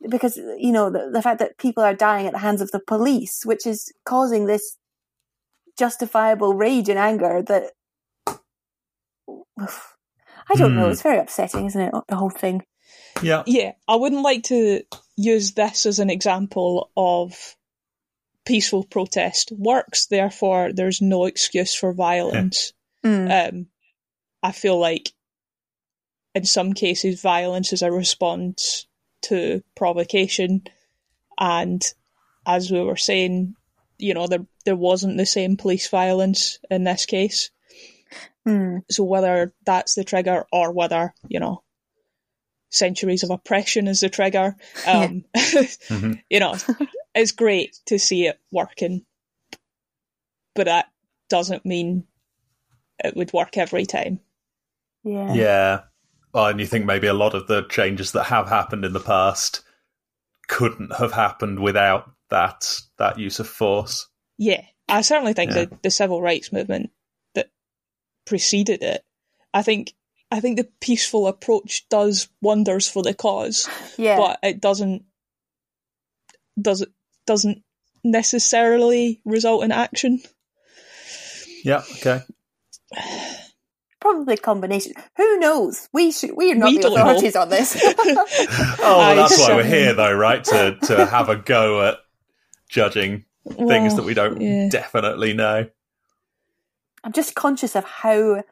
because 0.08 0.36
you 0.36 0.72
know 0.72 0.90
the, 0.90 1.10
the 1.12 1.22
fact 1.22 1.38
that 1.38 1.58
people 1.58 1.82
are 1.82 1.94
dying 1.94 2.26
at 2.26 2.32
the 2.32 2.38
hands 2.38 2.60
of 2.60 2.70
the 2.70 2.80
police 2.80 3.42
which 3.44 3.66
is 3.66 3.92
causing 4.04 4.46
this 4.46 4.78
justifiable 5.76 6.54
rage 6.54 6.88
and 6.88 6.98
anger 6.98 7.42
that 7.42 7.72
i 9.58 10.54
don't 10.56 10.74
know 10.76 10.86
Hmm. 10.86 10.92
it's 10.92 11.02
very 11.02 11.18
upsetting 11.18 11.66
isn't 11.66 11.80
it 11.80 11.94
the 12.08 12.16
whole 12.16 12.30
thing 12.30 12.64
Yeah. 13.22 13.42
Yeah, 13.46 13.72
I 13.86 13.96
wouldn't 13.96 14.22
like 14.22 14.44
to 14.44 14.82
use 15.16 15.52
this 15.52 15.86
as 15.86 15.98
an 15.98 16.08
example 16.10 16.90
of 16.96 17.56
peaceful 18.46 18.84
protest 18.84 19.52
works, 19.52 20.06
therefore 20.06 20.72
there's 20.72 21.02
no 21.02 21.24
excuse 21.26 21.74
for 21.74 21.92
violence. 21.92 22.72
Um, 23.04 23.66
I 24.42 24.52
feel 24.52 24.78
like 24.78 25.12
in 26.34 26.44
some 26.44 26.72
cases 26.72 27.20
violence 27.20 27.72
is 27.72 27.82
a 27.82 27.90
response 27.92 28.86
to 29.22 29.62
provocation 29.74 30.62
and 31.38 31.82
as 32.46 32.70
we 32.70 32.80
were 32.80 32.96
saying, 32.96 33.54
you 33.98 34.14
know, 34.14 34.26
there 34.28 34.46
there 34.64 34.76
wasn't 34.76 35.16
the 35.18 35.26
same 35.26 35.56
police 35.56 35.88
violence 35.90 36.58
in 36.70 36.84
this 36.84 37.04
case. 37.06 37.50
Hmm. 38.48 38.78
So 38.90 39.04
whether 39.04 39.52
that's 39.66 39.94
the 39.94 40.04
trigger 40.04 40.46
or 40.52 40.72
whether, 40.72 41.12
you 41.28 41.38
know, 41.40 41.62
centuries 42.70 43.22
of 43.22 43.30
oppression 43.30 43.88
is 43.88 44.00
the 44.00 44.08
trigger, 44.08 44.56
um, 44.86 45.24
Mhm. 45.36 46.22
you 46.30 46.40
know, 46.40 46.54
it's 47.14 47.32
great 47.32 47.76
to 47.86 47.98
see 47.98 48.26
it 48.26 48.38
working, 48.52 49.04
but 50.54 50.64
that 50.64 50.86
doesn't 51.28 51.66
mean 51.66 52.04
it 53.04 53.16
would 53.16 53.32
work 53.32 53.56
every 53.58 53.86
time. 53.86 54.20
yeah 55.04 55.32
Yeah. 55.34 55.80
Well, 56.32 56.46
and 56.48 56.60
you 56.60 56.66
think 56.66 56.84
maybe 56.84 57.06
a 57.06 57.14
lot 57.14 57.34
of 57.34 57.46
the 57.46 57.62
changes 57.68 58.12
that 58.12 58.24
have 58.24 58.48
happened 58.48 58.84
in 58.84 58.92
the 58.92 59.00
past 59.00 59.62
couldn't 60.46 60.94
have 60.96 61.12
happened 61.12 61.58
without 61.60 62.10
that 62.30 62.80
that 62.98 63.18
use 63.18 63.40
of 63.40 63.48
force. 63.48 64.06
Yeah, 64.36 64.62
I 64.88 65.00
certainly 65.00 65.32
think 65.32 65.52
Yeah. 65.52 65.64
the 65.66 65.78
the 65.84 65.90
civil 65.90 66.20
rights 66.20 66.52
movement 66.52 66.90
that 66.90 66.90
preceded 68.28 68.82
it. 68.82 69.02
I 69.54 69.62
think 69.62 69.94
I 70.30 70.40
think 70.40 70.58
the 70.58 70.68
peaceful 70.80 71.26
approach 71.26 71.88
does 71.88 72.28
wonders 72.42 72.86
for 72.88 73.02
the 73.02 73.14
cause, 73.14 73.68
yeah 73.96 74.18
but 74.18 74.38
it 74.42 74.60
doesn't 74.60 75.04
does 76.60 76.82
it 76.82 76.90
doesn't 77.26 77.62
necessarily 78.04 79.20
result 79.24 79.64
in 79.64 79.72
action. 79.72 80.20
Yeah. 81.64 81.82
Okay. 81.96 82.22
probably 84.00 84.34
a 84.34 84.36
combination 84.36 84.92
who 85.16 85.38
knows 85.38 85.88
we 85.92 86.12
should 86.12 86.30
we 86.36 86.52
are 86.52 86.54
not 86.54 86.70
We 86.70 86.76
the 86.76 86.82
don't 86.82 86.94
know. 86.94 87.02
authorities 87.02 87.36
on 87.36 87.48
this 87.48 87.76
Oh, 87.96 88.76
well, 88.80 89.16
that's 89.16 89.38
why 89.38 89.54
we're 89.56 89.64
here, 89.64 89.92
though, 89.94 90.14
right? 90.14 90.42
To 90.44 90.76
to 90.84 91.06
have 91.06 91.28
a 91.28 91.36
go 91.36 91.82
at 91.88 91.98
judging 92.70 93.24
things 93.44 93.58
Well, 93.66 93.96
that 93.96 94.04
we 94.04 94.14
don't 94.14 94.40
yeah. 94.40 94.68
definitely 94.70 95.32
know. 95.34 95.68
I'm 97.08 97.12
just 97.14 97.34
conscious 97.34 97.74
of 97.74 97.84
how 97.84 98.44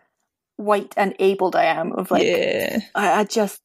white 0.56 0.94
and 0.96 1.14
abled 1.18 1.54
i 1.54 1.64
am 1.64 1.92
of 1.92 2.10
like 2.10 2.22
yeah, 2.24 2.78
I, 2.94 3.20
I 3.20 3.24
just 3.24 3.60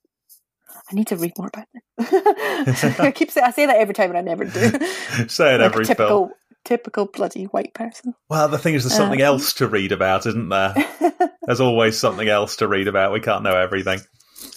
I 0.92 0.94
need 0.94 1.08
to 1.08 1.16
read 1.16 1.32
more 1.38 1.48
about 1.48 1.68
this. 1.98 3.00
I 3.00 3.12
keep 3.12 3.32
saying 3.32 3.48
I 3.48 3.52
say 3.52 3.66
that 3.66 3.78
every 3.78 3.94
time 3.94 4.10
and 4.10 4.18
I 4.18 4.22
never 4.22 4.44
do. 4.44 4.60
Say 5.30 5.56
it 5.56 5.62
like 5.62 5.72
every 5.72 5.86
typical 5.86 6.26
film. 6.28 6.32
typical 6.66 7.06
bloody 7.06 7.46
white 7.46 7.74
person. 7.74 8.14
Well, 8.30 8.50
the 8.50 8.58
thing 8.58 8.74
is, 8.74 8.84
there's 8.84 8.96
something 8.98 9.22
Uh, 9.22 9.26
else 9.26 9.54
to 9.54 9.68
read 9.68 9.94
about, 9.94 10.26
isn't 10.26 10.50
there? 10.50 10.74
There's 11.46 11.62
always 11.62 11.98
something 11.98 12.28
else 12.28 12.58
to 12.58 12.68
read 12.68 12.90
about. 12.90 13.14
We 13.14 13.22
can't 13.22 13.44
know 13.44 13.56
everything. 13.56 14.02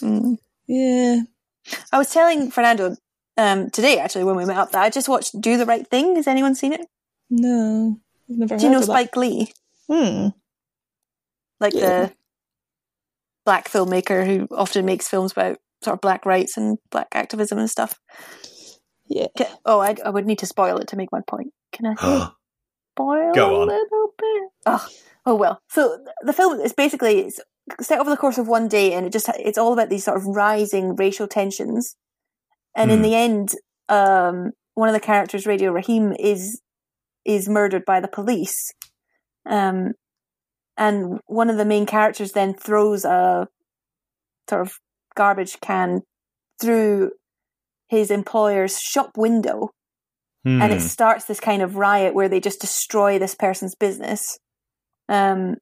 Mm. 0.01 0.37
yeah. 0.67 1.21
I 1.93 1.97
was 1.97 2.09
telling 2.09 2.51
Fernando 2.51 2.97
um, 3.37 3.69
today 3.69 3.99
actually 3.99 4.25
when 4.25 4.35
we 4.35 4.43
met 4.45 4.57
up 4.57 4.71
that 4.71 4.83
I 4.83 4.89
just 4.89 5.07
watched 5.07 5.39
Do 5.39 5.55
the 5.57 5.65
Right 5.65 5.87
Thing. 5.87 6.17
Has 6.17 6.27
anyone 6.27 6.55
seen 6.55 6.73
it? 6.73 6.81
No, 7.29 7.97
I've 8.29 8.37
never 8.37 8.57
Do 8.57 8.65
you 8.65 8.71
know 8.71 8.79
of 8.79 8.87
that. 8.87 8.91
Spike 8.91 9.15
Lee? 9.15 9.53
Hmm. 9.89 10.29
Like 11.59 11.73
Yeah. 11.73 12.07
the 12.07 12.13
black 13.45 13.69
filmmaker 13.69 14.25
who 14.25 14.47
often 14.55 14.85
makes 14.85 15.07
films 15.07 15.31
about 15.31 15.57
sort 15.83 15.93
of 15.95 16.01
black 16.01 16.25
rights 16.25 16.57
and 16.57 16.77
black 16.89 17.07
activism 17.13 17.57
and 17.59 17.69
stuff. 17.69 17.99
Yeah. 19.07 19.27
Oh, 19.65 19.79
I, 19.79 19.95
I 20.03 20.09
would 20.09 20.25
need 20.25 20.39
to 20.39 20.47
spoil 20.47 20.77
it 20.77 20.87
to 20.89 20.95
make 20.97 21.11
my 21.11 21.21
point. 21.27 21.53
Can 21.71 21.85
I 21.85 21.95
spoil 22.95 23.33
Go 23.35 23.63
a 23.63 23.65
little 23.65 24.13
bit? 24.17 24.49
Oh, 24.65 24.87
oh 25.27 25.35
well. 25.35 25.59
So 25.69 26.03
the 26.23 26.33
film 26.33 26.59
is 26.59 26.73
basically 26.73 27.19
it's 27.19 27.39
set 27.81 27.99
over 27.99 28.09
the 28.09 28.17
course 28.17 28.37
of 28.39 28.47
one 28.47 28.67
day, 28.67 28.93
and 28.93 29.05
it 29.05 29.13
just 29.13 29.29
it's 29.37 29.57
all 29.57 29.73
about 29.73 29.89
these 29.89 30.03
sort 30.03 30.17
of 30.17 30.25
rising 30.25 30.95
racial 30.95 31.27
tensions. 31.27 31.95
And 32.75 32.91
in 32.91 32.97
Hmm. 32.97 33.03
the 33.03 33.15
end, 33.15 33.49
um, 33.89 34.51
one 34.73 34.89
of 34.89 34.93
the 34.93 34.99
characters, 34.99 35.45
Radio 35.45 35.71
Rahim, 35.71 36.13
is 36.19 36.61
is 37.25 37.47
murdered 37.47 37.85
by 37.85 37.99
the 37.99 38.07
police. 38.07 38.71
Um, 39.45 39.93
and 40.77 41.19
one 41.27 41.49
of 41.49 41.57
the 41.57 41.65
main 41.65 41.85
characters 41.85 42.33
then 42.33 42.53
throws 42.53 43.05
a 43.05 43.47
sort 44.49 44.61
of 44.61 44.73
garbage 45.15 45.59
can 45.61 46.01
through 46.59 47.11
his 47.87 48.11
employer's 48.11 48.79
shop 48.79 49.11
window 49.17 49.69
and 50.43 50.61
Hmm. 50.71 50.77
it 50.77 50.81
starts 50.81 51.25
this 51.25 51.39
kind 51.39 51.61
of 51.63 51.75
riot 51.75 52.13
where 52.13 52.29
they 52.29 52.39
just 52.39 52.61
destroy 52.61 53.17
this 53.17 53.33
person's 53.33 53.73
business. 53.73 54.37
Um, 55.09 55.55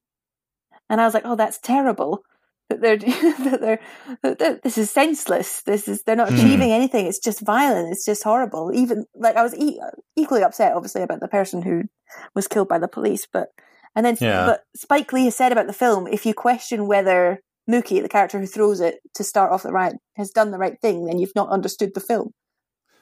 and 0.90 1.00
I 1.00 1.04
was 1.06 1.14
like, 1.14 1.24
oh, 1.24 1.36
that's 1.36 1.58
terrible. 1.58 2.20
That 2.68 2.80
they're 2.82 2.96
that 2.98 3.58
they're 3.62 3.80
that 4.22 4.62
this 4.62 4.76
is 4.76 4.90
senseless. 4.90 5.62
This 5.62 5.88
is 5.88 6.02
they're 6.02 6.16
not 6.16 6.28
Hmm. 6.28 6.34
achieving 6.34 6.70
anything. 6.70 7.06
It's 7.06 7.18
just 7.18 7.40
violent. 7.46 7.92
It's 7.92 8.04
just 8.04 8.24
horrible. 8.24 8.72
Even 8.74 9.04
like 9.14 9.36
I 9.36 9.42
was 9.42 9.54
e- 9.54 9.80
equally 10.16 10.42
upset, 10.42 10.74
obviously, 10.74 11.02
about 11.02 11.20
the 11.20 11.28
person 11.28 11.62
who 11.62 11.84
was 12.34 12.46
killed 12.48 12.68
by 12.68 12.78
the 12.78 12.88
police. 12.88 13.26
But 13.30 13.48
and 13.94 14.04
then 14.04 14.16
Yeah. 14.20 14.46
but 14.46 14.64
Spike 14.76 15.12
Lee 15.12 15.26
has 15.26 15.36
said 15.36 15.52
about 15.52 15.66
the 15.66 15.72
film, 15.72 16.06
if 16.06 16.24
you 16.26 16.34
question 16.34 16.86
whether 16.86 17.40
Mookie, 17.70 18.02
the 18.02 18.08
character 18.08 18.38
who 18.38 18.46
throws 18.46 18.80
it 18.80 18.96
to 19.14 19.24
start 19.24 19.50
off 19.52 19.62
the 19.62 19.72
riot, 19.72 19.96
has 20.16 20.30
done 20.30 20.50
the 20.50 20.58
right 20.58 20.78
thing, 20.80 21.06
then 21.06 21.18
you've 21.18 21.34
not 21.34 21.48
understood 21.48 21.92
the 21.94 22.00
film. 22.00 22.30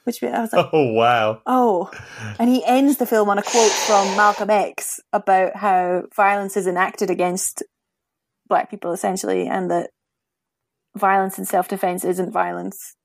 Which 0.05 0.21
I 0.21 0.41
was 0.41 0.51
like, 0.51 0.67
Oh 0.73 0.91
wow! 0.91 1.41
Oh, 1.45 1.89
and 2.37 2.49
he 2.49 2.63
ends 2.65 2.97
the 2.97 3.05
film 3.05 3.29
on 3.29 3.37
a 3.37 3.43
quote 3.43 3.71
from 3.71 4.17
Malcolm 4.17 4.49
X 4.49 4.99
about 5.13 5.55
how 5.55 6.03
violence 6.15 6.57
is 6.57 6.67
enacted 6.67 7.09
against 7.09 7.63
black 8.49 8.69
people, 8.69 8.91
essentially, 8.91 9.47
and 9.47 9.71
that 9.71 9.91
violence 10.95 11.37
and 11.37 11.47
self 11.47 11.69
defense 11.69 12.03
isn't 12.03 12.31
violence. 12.31 12.95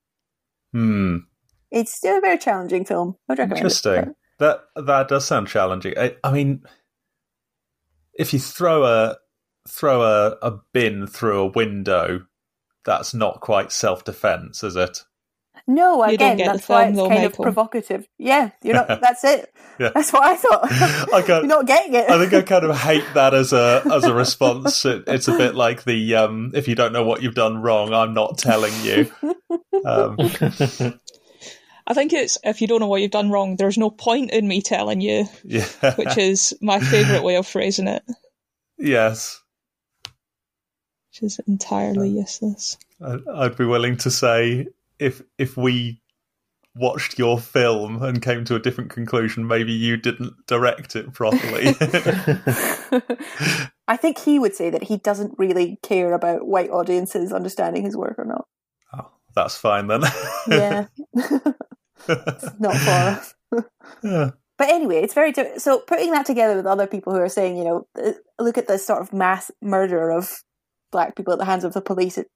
Hmm. 0.72 1.18
It's 1.70 1.94
still 1.94 2.18
a 2.18 2.20
very 2.20 2.38
challenging 2.38 2.84
film. 2.84 3.14
Recommend 3.28 3.52
it. 3.52 3.56
Interesting. 3.58 4.14
That 4.38 4.64
that 4.74 5.08
does 5.08 5.24
sound 5.26 5.48
challenging. 5.48 5.94
I, 5.96 6.16
I 6.24 6.32
mean, 6.32 6.62
if 8.18 8.32
you 8.34 8.38
throw 8.38 8.84
a 8.84 9.16
throw 9.68 10.02
a, 10.02 10.36
a 10.42 10.58
bin 10.72 11.06
through 11.06 11.40
a 11.40 11.46
window, 11.46 12.26
that's 12.84 13.14
not 13.14 13.40
quite 13.40 13.72
self 13.72 14.04
defense, 14.04 14.62
is 14.62 14.76
it? 14.76 15.04
No, 15.66 16.02
again, 16.02 16.38
that's 16.38 16.66
why 16.68 16.86
it's 16.86 16.96
though, 16.96 17.08
kind 17.08 17.24
of 17.24 17.34
provocative. 17.34 18.08
Yeah, 18.16 18.52
you're 18.62 18.74
not. 18.74 18.86
That's 19.02 19.22
it. 19.24 19.52
Yeah. 19.78 19.90
That's 19.94 20.10
what 20.14 20.22
I 20.24 20.34
thought. 20.34 20.60
I 21.12 21.20
can't- 21.26 21.44
you're 21.44 21.46
not 21.46 21.66
getting 21.66 21.92
it. 21.94 22.08
I 22.08 22.18
think 22.18 22.32
I 22.32 22.40
kind 22.40 22.64
of 22.64 22.74
hate 22.74 23.04
that 23.12 23.34
as 23.34 23.52
a 23.52 23.82
as 23.92 24.04
a 24.04 24.14
response. 24.14 24.86
It, 24.86 25.04
it's 25.06 25.28
a 25.28 25.36
bit 25.36 25.54
like 25.54 25.84
the 25.84 26.14
um, 26.14 26.52
if 26.54 26.68
you 26.68 26.74
don't 26.74 26.92
know 26.94 27.04
what 27.04 27.22
you've 27.22 27.34
done 27.34 27.60
wrong, 27.60 27.92
I'm 27.92 28.14
not 28.14 28.38
telling 28.38 28.72
you. 28.82 29.10
Um, 29.84 30.16
I 31.88 31.94
think 31.94 32.12
it's 32.12 32.36
if 32.44 32.60
you 32.60 32.68
don't 32.68 32.80
know 32.80 32.86
what 32.86 33.00
you've 33.00 33.10
done 33.10 33.30
wrong, 33.30 33.56
there's 33.56 33.78
no 33.78 33.90
point 33.90 34.30
in 34.30 34.46
me 34.46 34.60
telling 34.60 35.00
you, 35.00 35.26
yeah. 35.42 35.64
which 35.96 36.18
is 36.18 36.54
my 36.60 36.80
favourite 36.80 37.22
way 37.22 37.36
of 37.36 37.46
phrasing 37.46 37.88
it, 37.88 38.04
yes. 38.78 39.40
which 41.10 41.22
is 41.22 41.40
entirely 41.48 42.10
uh, 42.10 42.20
useless. 42.20 42.76
I- 43.02 43.18
I'd 43.34 43.56
be 43.56 43.64
willing 43.64 43.96
to 43.98 44.10
say 44.10 44.68
if 44.98 45.22
if 45.38 45.56
we 45.56 46.00
watched 46.74 47.18
your 47.18 47.38
film 47.38 48.02
and 48.02 48.22
came 48.22 48.44
to 48.44 48.54
a 48.54 48.60
different 48.60 48.90
conclusion, 48.90 49.46
maybe 49.46 49.72
you 49.72 49.96
didn't 49.96 50.34
direct 50.46 50.94
it 50.94 51.12
properly. 51.12 51.74
I 53.88 53.96
think 53.96 54.18
he 54.18 54.38
would 54.38 54.54
say 54.54 54.70
that 54.70 54.84
he 54.84 54.98
doesn't 54.98 55.38
really 55.38 55.78
care 55.82 56.12
about 56.12 56.46
white 56.46 56.70
audiences 56.70 57.32
understanding 57.32 57.82
his 57.82 57.96
work 57.96 58.18
or 58.18 58.24
not. 58.24 58.46
oh, 58.92 59.10
that's 59.34 59.56
fine 59.56 59.86
then. 59.86 60.02
Yeah, 60.46 60.86
not 62.58 62.76
far 62.76 63.10
off. 63.10 63.34
Yeah. 64.02 64.32
But 64.58 64.70
anyway, 64.70 64.96
it's 64.96 65.14
very 65.14 65.32
so 65.58 65.78
putting 65.78 66.10
that 66.10 66.26
together 66.26 66.56
with 66.56 66.66
other 66.66 66.86
people 66.86 67.14
who 67.14 67.20
are 67.20 67.28
saying, 67.28 67.56
you 67.56 67.64
know, 67.64 67.86
uh, 67.96 68.12
look 68.38 68.58
at 68.58 68.66
the 68.66 68.76
sort 68.76 69.00
of 69.00 69.12
mass 69.12 69.50
murder 69.62 70.10
of 70.10 70.42
black 70.90 71.16
people 71.16 71.32
at 71.32 71.38
the 71.38 71.44
hands 71.44 71.64
of 71.64 71.72
the 71.72 71.80
police. 71.80 72.18
It, 72.18 72.26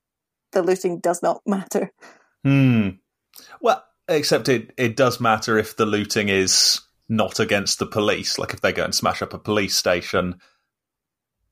the 0.53 0.63
looting 0.63 1.01
does 1.01 1.21
not 1.23 1.43
matter. 1.47 1.93
Hmm. 2.45 2.91
Well, 3.61 3.85
except 4.09 4.49
it 4.49 4.73
it 4.79 4.97
does 4.97 5.21
matter 5.21 5.59
if 5.59 5.77
the 5.77 5.87
looting 5.87 6.29
is 6.29 6.81
not 7.09 7.41
against 7.41 7.81
the 7.81 7.87
police. 7.87 8.39
Like 8.39 8.55
if 8.55 8.61
they 8.61 8.73
go 8.73 8.85
and 8.85 8.95
smash 8.95 9.21
up 9.21 9.35
a 9.35 9.39
police 9.39 9.77
station, 9.77 10.41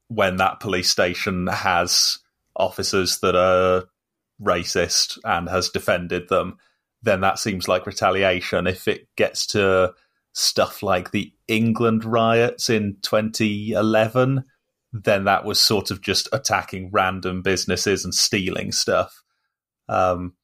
when 0.06 0.37
that 0.37 0.61
police 0.61 0.88
station 0.88 1.48
has 1.48 2.18
officers 2.54 3.18
that 3.20 3.35
are 3.35 3.85
racist 4.40 5.18
and 5.24 5.48
has 5.48 5.68
defended 5.68 6.28
them, 6.28 6.59
then 7.02 7.20
that 7.20 7.38
seems 7.38 7.68
like 7.68 7.86
retaliation. 7.86 8.66
If 8.66 8.88
it 8.88 9.08
gets 9.16 9.46
to 9.48 9.94
stuff 10.32 10.82
like 10.82 11.10
the 11.10 11.32
England 11.48 12.04
riots 12.04 12.70
in 12.70 12.96
2011, 13.02 14.44
then 14.92 15.24
that 15.24 15.44
was 15.44 15.60
sort 15.60 15.90
of 15.90 16.00
just 16.00 16.28
attacking 16.32 16.90
random 16.92 17.42
businesses 17.42 18.04
and 18.04 18.14
stealing 18.14 18.72
stuff. 18.72 19.22
Um, 19.88 20.34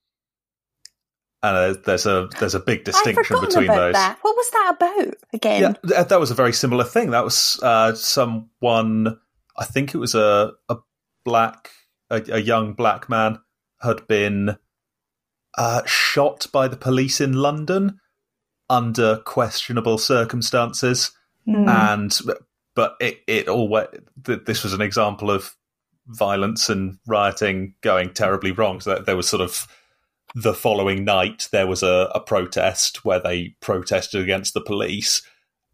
and 1.43 1.57
uh, 1.57 1.81
there's 1.85 2.07
a 2.07 2.29
there's 2.41 2.55
a 2.55 2.61
big 2.61 2.85
distinction 2.85 3.41
between 3.41 3.65
about 3.65 3.77
those. 3.77 3.93
that. 3.95 4.19
What 4.23 4.37
was 4.37 4.51
that 4.51 4.75
about 4.77 5.15
again? 5.33 5.77
Yeah, 5.85 6.03
that 6.03 6.21
was 6.21 6.31
a 6.31 6.35
very 6.35 6.53
similar 6.53 6.85
thing. 6.85 7.11
That 7.11 7.25
was 7.25 7.61
uh, 7.63 7.95
someone. 7.95 9.19
I 9.57 9.65
think 9.65 9.95
it 9.95 9.99
was 9.99 10.15
a 10.15 10.53
a 10.69 10.77
black 11.25 11.71
a, 12.11 12.23
a 12.33 12.39
young 12.39 12.73
black 12.73 13.09
man 13.09 13.39
had 13.81 14.07
been 14.09 14.57
uh, 15.57 15.83
shot 15.87 16.47
by 16.53 16.69
the 16.69 16.77
police 16.77 17.21
in 17.21 17.33
London 17.35 18.01
under 18.69 19.17
questionable 19.19 19.99
circumstances, 19.99 21.13
Mm. 21.49 21.69
and 21.69 22.19
but 22.75 22.97
it 23.01 23.21
it 23.29 23.49
all 23.49 23.69
th- 24.25 24.45
this 24.47 24.65
was 24.65 24.73
an 24.73 24.81
example 24.81 25.31
of 25.31 25.55
violence 26.09 26.69
and 26.69 26.99
rioting 27.07 27.75
going 27.83 28.13
terribly 28.13 28.51
wrong. 28.51 28.81
So 28.81 28.99
there 28.99 29.17
was 29.17 29.29
sort 29.29 29.43
of 29.43 29.69
the 30.35 30.53
following 30.55 31.05
night 31.05 31.49
there 31.53 31.69
was 31.69 31.83
a, 31.85 32.11
a 32.15 32.21
protest 32.21 33.05
where 33.05 33.21
they 33.21 33.55
protested 33.61 34.21
against 34.21 34.55
the 34.55 34.61
police, 34.61 35.23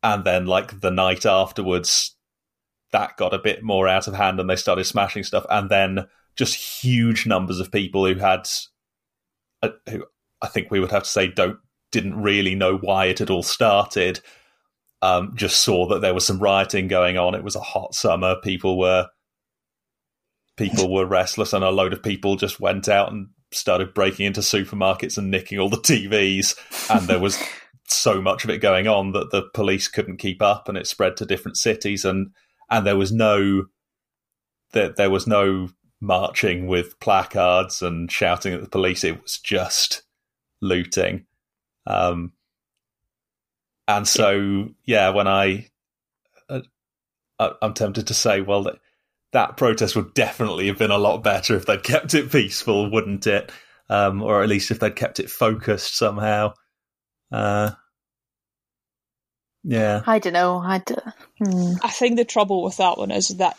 and 0.02 0.24
then 0.24 0.44
like 0.44 0.80
the 0.80 0.90
night 0.90 1.24
afterwards, 1.24 2.14
that 2.92 3.16
got 3.16 3.32
a 3.32 3.38
bit 3.38 3.62
more 3.62 3.88
out 3.88 4.06
of 4.06 4.14
hand, 4.14 4.38
and 4.38 4.50
they 4.50 4.56
started 4.56 4.84
smashing 4.84 5.24
stuff, 5.24 5.46
and 5.48 5.70
then 5.70 6.06
just 6.36 6.82
huge 6.84 7.26
numbers 7.26 7.60
of 7.60 7.72
people 7.72 8.04
who 8.06 8.14
had, 8.20 8.46
who 9.88 10.04
I 10.40 10.48
think 10.48 10.70
we 10.70 10.80
would 10.80 10.90
have 10.90 11.04
to 11.04 11.08
say 11.08 11.28
don't 11.28 11.58
didn't 11.90 12.20
really 12.20 12.54
know 12.54 12.76
why 12.78 13.06
it 13.06 13.18
had 13.18 13.30
all 13.30 13.42
started. 13.42 14.20
Um, 15.02 15.32
just 15.34 15.62
saw 15.62 15.88
that 15.88 16.00
there 16.00 16.14
was 16.14 16.26
some 16.26 16.38
rioting 16.38 16.88
going 16.88 17.18
on. 17.18 17.34
It 17.34 17.44
was 17.44 17.56
a 17.56 17.60
hot 17.60 17.94
summer. 17.94 18.36
People 18.42 18.78
were 18.78 19.08
people 20.56 20.92
were 20.92 21.06
restless, 21.06 21.52
and 21.52 21.64
a 21.64 21.70
load 21.70 21.92
of 21.92 22.02
people 22.02 22.36
just 22.36 22.60
went 22.60 22.88
out 22.88 23.12
and 23.12 23.28
started 23.52 23.94
breaking 23.94 24.26
into 24.26 24.40
supermarkets 24.40 25.18
and 25.18 25.30
nicking 25.30 25.58
all 25.58 25.68
the 25.68 25.76
TVs. 25.76 26.56
And 26.90 27.06
there 27.06 27.20
was 27.20 27.38
so 27.88 28.22
much 28.22 28.44
of 28.44 28.50
it 28.50 28.58
going 28.58 28.88
on 28.88 29.12
that 29.12 29.30
the 29.30 29.42
police 29.54 29.88
couldn't 29.88 30.18
keep 30.18 30.40
up, 30.40 30.68
and 30.68 30.78
it 30.78 30.86
spread 30.86 31.16
to 31.18 31.26
different 31.26 31.56
cities. 31.56 32.04
and 32.04 32.30
And 32.70 32.86
there 32.86 32.96
was 32.96 33.12
no 33.12 33.66
that 34.72 34.96
there 34.96 35.10
was 35.10 35.26
no 35.26 35.68
marching 36.02 36.66
with 36.66 36.98
placards 36.98 37.80
and 37.80 38.10
shouting 38.10 38.52
at 38.52 38.60
the 38.60 38.68
police. 38.68 39.04
It 39.04 39.22
was 39.22 39.38
just 39.38 40.02
looting. 40.60 41.26
Um, 41.86 42.32
and 43.86 44.06
so, 44.06 44.70
yeah, 44.84 45.10
when 45.10 45.28
I, 45.28 45.68
uh, 46.48 46.60
I 47.38 47.52
I'm 47.62 47.72
tempted 47.72 48.08
to 48.08 48.14
say, 48.14 48.40
well, 48.40 48.64
that, 48.64 48.78
that 49.32 49.56
protest 49.56 49.94
would 49.94 50.12
definitely 50.12 50.66
have 50.66 50.78
been 50.78 50.90
a 50.90 50.98
lot 50.98 51.22
better 51.22 51.54
if 51.54 51.66
they'd 51.66 51.82
kept 51.82 52.14
it 52.14 52.32
peaceful, 52.32 52.90
wouldn't 52.90 53.26
it? 53.26 53.52
Um, 53.88 54.22
or 54.22 54.42
at 54.42 54.48
least 54.48 54.70
if 54.70 54.80
they'd 54.80 54.96
kept 54.96 55.20
it 55.20 55.30
focused 55.30 55.96
somehow. 55.96 56.54
Uh, 57.30 57.70
yeah. 59.62 60.02
I 60.06 60.18
don't 60.18 60.32
know. 60.32 60.58
I 60.58 60.78
d- 60.78 60.96
hmm. 61.38 61.74
I 61.80 61.90
think 61.90 62.16
the 62.16 62.24
trouble 62.24 62.64
with 62.64 62.78
that 62.78 62.98
one 62.98 63.12
is 63.12 63.28
that 63.28 63.56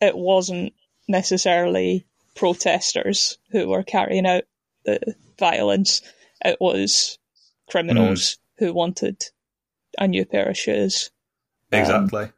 it 0.00 0.16
wasn't 0.16 0.74
necessarily 1.08 2.06
protesters 2.34 3.38
who 3.50 3.68
were 3.68 3.82
carrying 3.82 4.26
out 4.26 4.44
the 4.84 5.14
violence. 5.38 6.02
It 6.44 6.58
was 6.60 7.18
criminals 7.70 8.38
who 8.58 8.72
wanted 8.72 9.24
a 9.98 10.08
new 10.08 10.24
pair 10.24 10.48
of 10.48 10.56
shoes. 10.56 11.10
Um, 11.72 11.80
Exactly. 11.80 12.28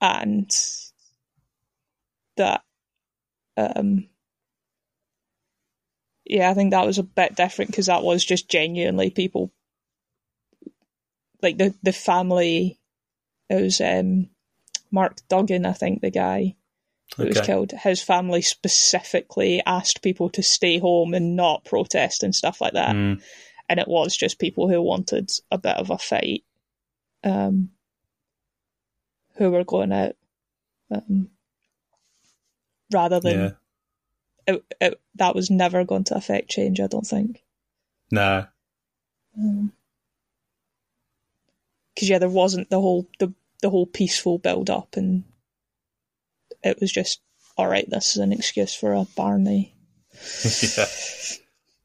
and 0.00 0.50
that 2.36 2.62
um 3.56 4.08
yeah 6.24 6.50
i 6.50 6.54
think 6.54 6.72
that 6.72 6.84
was 6.84 6.98
a 6.98 7.04
bit 7.04 7.36
different 7.36 7.70
because 7.70 7.86
that 7.86 8.02
was 8.02 8.24
just 8.24 8.48
genuinely 8.48 9.10
people 9.10 9.52
like 11.44 11.58
the 11.58 11.74
the 11.82 11.92
family. 11.92 12.80
It 13.50 13.62
was 13.62 13.80
um, 13.80 14.30
Mark 14.90 15.16
Duggan, 15.28 15.66
I 15.66 15.72
think, 15.72 16.00
the 16.00 16.10
guy 16.10 16.56
who 17.16 17.26
was 17.26 17.40
killed. 17.40 17.72
His 17.72 18.02
family 18.02 18.42
specifically 18.42 19.62
asked 19.64 20.02
people 20.02 20.30
to 20.30 20.42
stay 20.42 20.78
home 20.78 21.14
and 21.14 21.36
not 21.36 21.64
protest 21.64 22.22
and 22.22 22.34
stuff 22.34 22.60
like 22.60 22.72
that. 22.72 22.94
Mm. 22.94 23.22
And 23.68 23.80
it 23.80 23.88
was 23.88 24.16
just 24.16 24.38
people 24.38 24.68
who 24.68 24.80
wanted 24.82 25.30
a 25.50 25.58
bit 25.58 25.76
of 25.76 25.90
a 25.90 25.98
fight, 25.98 26.44
um, 27.22 27.70
who 29.36 29.50
were 29.50 29.64
going 29.64 29.92
out, 29.92 30.16
um, 30.90 31.30
rather 32.92 33.20
than 33.20 33.38
Yeah. 33.38 33.50
it, 34.54 34.64
it, 34.80 35.00
that 35.16 35.34
was 35.34 35.50
never 35.50 35.84
going 35.84 36.04
to 36.04 36.16
affect 36.16 36.50
change. 36.50 36.80
I 36.80 36.86
don't 36.86 37.06
think. 37.06 37.42
No. 38.10 38.46
because 41.94 42.08
yeah, 42.08 42.18
there 42.18 42.28
wasn't 42.28 42.70
the 42.70 42.80
whole 42.80 43.08
the 43.18 43.32
the 43.62 43.70
whole 43.70 43.86
peaceful 43.86 44.38
build 44.38 44.68
up, 44.70 44.96
and 44.96 45.24
it 46.64 46.80
was 46.80 46.90
just 46.92 47.20
all 47.56 47.68
right. 47.68 47.88
This 47.88 48.12
is 48.12 48.16
an 48.16 48.32
excuse 48.32 48.74
for 48.74 48.92
a 48.94 49.04
Barney. 49.16 49.74
yeah. 50.76 50.86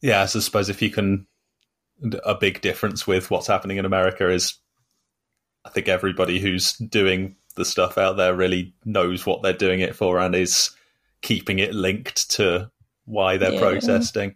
Yeah, 0.01 0.25
so 0.27 0.39
I 0.39 0.41
suppose 0.41 0.69
if 0.69 0.81
you 0.81 0.89
can, 0.89 1.27
a 2.23 2.33
big 2.35 2.61
difference 2.61 3.05
with 3.05 3.29
what's 3.29 3.47
happening 3.47 3.77
in 3.77 3.85
America 3.85 4.29
is, 4.31 4.55
I 5.65 5.69
think 5.69 5.89
everybody 5.89 6.39
who's 6.39 6.73
doing 6.73 7.35
the 7.55 7.65
stuff 7.65 7.97
out 7.97 8.15
there 8.15 8.33
really 8.33 8.73
knows 8.85 9.25
what 9.25 9.41
they're 9.43 9.51
doing 9.51 9.81
it 9.81 9.95
for 9.95 10.17
and 10.19 10.33
is 10.33 10.69
keeping 11.21 11.59
it 11.59 11.73
linked 11.73 12.31
to 12.31 12.71
why 13.05 13.35
they're 13.37 13.51
Yeah. 13.53 13.59
protesting, 13.59 14.35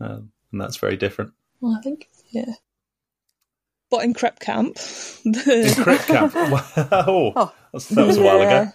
um, 0.00 0.30
and 0.52 0.60
that's 0.60 0.76
very 0.76 0.96
different. 0.96 1.32
Well, 1.60 1.74
I 1.76 1.82
think 1.82 2.08
yeah. 2.30 2.54
But 3.90 4.04
in 4.04 4.14
Crip 4.14 4.38
Camp, 4.38 4.74
the, 5.24 5.80
Crip 5.82 6.00
camp, 6.02 6.34
wow, 6.36 6.64
Oh. 7.08 7.52
That 7.72 8.06
was 8.06 8.16
a 8.16 8.22
while 8.22 8.38
Yeah. 8.38 8.62
ago. 8.62 8.72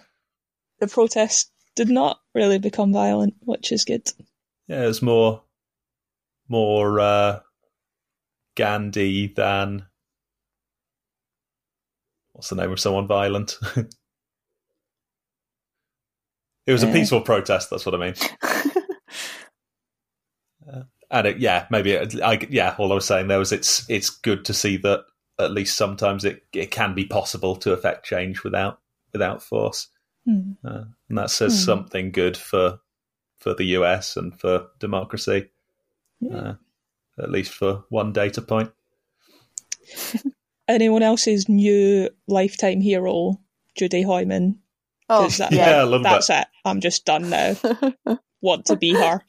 The 0.80 0.88
protest 0.88 1.50
did 1.76 1.88
not 1.88 2.20
really 2.34 2.58
become 2.58 2.92
violent, 2.92 3.34
which 3.40 3.72
is 3.72 3.84
good. 3.84 4.08
Yeah, 4.66 4.84
it 4.84 4.86
was 4.86 5.02
more, 5.02 5.42
more 6.48 7.00
uh, 7.00 7.40
Gandhi 8.56 9.28
than 9.28 9.86
what's 12.32 12.48
the 12.48 12.56
name 12.56 12.72
of 12.72 12.80
someone 12.80 13.06
violent? 13.06 13.56
it 13.76 13.92
was 16.72 16.82
a 16.82 16.92
peaceful 16.92 17.20
protest. 17.20 17.70
That's 17.70 17.86
what 17.86 17.94
I 17.94 17.98
mean. 17.98 18.14
And 21.10 21.26
it, 21.26 21.38
yeah, 21.38 21.66
maybe 21.70 21.92
it, 21.92 22.20
I, 22.22 22.38
yeah. 22.50 22.76
All 22.78 22.92
I 22.92 22.94
was 22.94 23.04
saying 23.04 23.26
there 23.26 23.38
was 23.38 23.50
it's 23.52 23.88
it's 23.90 24.10
good 24.10 24.44
to 24.44 24.54
see 24.54 24.76
that 24.78 25.04
at 25.40 25.50
least 25.50 25.76
sometimes 25.76 26.24
it 26.24 26.44
it 26.52 26.70
can 26.70 26.94
be 26.94 27.04
possible 27.04 27.56
to 27.56 27.72
affect 27.72 28.06
change 28.06 28.44
without 28.44 28.78
without 29.12 29.42
force, 29.42 29.88
Hmm. 30.26 30.52
uh, 30.64 30.84
and 31.08 31.18
that 31.18 31.30
says 31.30 31.54
Hmm. 31.58 31.64
something 31.64 32.12
good 32.12 32.36
for 32.36 32.80
for 33.38 33.54
the 33.54 33.64
US 33.78 34.16
and 34.16 34.38
for 34.38 34.66
democracy. 34.78 35.48
Uh, 36.30 36.54
at 37.18 37.30
least 37.30 37.52
for 37.54 37.84
one 37.88 38.12
data 38.12 38.42
point. 38.42 38.70
Anyone 40.68 41.02
else's 41.02 41.48
new 41.48 42.08
lifetime 42.28 42.80
hero, 42.82 43.40
Judy 43.76 44.02
Heumann? 44.02 44.58
oh, 45.08 45.22
'Cause 45.22 45.38
that- 45.38 45.52
Yeah, 45.52 45.82
a 45.82 45.86
little 45.86 46.02
that's 46.02 46.28
bit. 46.28 46.40
it. 46.40 46.46
I'm 46.64 46.80
just 46.80 47.04
done 47.06 47.30
now. 47.30 47.56
Want 48.42 48.66
to 48.66 48.76
be 48.76 48.92
her? 48.94 49.22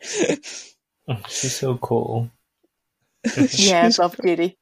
She's 1.29 1.55
so 1.55 1.77
cool. 1.77 2.29
yeah, 3.53 3.89
I 3.89 4.01
love 4.01 4.15
Judy. 4.23 4.57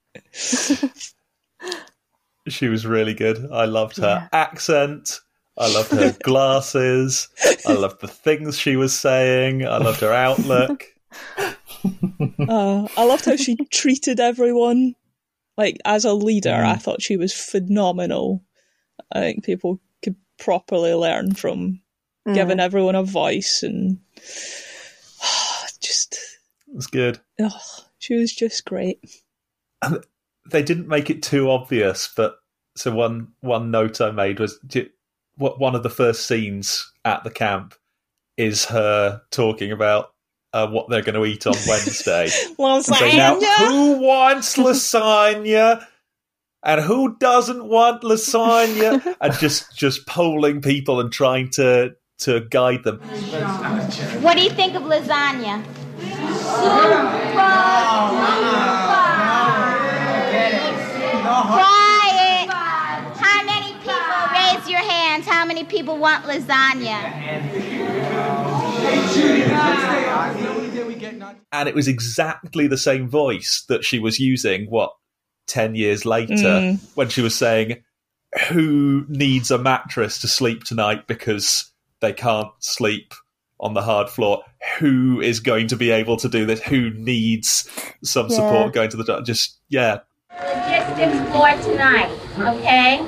She 2.48 2.68
was 2.68 2.86
really 2.86 3.14
good. 3.14 3.52
I 3.52 3.66
loved 3.66 3.98
her 3.98 4.04
Yeah. 4.22 4.28
accent. 4.32 5.20
I 5.60 5.72
loved 5.74 5.92
her 5.92 6.16
glasses. 6.24 7.28
I 7.68 7.74
loved 7.74 8.02
the 8.02 8.08
things 8.08 8.58
she 8.58 8.76
was 8.78 8.98
saying. 8.98 9.66
I 9.66 9.78
loved 9.78 10.00
her 10.02 10.14
outlook. 10.14 10.86
Uh, 12.40 12.88
I 12.98 13.06
loved 13.06 13.24
how 13.26 13.36
she 13.38 13.56
treated 13.72 14.20
everyone. 14.20 14.96
Like 15.58 15.78
as 15.86 16.04
a 16.04 16.14
leader, 16.14 16.50
Mm. 16.50 16.66
I 16.66 16.76
thought 16.76 17.02
she 17.02 17.16
was 17.16 17.34
phenomenal. 17.34 18.44
I 19.14 19.20
think 19.20 19.46
people 19.46 19.80
could 20.04 20.16
properly 20.38 20.94
learn 20.94 21.34
from 21.36 21.80
Mm. 22.28 22.34
giving 22.36 22.60
everyone 22.60 22.96
a 22.96 23.04
voice 23.04 23.64
and 23.64 24.00
just 25.80 26.16
It 26.68 26.76
was 26.76 26.88
good. 26.88 27.20
oh, 27.40 27.60
she 28.00 28.16
was 28.16 28.34
just 28.36 28.66
great. 28.66 29.00
They 30.52 30.64
didn't 30.64 30.88
make 30.90 31.10
it 31.10 31.24
too 31.24 31.50
obvious, 31.50 32.10
but 32.14 32.36
so 32.76 32.92
one 32.92 33.30
one 33.42 33.72
note 33.72 34.02
I 34.02 34.12
made 34.12 34.40
was 34.40 34.60
do- 34.68 34.82
what 34.84 34.92
one 35.40 35.76
of 35.76 35.84
the 35.84 35.90
first 35.90 36.28
scenes 36.28 36.92
at 37.06 37.24
the 37.24 37.32
camp 37.32 37.74
is 38.38 38.66
her 38.66 39.22
talking 39.32 39.72
about 39.72 40.14
uh, 40.54 40.68
what 40.68 40.90
they're 40.90 41.02
going 41.02 41.16
to 41.16 41.26
eat 41.26 41.48
on 41.48 41.54
Wednesday. 41.68 42.30
And 42.58 42.86
say, 42.86 43.18
now, 43.18 43.40
Lasagna. 43.40 43.68
who 43.68 44.00
wants 44.00 44.58
lasagna? 44.58 45.86
And 46.62 46.82
who 46.82 47.18
doesn't 47.18 47.64
want 47.66 48.04
lasagna? 48.04 49.16
and 49.22 49.34
just 49.36 49.76
just 49.78 50.06
polling 50.06 50.62
people 50.62 51.00
and 51.00 51.12
trying 51.12 51.50
to 51.52 51.96
to 52.20 52.42
guide 52.42 52.84
them. 52.84 53.00
What 54.22 54.36
do 54.36 54.44
you 54.44 54.50
think 54.50 54.76
of 54.76 54.84
lasagna? 54.84 55.64
Quiet. 61.48 61.89
Hands? 65.22 65.28
How 65.28 65.46
many 65.46 65.64
people 65.64 65.98
want 65.98 66.26
lasagna? 66.26 68.10
And 71.52 71.68
it 71.68 71.76
was 71.76 71.88
exactly 71.88 72.68
the 72.68 72.78
same 72.78 73.10
voice 73.10 73.64
that 73.70 73.84
she 73.84 74.00
was 74.00 74.20
using. 74.20 74.70
What 74.70 74.92
ten 75.48 75.76
years 75.76 76.06
later, 76.06 76.34
Mm. 76.34 76.80
when 76.96 77.10
she 77.10 77.22
was 77.22 77.36
saying, 77.36 77.78
"Who 78.50 79.06
needs 79.10 79.50
a 79.52 79.58
mattress 79.58 80.20
to 80.22 80.28
sleep 80.28 80.64
tonight 80.64 81.08
because 81.08 81.72
they 82.02 82.14
can't 82.14 82.50
sleep." 82.60 83.14
On 83.62 83.74
the 83.74 83.82
hard 83.82 84.10
floor, 84.10 84.42
who 84.78 85.20
is 85.20 85.42
going 85.42 85.68
to 85.68 85.76
be 85.76 85.92
able 85.92 86.16
to 86.16 86.30
do 86.30 86.46
this? 86.46 86.62
Who 86.62 86.92
needs 86.92 87.70
some 88.06 88.28
Yeah. 88.30 88.36
support 88.38 88.74
going 88.74 88.90
to 88.92 88.96
the 88.96 89.04
doctor? 89.04 89.22
Just 89.26 89.58
yeah, 89.68 89.98
Logistics 90.32 91.20
for 91.30 91.70
tonight, 91.70 92.10
okay? 92.40 93.02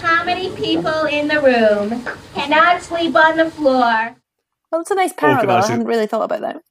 How 0.00 0.24
many 0.24 0.50
people 0.56 1.04
in 1.06 1.28
the 1.28 1.40
room 1.40 2.04
cannot 2.34 2.82
sleep 2.82 3.14
on 3.14 3.36
the 3.36 3.50
floor? 3.50 4.16
Well, 4.70 4.80
it's 4.80 4.90
a 4.90 4.94
nice 4.94 5.12
parallel. 5.12 5.38
I 5.38 5.42
Organising- 5.54 5.70
hadn't 5.72 5.86
really 5.86 6.06
thought 6.06 6.24
about 6.30 6.40
that. 6.42 6.62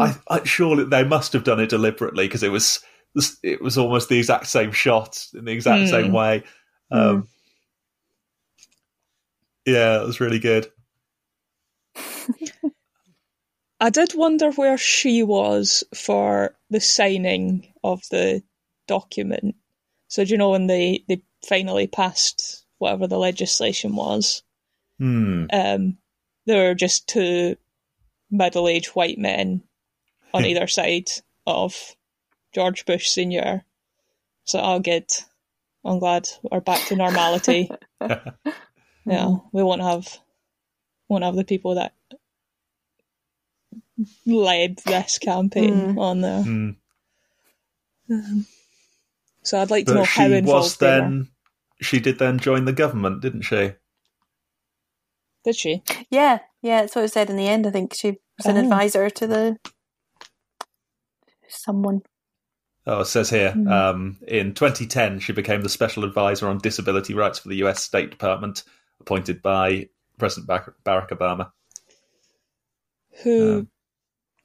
I, 0.00 0.14
I 0.30 0.44
surely 0.44 0.84
they 0.84 1.04
must 1.04 1.32
have 1.34 1.44
done 1.44 1.60
it 1.60 1.68
deliberately 1.68 2.26
because 2.26 2.42
it 2.42 2.48
was 2.50 2.80
it 3.42 3.60
was 3.60 3.76
almost 3.76 4.08
the 4.08 4.16
exact 4.18 4.46
same 4.46 4.72
shot 4.72 5.26
in 5.34 5.44
the 5.44 5.52
exact 5.52 5.82
Hmm. 5.82 5.88
same 5.88 6.12
way. 6.12 6.42
Um, 6.90 7.28
Yeah, 9.66 10.00
it 10.00 10.06
was 10.06 10.20
really 10.20 10.38
good. 10.38 10.70
I 13.80 13.90
did 13.90 14.14
wonder 14.14 14.50
where 14.52 14.78
she 14.78 15.22
was 15.22 15.84
for 15.94 16.56
the 16.70 16.80
signing 16.80 17.72
of 17.84 18.00
the 18.10 18.42
document. 18.86 19.54
So 20.08 20.24
do 20.24 20.30
you 20.30 20.38
know 20.38 20.50
when 20.50 20.66
they, 20.66 21.04
they 21.08 21.22
finally 21.46 21.86
passed 21.86 22.64
whatever 22.78 23.06
the 23.06 23.18
legislation 23.18 23.94
was? 23.94 24.42
Hmm. 24.98 25.46
Um, 25.52 25.98
there 26.46 26.68
were 26.68 26.74
just 26.74 27.06
two 27.08 27.56
middle-aged 28.30 28.88
white 28.90 29.18
men 29.18 29.62
on 30.34 30.44
either 30.46 30.66
side 30.66 31.08
of 31.46 31.74
George 32.54 32.84
Bush 32.86 33.08
Senior. 33.08 33.64
So, 34.44 34.60
oh, 34.62 34.80
good. 34.80 35.06
I'm 35.84 35.98
glad 35.98 36.28
we're 36.42 36.60
back 36.60 36.84
to 36.86 36.96
normality. 36.96 37.70
yeah, 38.00 39.36
we 39.52 39.62
won't 39.62 39.82
have 39.82 40.18
won't 41.08 41.24
have 41.24 41.36
the 41.36 41.44
people 41.44 41.76
that 41.76 41.94
led 44.26 44.78
this 44.84 45.18
campaign 45.18 45.94
Mm. 45.94 45.98
on 45.98 46.20
there. 46.20 46.42
Hmm. 46.42 46.70
So 49.48 49.58
I'd 49.60 49.70
like 49.70 49.86
to 49.86 49.94
know 49.94 50.00
But 50.00 50.08
how 50.08 50.24
she 50.24 50.30
was 50.30 50.38
involved 50.38 50.80
they 50.80 50.86
were. 50.86 51.00
then. 51.00 51.28
She 51.80 52.00
did 52.00 52.18
then 52.18 52.38
join 52.38 52.64
the 52.66 52.72
government, 52.72 53.22
didn't 53.22 53.42
she? 53.42 53.72
Did 55.44 55.56
she? 55.56 55.82
Yeah, 56.10 56.40
yeah, 56.60 56.82
that's 56.82 56.94
what 56.94 57.04
it 57.04 57.12
said 57.12 57.30
in 57.30 57.36
the 57.36 57.48
end. 57.48 57.66
I 57.66 57.70
think 57.70 57.94
she 57.94 58.18
was 58.36 58.46
an 58.46 58.56
Oh. 58.58 58.60
advisor 58.60 59.08
to 59.08 59.26
the 59.26 59.56
someone. 61.48 62.02
Oh, 62.86 63.00
it 63.00 63.04
says 63.06 63.30
here 63.30 63.52
Hmm. 63.52 63.68
um, 63.68 64.16
in 64.26 64.52
2010 64.54 65.20
she 65.20 65.32
became 65.32 65.62
the 65.62 65.68
special 65.68 66.04
advisor 66.04 66.48
on 66.48 66.58
disability 66.58 67.14
rights 67.14 67.38
for 67.38 67.48
the 67.48 67.56
U.S. 67.56 67.82
State 67.82 68.10
Department, 68.10 68.64
appointed 69.00 69.40
by 69.40 69.88
President 70.18 70.48
Barack 70.84 71.08
Obama. 71.10 71.52
Who 73.22 73.58
Um, 73.60 73.70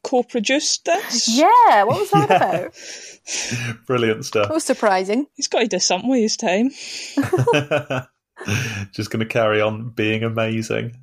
co-produced 0.04 0.86
this. 0.86 1.28
Yeah, 1.30 1.84
what 1.84 2.00
was 2.00 2.12
that 2.12 2.30
Yeah. 2.30 3.68
about? 3.78 3.86
Brilliant 3.88 4.20
That 4.20 4.24
stuff. 4.26 4.50
was 4.50 4.64
surprising. 4.64 5.28
He's 5.36 5.48
got 5.48 5.60
to 5.62 5.68
do 5.68 5.80
something 5.80 6.10
with 6.10 6.22
his 6.22 6.38
time. 6.38 6.70
Just 8.94 9.10
going 9.10 9.22
to 9.22 9.26
carry 9.26 9.62
on 9.62 9.90
being 9.92 10.24
amazing. 10.24 10.98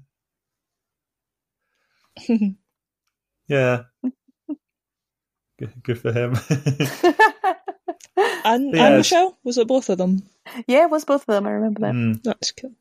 Yeah. 3.49 3.83
Good, 5.59 5.73
good 5.83 5.99
for 6.01 6.13
him. 6.13 6.35
And, 8.45 8.73
Yeah, 8.75 8.87
and 8.87 8.97
Michelle? 8.99 9.37
Was 9.43 9.59
it 9.59 9.67
both 9.67 9.89
of 9.89 9.99
them? 9.99 10.23
yeah, 10.69 10.85
it 10.85 10.91
was 10.91 11.05
both 11.05 11.23
of 11.23 11.27
them. 11.35 11.47
I 11.47 11.51
remember 11.51 11.81
that. 11.81 11.95
Mm. 11.95 12.23
That's 12.23 12.53
cool. 12.53 12.73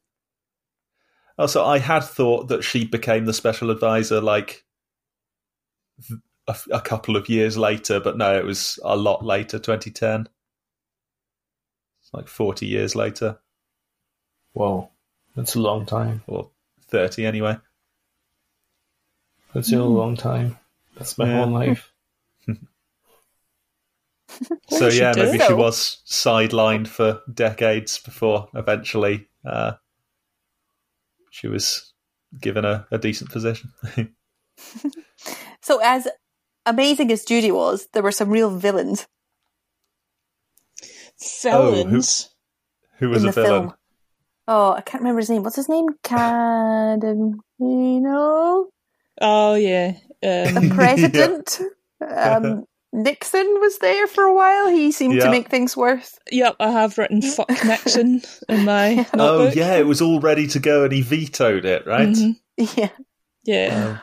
Also, 1.39 1.65
I 1.65 1.79
had 1.79 2.01
thought 2.03 2.49
that 2.49 2.63
she 2.63 2.85
became 2.85 3.25
the 3.25 3.33
special 3.33 3.71
advisor 3.71 4.21
like 4.21 4.47
th- 4.47 4.63
a, 6.47 6.55
a 6.71 6.81
couple 6.81 7.15
of 7.15 7.29
years 7.29 7.57
later, 7.57 7.99
but 7.99 8.17
no, 8.17 8.37
it 8.37 8.45
was 8.45 8.79
a 8.83 8.95
lot 8.95 9.23
later, 9.23 9.59
2010. 9.59 10.27
It's 12.01 12.13
like 12.13 12.27
40 12.27 12.65
years 12.65 12.95
later, 12.95 13.39
Whoa, 14.53 14.89
that's 15.35 15.55
a 15.55 15.59
long 15.59 15.85
time. 15.85 16.23
or 16.27 16.49
30 16.87 17.25
anyway. 17.25 17.57
That's 19.53 19.71
a 19.71 19.77
long 19.83 20.15
time. 20.17 20.57
That's 20.97 21.17
my 21.17 21.27
Yeah. 21.27 21.37
whole 21.45 21.53
life. 21.53 21.91
so 24.69 24.87
yeah, 24.87 25.13
do 25.13 25.23
maybe 25.23 25.37
it. 25.37 25.43
she 25.43 25.53
was 25.53 26.01
sidelined 26.05 26.87
for 26.87 27.21
decades 27.33 27.97
before 27.99 28.47
eventually 28.53 29.27
uh, 29.45 29.73
she 31.31 31.47
was 31.47 31.93
given 32.39 32.65
a, 32.65 32.87
a 32.91 32.97
decent 32.97 33.31
position. 33.31 33.71
So, 35.61 35.79
as 35.83 36.07
amazing 36.65 37.11
as 37.11 37.25
Judy 37.25 37.51
was, 37.51 37.87
there 37.93 38.03
were 38.03 38.11
some 38.11 38.29
real 38.29 38.49
villains 38.57 39.07
Villains. 41.51 42.29
Who 42.99 43.09
was 43.09 43.23
in 43.23 43.29
a 43.29 43.31
the 43.31 43.41
villain? 43.41 43.61
film. 43.69 43.73
Oh, 44.47 44.71
I 44.73 44.81
can't 44.81 45.01
remember 45.01 45.19
his 45.19 45.29
name. 45.29 45.43
What's 45.43 45.55
his 45.57 45.69
name? 45.69 45.85
Cadamino? 46.03 47.35
oh, 49.21 49.55
yeah. 49.55 49.93
The 50.21 50.51
Um, 50.61 50.69
president? 50.75 51.59
um, 52.01 52.63
Nixon 52.93 53.45
was 53.59 53.77
there 53.79 54.07
for 54.07 54.23
a 54.23 54.33
while. 54.33 54.69
He 54.69 54.91
seemed 54.91 55.15
Yeah. 55.15 55.25
to 55.25 55.29
make 55.31 55.49
things 55.49 55.77
worse. 55.77 56.17
yep, 56.31 56.55
I 56.59 56.71
have 56.71 56.97
written 56.97 57.21
fuck 57.21 57.49
Nixon 57.65 58.21
in 58.47 58.63
my 58.65 59.05
Oh 59.13 59.43
notebook. 59.43 59.55
yeah, 59.55 59.75
it 59.75 59.85
was 59.85 60.01
all 60.01 60.19
ready 60.19 60.47
to 60.47 60.59
go 60.59 60.83
and 60.85 60.91
he 60.93 61.01
vetoed 61.01 61.65
it, 61.65 61.85
right? 61.85 62.09
Mhm. 62.09 62.39
Yeah. 62.57 62.89
Yeah. 63.43 63.69
Well, 63.85 64.01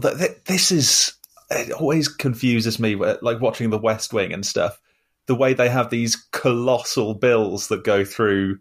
th- 0.00 0.16
th- 0.18 0.44
this 0.46 0.72
is 0.72 1.14
it 1.50 1.70
always 1.72 2.08
confuses 2.08 2.78
me 2.78 2.96
like 2.96 3.40
watching 3.40 3.70
the 3.70 3.78
west 3.78 4.12
wing 4.12 4.32
and 4.32 4.44
stuff 4.46 4.80
the 5.26 5.34
way 5.34 5.54
they 5.54 5.68
have 5.68 5.90
these 5.90 6.16
colossal 6.32 7.14
bills 7.14 7.68
that 7.68 7.84
go 7.84 8.04
through 8.04 8.58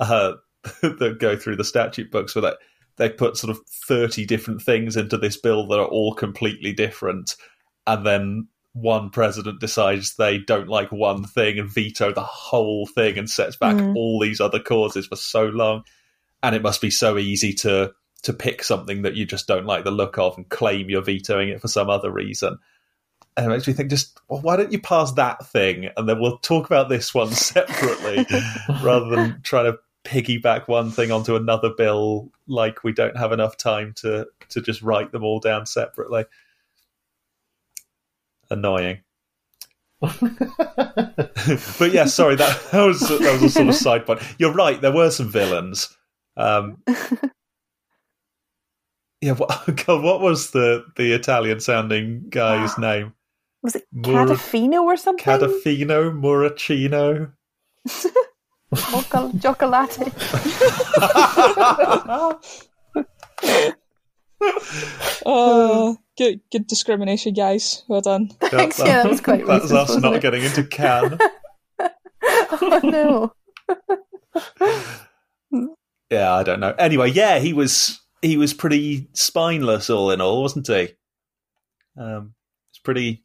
uh 0.00 0.32
that 0.82 1.16
go 1.20 1.36
through 1.36 1.56
the 1.56 1.64
statute 1.64 2.10
books 2.10 2.34
where 2.34 2.42
that 2.42 2.58
they 2.96 3.10
put 3.10 3.36
sort 3.36 3.50
of 3.50 3.60
30 3.86 4.24
different 4.24 4.62
things 4.62 4.96
into 4.96 5.18
this 5.18 5.36
bill 5.36 5.66
that 5.68 5.78
are 5.78 5.86
all 5.86 6.14
completely 6.14 6.72
different 6.72 7.36
and 7.86 8.06
then 8.06 8.48
one 8.72 9.10
president 9.10 9.58
decides 9.60 10.16
they 10.16 10.38
don't 10.38 10.68
like 10.68 10.90
one 10.92 11.24
thing 11.24 11.58
and 11.58 11.70
veto 11.70 12.12
the 12.12 12.22
whole 12.22 12.86
thing 12.86 13.16
and 13.18 13.28
sets 13.30 13.56
back 13.56 13.74
Mm. 13.76 13.94
all 13.96 14.20
these 14.20 14.40
other 14.40 14.58
causes 14.60 15.06
for 15.06 15.16
so 15.16 15.46
long 15.46 15.82
and 16.42 16.54
it 16.54 16.62
must 16.62 16.80
be 16.80 16.90
so 16.90 17.16
easy 17.18 17.52
to 17.54 17.92
to 18.22 18.32
pick 18.32 18.62
something 18.62 19.02
that 19.02 19.14
you 19.14 19.24
just 19.24 19.46
don't 19.46 19.66
like 19.66 19.84
the 19.84 19.90
look 19.90 20.18
of 20.18 20.36
and 20.36 20.48
claim 20.48 20.90
you're 20.90 21.02
vetoing 21.02 21.48
it 21.50 21.60
for 21.60 21.68
some 21.68 21.90
other 21.90 22.10
reason. 22.10 22.58
And 23.36 23.46
it 23.46 23.48
makes 23.50 23.66
me 23.66 23.74
think, 23.74 23.90
just 23.90 24.18
well, 24.28 24.40
why 24.40 24.56
don't 24.56 24.72
you 24.72 24.80
pass 24.80 25.12
that 25.12 25.46
thing 25.46 25.90
and 25.96 26.08
then 26.08 26.18
we'll 26.18 26.38
talk 26.38 26.66
about 26.66 26.88
this 26.88 27.14
one 27.14 27.30
separately, 27.32 28.26
rather 28.82 29.08
than 29.08 29.40
trying 29.42 29.72
to 29.72 29.78
piggyback 30.04 30.68
one 30.68 30.90
thing 30.90 31.10
onto 31.10 31.34
another 31.34 31.70
bill 31.76 32.30
like 32.46 32.84
we 32.84 32.92
don't 32.92 33.16
have 33.16 33.32
enough 33.32 33.56
time 33.56 33.92
to 33.96 34.24
to 34.48 34.60
just 34.60 34.80
write 34.80 35.10
them 35.12 35.24
all 35.24 35.40
down 35.40 35.66
separately. 35.66 36.24
Annoying. 38.48 39.00
but 40.00 41.90
yeah, 41.90 42.04
sorry 42.04 42.36
that, 42.36 42.60
that 42.70 42.84
was 42.84 43.00
that 43.00 43.32
was 43.32 43.42
a 43.42 43.48
sort 43.48 43.68
of 43.68 43.74
side 43.74 44.06
point. 44.06 44.20
You're 44.38 44.52
right. 44.52 44.80
There 44.80 44.92
were 44.92 45.10
some 45.10 45.28
villains. 45.28 45.96
Um, 46.36 46.82
yeah, 49.20 49.32
what, 49.32 49.48
God, 49.86 50.02
what 50.02 50.20
was 50.20 50.50
the 50.50 50.84
the 50.96 51.12
Italian 51.12 51.60
sounding 51.60 52.24
guy's 52.28 52.76
name? 52.78 53.12
Was 53.62 53.76
it 53.76 53.84
Mur- 53.92 54.26
Cadafino 54.26 54.82
or 54.82 54.96
something? 54.96 55.24
Cadafino, 55.24 56.12
Muracino. 56.12 57.32
Mocha- 58.92 59.32
Chocolate. 59.40 59.98
Oh, 65.24 65.96
good, 66.18 66.40
good 66.52 66.66
discrimination, 66.66 67.34
guys. 67.34 67.84
Well 67.88 68.00
done. 68.00 68.28
Thanks, 68.40 68.78
yeah, 68.78 69.02
that 69.02 69.10
was 69.10 69.20
quite 69.20 69.46
That's 69.46 69.66
racist, 69.66 69.76
us 69.76 69.88
wasn't 69.88 70.02
not 70.04 70.14
it? 70.16 70.22
getting 70.22 70.42
into 70.42 70.64
can. 70.64 71.18
oh 72.30 72.80
no. 72.82 73.32
yeah, 76.10 76.34
I 76.34 76.42
don't 76.42 76.60
know. 76.60 76.74
Anyway, 76.78 77.10
yeah, 77.10 77.38
he 77.38 77.52
was 77.52 78.00
he 78.22 78.36
was 78.36 78.54
pretty 78.54 79.08
spineless 79.12 79.90
all 79.90 80.10
in 80.10 80.20
all, 80.20 80.42
wasn't 80.42 80.66
he? 80.66 80.88
Um, 81.96 82.34
it's 82.70 82.78
pretty 82.78 83.24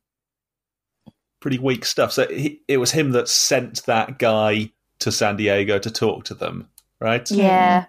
pretty 1.39 1.57
weak 1.57 1.85
stuff. 1.85 2.11
So 2.11 2.27
he, 2.27 2.61
it 2.67 2.77
was 2.77 2.91
him 2.91 3.11
that 3.11 3.27
sent 3.27 3.85
that 3.85 4.19
guy 4.19 4.71
to 4.99 5.11
San 5.11 5.35
Diego 5.35 5.79
to 5.79 5.91
talk 5.91 6.25
to 6.25 6.35
them, 6.35 6.69
right? 6.99 7.29
Yeah. 7.29 7.85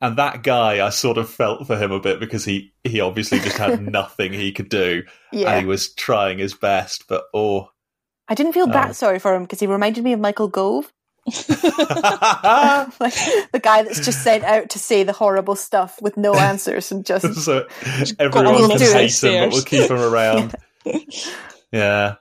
And 0.00 0.16
that 0.16 0.42
guy, 0.42 0.84
I 0.84 0.90
sort 0.90 1.18
of 1.18 1.30
felt 1.30 1.66
for 1.66 1.76
him 1.76 1.92
a 1.92 2.00
bit 2.00 2.18
because 2.18 2.44
he 2.44 2.72
he 2.82 3.00
obviously 3.00 3.38
just 3.38 3.56
had 3.56 3.80
nothing 3.92 4.32
he 4.32 4.50
could 4.50 4.68
do, 4.68 5.04
and 5.32 5.60
he 5.60 5.64
was 5.66 5.94
trying 5.94 6.38
his 6.38 6.54
best. 6.54 7.06
But 7.06 7.24
oh, 7.32 7.70
I 8.26 8.34
didn't 8.34 8.54
feel 8.54 8.66
that 8.66 8.96
sorry 8.96 9.20
for 9.20 9.34
him 9.34 9.42
because 9.42 9.60
he 9.60 9.68
reminded 9.68 10.02
me 10.02 10.12
of 10.12 10.18
Michael 10.18 10.48
Gove. 10.48 10.92
like 11.26 13.14
the 13.52 13.60
guy 13.62 13.82
that's 13.82 14.04
just 14.04 14.22
sent 14.24 14.42
out 14.44 14.70
to 14.70 14.78
say 14.78 15.04
the 15.04 15.12
horrible 15.12 15.54
stuff 15.54 16.00
with 16.02 16.16
no 16.16 16.34
answers 16.38 16.90
and 16.90 17.06
just 17.06 17.34
so 17.44 17.64
got 18.18 18.20
everyone 18.20 18.72
on 18.72 18.78
can 18.78 18.92
hate 18.92 19.22
him, 19.22 19.44
but 19.48 19.52
we'll 19.52 19.62
keep 19.62 19.88
him 19.90 19.98
around. 20.00 20.54
yeah. 21.72 22.16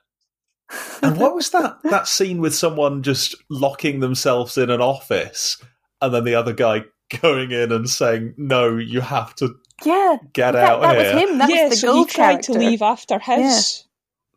And 1.02 1.18
what 1.18 1.36
was 1.36 1.50
that 1.50 1.78
that 1.84 2.08
scene 2.08 2.40
with 2.42 2.54
someone 2.56 3.04
just 3.04 3.36
locking 3.50 4.00
themselves 4.00 4.58
in 4.58 4.70
an 4.70 4.82
office, 4.82 5.58
and 6.02 6.14
then 6.14 6.24
the 6.24 6.36
other 6.36 6.54
guy 6.54 6.84
going 7.22 7.52
in 7.52 7.72
and 7.72 7.90
saying, 7.90 8.36
"No, 8.38 8.78
you 8.78 9.02
have 9.02 9.36
to 9.38 9.56
yeah. 9.84 10.18
get 10.32 10.52
That, 10.52 10.70
out 10.70 10.82
that 10.82 10.96
here." 10.98 11.16
was 11.16 11.24
him. 11.30 11.38
That 11.40 11.50
yeah, 11.50 11.64
was 11.64 11.72
the 11.72 11.88
so 11.88 11.96
he 11.96 12.06
tried 12.06 12.30
character. 12.34 12.54
to 12.54 12.60
leave 12.60 12.82
after 12.82 13.20
his. 13.20 13.84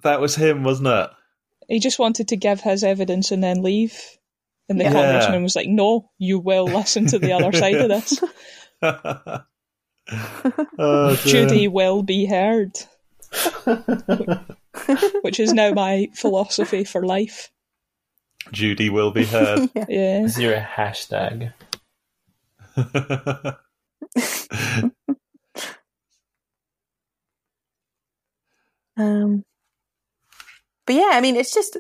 That 0.03 0.21
was 0.21 0.35
him, 0.35 0.65
wasn't 0.65 0.89
it? 0.89 1.11
He 1.69 1.79
just 1.79 1.99
wanted 1.99 2.29
to 2.29 2.37
give 2.37 2.61
his 2.61 2.83
evidence 2.83 3.31
and 3.31 3.43
then 3.45 3.63
leave. 3.63 3.99
And 4.69 4.81
the 4.81 4.85
Yeah. 4.85 4.93
congressman 4.93 5.43
was 5.43 5.57
like, 5.57 5.69
"No, 5.69 6.11
you 6.19 6.39
will 6.39 6.65
listen 6.65 7.07
to 7.07 7.19
the 7.19 7.33
other 7.33 7.53
side 7.53 7.75
of 7.77 7.89
this. 7.89 8.19
oh. 10.79 11.17
Judy 11.17 11.69
will 11.69 12.03
be 12.03 12.27
heard." 12.27 12.73
Which 15.23 15.41
is 15.41 15.53
now 15.53 15.73
my 15.73 16.09
philosophy 16.15 16.85
for 16.85 17.05
life. 17.05 17.51
Judy 18.53 18.91
will 18.91 19.11
be 19.11 19.25
heard. 19.25 19.71
Yeah. 19.89 20.25
Is 20.25 20.37
there 20.37 20.55
a 20.55 20.61
hashtag? 20.63 21.53
Um, 28.97 29.45
but 30.87 30.95
yeah, 30.95 31.11
I 31.13 31.21
mean, 31.21 31.37
it's 31.37 31.53
just 31.55 31.77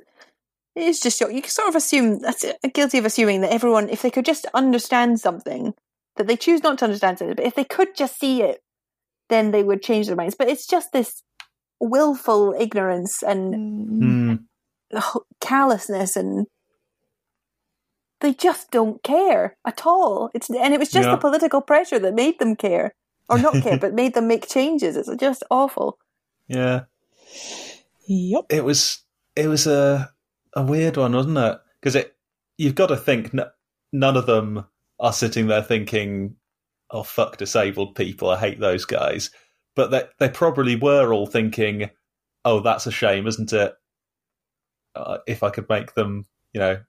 it's 0.77 1.01
just 1.01 1.21
you 1.21 1.41
can 1.43 1.51
sort 1.51 1.69
of 1.69 1.77
assume 1.77 2.19
that's 2.21 2.45
guilty 2.73 2.99
of 2.99 3.05
assuming 3.05 3.41
that 3.43 3.53
everyone, 3.53 3.89
if 3.89 4.03
they 4.03 4.11
could 4.11 4.25
just 4.25 4.47
understand 4.55 5.21
something, 5.21 5.75
that 6.17 6.27
they 6.27 6.37
choose 6.37 6.63
not 6.63 6.79
to 6.79 6.85
understand 6.85 7.19
something, 7.19 7.37
but 7.37 7.47
if 7.47 7.55
they 7.55 7.65
could 7.65 7.95
just 7.97 8.19
see 8.19 8.43
it, 8.43 8.63
then 9.29 9.51
they 9.51 9.63
would 9.63 9.83
change 9.83 10.07
their 10.07 10.17
minds. 10.17 10.35
But 10.35 10.49
it's 10.49 10.67
just 10.67 10.93
this 10.93 11.23
willful 11.81 12.55
ignorance 12.59 13.23
and 13.23 13.55
Hmm. 14.93 14.99
callousness 15.41 16.17
and 16.17 16.47
they 18.21 18.33
just 18.33 18.71
don't 18.71 19.03
care 19.03 19.57
at 19.67 19.85
all. 19.87 20.31
It's 20.35 20.49
and 20.49 20.73
it 20.73 20.81
was 20.81 20.91
just 20.91 21.07
Yeah. 21.07 21.11
the 21.13 21.21
political 21.21 21.61
pressure 21.61 21.99
that 21.99 22.15
made 22.15 22.39
them 22.39 22.57
care, 22.57 22.95
or 23.29 23.39
not 23.39 23.61
care, 23.63 23.77
but 23.85 23.93
made 23.93 24.15
them 24.15 24.29
make 24.29 24.49
changes. 24.49 24.97
It's 24.97 25.11
just 25.21 25.43
awful. 25.51 25.99
yeah. 26.49 26.85
Yup. 28.07 28.47
it 28.51 28.65
was 28.65 29.03
it 29.35 29.49
was 29.49 29.67
a 29.67 30.14
a 30.57 30.63
weird 30.63 30.97
one, 30.97 31.13
wasn't 31.15 31.39
it? 31.39 31.59
Because 31.81 31.97
it 31.97 32.17
you've 32.59 32.75
got 32.75 32.89
to 32.89 32.97
think 32.97 33.35
n- 33.35 33.47
none 33.93 34.17
of 34.17 34.27
them 34.27 34.65
are 35.01 35.13
sitting 35.13 35.47
there 35.49 35.63
thinking, 35.63 36.37
"Oh 36.91 37.03
fuck 37.03 37.37
disabled 37.37 37.95
people, 37.95 38.31
I 38.31 38.39
hate 38.39 38.61
those 38.61 38.85
guys," 38.85 39.31
but 39.77 39.91
they 39.91 40.05
they 40.19 40.29
probably 40.29 40.77
were 40.77 41.13
all 41.13 41.27
thinking, 41.27 41.91
oh, 42.45 42.61
that's 42.61 42.87
a 42.87 42.91
shame, 42.91 43.27
isn't 43.27 43.53
it? 43.53 43.75
Uh, 44.95 45.19
if 45.27 45.43
I 45.43 45.51
could 45.51 45.69
make 45.69 45.95
them, 45.95 46.27
you 46.53 46.61
know, 46.61 46.81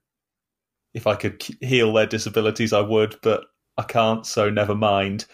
if 0.94 1.06
I 1.06 1.16
could 1.16 1.42
heal 1.60 1.92
their 1.92 2.06
disabilities, 2.06 2.72
I 2.72 2.80
would, 2.80 3.16
but 3.22 3.46
I 3.76 3.82
can't, 3.82 4.26
so 4.26 4.50
never 4.50 4.74
mind. 4.74 5.26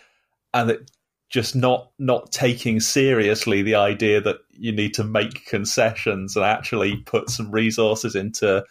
And 0.54 0.70
it 0.70 0.90
just 1.32 1.56
not 1.56 1.90
not 1.98 2.30
taking 2.30 2.78
seriously 2.78 3.62
the 3.62 3.74
idea 3.74 4.20
that 4.20 4.36
you 4.50 4.70
need 4.70 4.92
to 4.94 5.02
make 5.02 5.46
concessions 5.46 6.36
and 6.36 6.44
actually 6.44 6.96
put 6.98 7.30
some 7.30 7.50
resources 7.50 8.14
into 8.14 8.62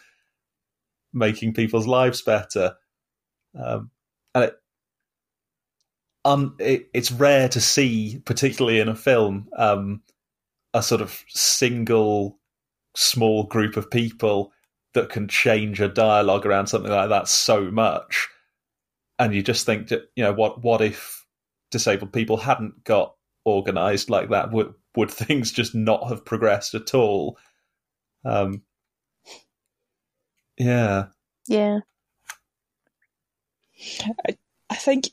making 1.12 1.52
people's 1.52 1.88
lives 1.88 2.22
better. 2.22 2.74
Um, 3.60 3.90
and 4.34 4.44
it, 4.44 4.56
um, 6.24 6.56
it, 6.60 6.88
it's 6.94 7.10
rare 7.10 7.48
to 7.48 7.60
see, 7.60 8.22
particularly 8.24 8.78
in 8.78 8.88
a 8.88 8.94
film, 8.94 9.48
um, 9.58 10.00
a 10.72 10.84
sort 10.84 11.00
of 11.00 11.24
single 11.28 12.38
small 12.94 13.42
group 13.42 13.76
of 13.76 13.90
people 13.90 14.52
that 14.94 15.08
can 15.08 15.26
change 15.26 15.80
a 15.80 15.88
dialogue 15.88 16.46
around 16.46 16.68
something 16.68 16.92
like 16.92 17.08
that 17.08 17.26
so 17.26 17.72
much. 17.72 18.28
And 19.18 19.34
you 19.34 19.42
just 19.42 19.66
think 19.66 19.90
you 19.90 20.22
know, 20.22 20.32
what 20.32 20.62
what 20.62 20.80
if 20.80 21.21
disabled 21.72 22.12
people 22.12 22.36
hadn't 22.36 22.84
got 22.84 23.16
organized 23.44 24.10
like 24.10 24.30
that? 24.30 24.52
Would 24.52 24.74
would 24.96 25.10
things 25.12 25.52
just 25.52 25.74
not 25.74 26.08
have 26.08 26.24
progressed 26.24 26.74
at 26.74 26.94
all? 26.94 27.38
Um, 28.24 28.62
yeah, 30.58 31.06
Yeah. 31.48 31.80
I, 34.28 34.36
I 34.70 34.76
think, 34.76 35.10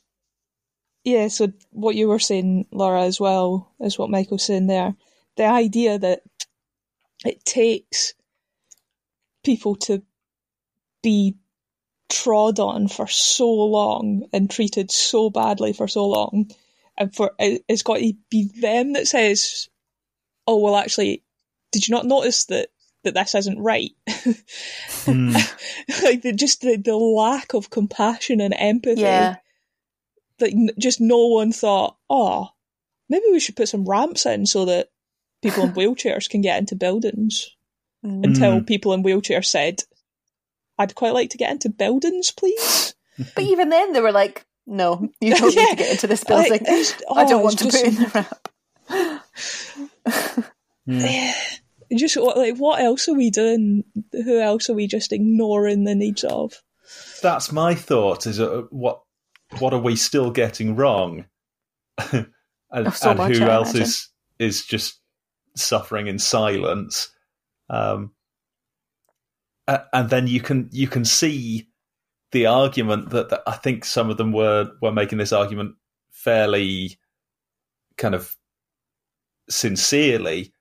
yeah, 1.04 1.28
so 1.28 1.52
what 1.70 1.96
you 1.96 2.08
were 2.08 2.18
saying, 2.18 2.66
Laura, 2.70 3.02
as 3.02 3.18
well, 3.20 3.72
is 3.80 3.98
what 3.98 4.10
Michael's 4.10 4.44
saying 4.46 4.68
there. 4.68 4.94
The 5.36 5.46
idea 5.46 5.98
that 5.98 6.22
it 7.24 7.44
takes 7.44 8.14
people 9.44 9.76
to 9.76 10.02
be 11.02 11.36
trod 12.10 12.58
on 12.58 12.88
for 12.88 13.06
so 13.06 13.48
long 13.50 14.26
and 14.32 14.50
treated 14.50 14.90
so 14.90 15.30
badly 15.30 15.72
for 15.72 15.88
so 15.88 16.06
long, 16.06 16.50
and 16.98 17.14
for 17.14 17.32
it, 17.38 17.64
it's 17.68 17.82
got 17.82 17.98
to 17.98 18.12
be 18.30 18.50
them 18.60 18.92
that 18.94 19.06
says, 19.06 19.68
"Oh, 20.46 20.58
well, 20.58 20.76
actually, 20.76 21.22
did 21.72 21.86
you 21.86 21.94
not 21.94 22.06
notice 22.06 22.46
that 22.46 22.68
that 23.04 23.14
this 23.14 23.34
isn't 23.34 23.60
right?" 23.60 23.92
Hmm. 25.04 25.32
like 26.02 26.22
the, 26.22 26.32
just 26.34 26.60
the, 26.60 26.76
the 26.76 26.96
lack 26.96 27.54
of 27.54 27.70
compassion 27.70 28.40
and 28.40 28.54
empathy. 28.56 29.02
Yeah. 29.02 29.36
Like 30.40 30.54
just 30.78 31.00
no 31.00 31.26
one 31.26 31.52
thought, 31.52 31.96
oh, 32.08 32.48
maybe 33.08 33.26
we 33.30 33.40
should 33.40 33.56
put 33.56 33.68
some 33.68 33.84
ramps 33.84 34.24
in 34.24 34.46
so 34.46 34.64
that 34.64 34.88
people 35.42 35.64
in 35.64 35.72
wheelchairs 35.74 36.28
can 36.28 36.40
get 36.40 36.58
into 36.58 36.76
buildings. 36.76 37.50
Mm. 38.04 38.24
Until 38.24 38.62
people 38.62 38.94
in 38.94 39.02
wheelchairs 39.02 39.44
said, 39.44 39.82
I'd 40.80 40.94
quite 40.94 41.12
like 41.14 41.30
to 41.30 41.38
get 41.38 41.50
into 41.52 41.68
buildings, 41.68 42.30
please. 42.30 42.94
But 43.34 43.44
even 43.44 43.68
then, 43.68 43.92
they 43.92 44.00
were 44.00 44.12
like, 44.12 44.46
"No, 44.66 45.08
you 45.20 45.34
don't 45.34 45.54
need 45.54 45.68
to 45.68 45.76
get 45.76 45.90
into 45.90 46.06
this 46.06 46.26
Like, 46.28 46.64
building. 46.64 46.84
I 47.14 47.24
don't 47.24 47.32
oh, 47.40 47.44
want 47.44 47.58
to 47.58 47.66
it's 47.66 47.76
put 47.76 47.86
in 47.86 47.96
just- 47.96 48.12
the 48.12 48.26
ramp." 48.88 50.46
Just 51.96 52.16
what- 52.16 52.36
like, 52.36 52.56
what 52.56 52.80
else 52.80 53.08
are 53.08 53.14
we 53.14 53.30
doing? 53.30 53.84
Who 54.12 54.38
else 54.40 54.70
are 54.70 54.74
we 54.74 54.86
just 54.86 55.12
ignoring 55.12 55.84
the 55.84 55.94
needs 55.94 56.24
of? 56.24 56.62
that's 57.22 57.52
my 57.52 57.74
thought. 57.74 58.26
Is 58.26 58.40
uh, 58.40 58.62
what 58.70 59.02
what 59.58 59.74
are 59.74 59.80
we 59.80 59.96
still 59.96 60.30
getting 60.30 60.76
wrong, 60.76 61.26
and, 62.12 62.26
Oh, 62.72 62.90
so 62.90 63.10
and 63.10 63.18
much, 63.18 63.36
who 63.36 63.44
I 63.44 63.52
else 63.54 63.70
imagine. 63.70 63.82
is 63.82 64.08
is 64.38 64.64
just 64.64 65.00
suffering 65.56 66.06
in 66.06 66.18
silence? 66.20 67.10
Um, 67.68 68.12
a- 68.12 68.19
and 69.92 70.10
then 70.10 70.26
you 70.26 70.40
can 70.40 70.68
you 70.72 70.88
can 70.88 71.04
see 71.04 71.68
the 72.32 72.46
argument 72.46 73.10
that, 73.10 73.30
that 73.30 73.42
I 73.46 73.52
think 73.52 73.84
some 73.84 74.10
of 74.10 74.16
them 74.16 74.32
were 74.32 74.72
were 74.80 74.92
making 74.92 75.18
this 75.18 75.32
argument 75.32 75.74
fairly 76.10 76.98
kind 77.96 78.14
of 78.14 78.36
sincerely 79.48 80.52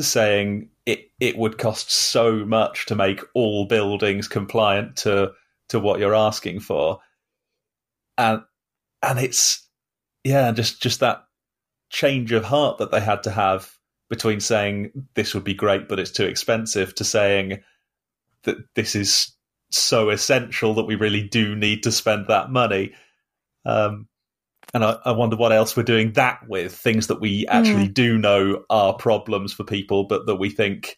saying 0.00 0.68
it 0.86 1.10
it 1.20 1.36
would 1.36 1.58
cost 1.58 1.90
so 1.90 2.44
much 2.44 2.86
to 2.86 2.94
make 2.94 3.20
all 3.34 3.66
buildings 3.66 4.28
compliant 4.28 4.96
to 4.96 5.32
to 5.68 5.80
what 5.80 6.00
you're 6.00 6.14
asking 6.14 6.60
for. 6.60 7.00
And 8.18 8.42
and 9.02 9.18
it's 9.18 9.68
yeah 10.24 10.50
just 10.52 10.82
just 10.82 11.00
that 11.00 11.24
change 11.90 12.32
of 12.32 12.44
heart 12.44 12.78
that 12.78 12.90
they 12.90 13.00
had 13.00 13.22
to 13.22 13.30
have 13.30 13.72
between 14.10 14.40
saying 14.40 14.90
this 15.14 15.32
would 15.34 15.44
be 15.44 15.54
great 15.54 15.88
but 15.88 15.98
it's 15.98 16.10
too 16.10 16.24
expensive 16.24 16.94
to 16.94 17.04
saying 17.04 17.62
that 18.44 18.56
this 18.74 18.94
is 18.94 19.34
so 19.70 20.10
essential 20.10 20.74
that 20.74 20.84
we 20.84 20.94
really 20.94 21.26
do 21.26 21.56
need 21.56 21.82
to 21.82 21.92
spend 21.92 22.26
that 22.28 22.50
money. 22.50 22.92
Um 23.64 24.08
and 24.72 24.84
I, 24.84 24.96
I 25.04 25.12
wonder 25.12 25.36
what 25.36 25.52
else 25.52 25.76
we're 25.76 25.84
doing 25.84 26.12
that 26.14 26.40
with 26.48 26.74
things 26.74 27.06
that 27.06 27.20
we 27.20 27.46
actually 27.46 27.86
do 27.88 28.18
know 28.18 28.64
are 28.70 28.94
problems 28.94 29.52
for 29.52 29.62
people, 29.62 30.04
but 30.04 30.26
that 30.26 30.36
we 30.36 30.50
think 30.50 30.96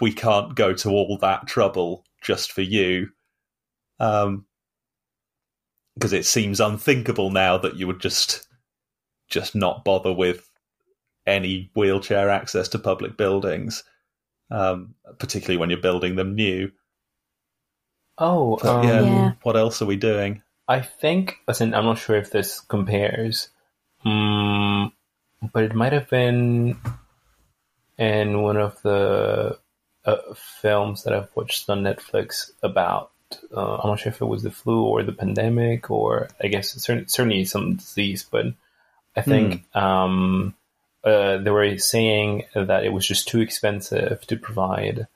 we 0.00 0.12
can't 0.12 0.56
go 0.56 0.72
to 0.74 0.90
all 0.90 1.16
that 1.20 1.46
trouble 1.46 2.04
just 2.20 2.52
for 2.52 2.62
you. 2.62 3.10
Um, 4.00 4.46
because 5.94 6.12
it 6.12 6.26
seems 6.26 6.60
unthinkable 6.60 7.30
now 7.30 7.56
that 7.58 7.76
you 7.76 7.86
would 7.86 8.00
just 8.00 8.48
just 9.30 9.54
not 9.54 9.84
bother 9.84 10.12
with 10.12 10.50
any 11.26 11.70
wheelchair 11.76 12.28
access 12.28 12.68
to 12.68 12.78
public 12.78 13.16
buildings, 13.16 13.84
um, 14.50 14.94
particularly 15.18 15.56
when 15.58 15.70
you're 15.70 15.80
building 15.80 16.16
them 16.16 16.34
new. 16.34 16.70
Oh, 18.18 18.58
But 18.62 18.68
um, 18.68 18.84
yeah, 18.84 19.00
Yeah. 19.02 19.32
what 19.42 19.56
else 19.56 19.82
are 19.82 19.86
we 19.86 19.96
doing? 19.96 20.42
I 20.68 20.80
think, 20.80 21.36
listen, 21.46 21.74
I'm 21.74 21.84
not 21.84 21.98
sure 21.98 22.16
if 22.16 22.30
this 22.30 22.60
compares, 22.60 23.48
mm, 24.04 24.92
but 25.52 25.64
it 25.64 25.74
might 25.74 25.92
have 25.92 26.08
been 26.08 26.78
in 27.98 28.42
one 28.42 28.56
of 28.56 28.80
the 28.82 29.58
uh, 30.04 30.16
films 30.34 31.04
that 31.04 31.12
I've 31.12 31.34
watched 31.34 31.68
on 31.68 31.82
Netflix 31.82 32.50
about. 32.62 33.10
Uh, 33.54 33.76
I'm 33.78 33.90
not 33.90 34.00
sure 34.00 34.12
if 34.12 34.20
it 34.20 34.26
was 34.26 34.42
the 34.42 34.50
flu 34.50 34.84
or 34.84 35.02
the 35.02 35.12
pandemic, 35.12 35.90
or 35.90 36.28
I 36.42 36.46
guess 36.48 36.70
certainly, 36.72 37.08
certainly 37.08 37.44
some 37.44 37.76
disease, 37.76 38.24
but 38.30 38.46
I 39.16 39.20
think 39.22 39.64
um, 39.76 40.54
uh, 41.04 41.38
they 41.38 41.50
were 41.50 41.78
saying 41.78 42.44
that 42.54 42.84
it 42.84 42.92
was 42.92 43.06
just 43.06 43.28
too 43.28 43.40
expensive 43.40 44.26
to 44.26 44.36
provide 44.36 45.06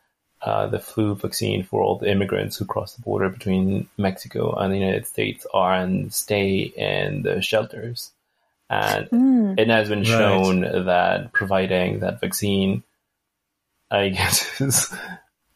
uh, 0.42 0.66
the 0.68 0.78
flu 0.78 1.14
vaccine 1.16 1.64
for 1.64 1.82
all 1.82 1.98
the 1.98 2.10
immigrants 2.10 2.56
who 2.56 2.64
cross 2.64 2.94
the 2.94 3.02
border 3.02 3.28
between 3.28 3.88
Mexico 3.96 4.54
and 4.54 4.72
the 4.72 4.78
United 4.78 5.06
States 5.06 5.46
are 5.52 5.74
and 5.74 6.12
stay 6.12 6.58
in 6.60 7.22
the 7.22 7.40
shelters. 7.42 8.12
And 8.70 9.08
Mm. 9.10 9.58
it 9.58 9.68
has 9.68 9.88
been 9.88 10.00
Right. 10.00 10.06
shown 10.06 10.60
that 10.60 11.32
providing 11.32 12.00
that 12.00 12.20
vaccine, 12.20 12.82
I 13.90 14.10
guess, 14.10 14.60
is 14.60 14.94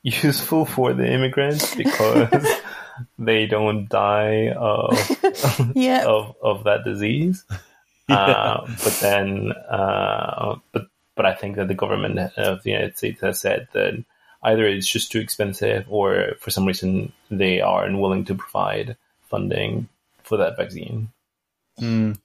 useful 0.03 0.65
for 0.65 0.95
the 0.95 1.07
immigrants 1.09 1.75
because 1.77 2.45
they 3.19 3.47
don't 3.47 3.89
die 3.89 4.49
of 4.51 4.99
Yeah. 5.75 6.07
of, 6.07 6.35
of 6.43 6.65
that 6.65 6.85
disease. 6.85 7.45
Uh, 8.09 8.67
but 8.85 8.99
then, 9.01 9.53
uh, 9.71 10.57
but 10.73 10.89
but 11.15 11.25
I 11.25 11.35
think 11.35 11.57
that 11.57 11.69
the 11.69 11.75
government 11.75 12.19
of 12.37 12.63
the 12.63 12.71
United 12.71 12.99
States 12.99 13.21
has 13.21 13.41
said 13.41 13.69
that 13.73 14.05
either 14.43 14.67
it's 14.67 14.91
just 14.91 15.13
too 15.13 15.21
expensive, 15.21 15.87
or 15.89 16.33
for 16.41 16.51
some 16.51 16.67
reason 16.67 17.13
they 17.31 17.61
are 17.61 17.85
unwilling 17.85 18.25
to 18.27 18.35
provide 18.35 18.97
funding 19.23 19.89
for 20.25 20.37
that 20.37 20.57
vaccine. 20.57 21.11
Mm. 21.81 22.19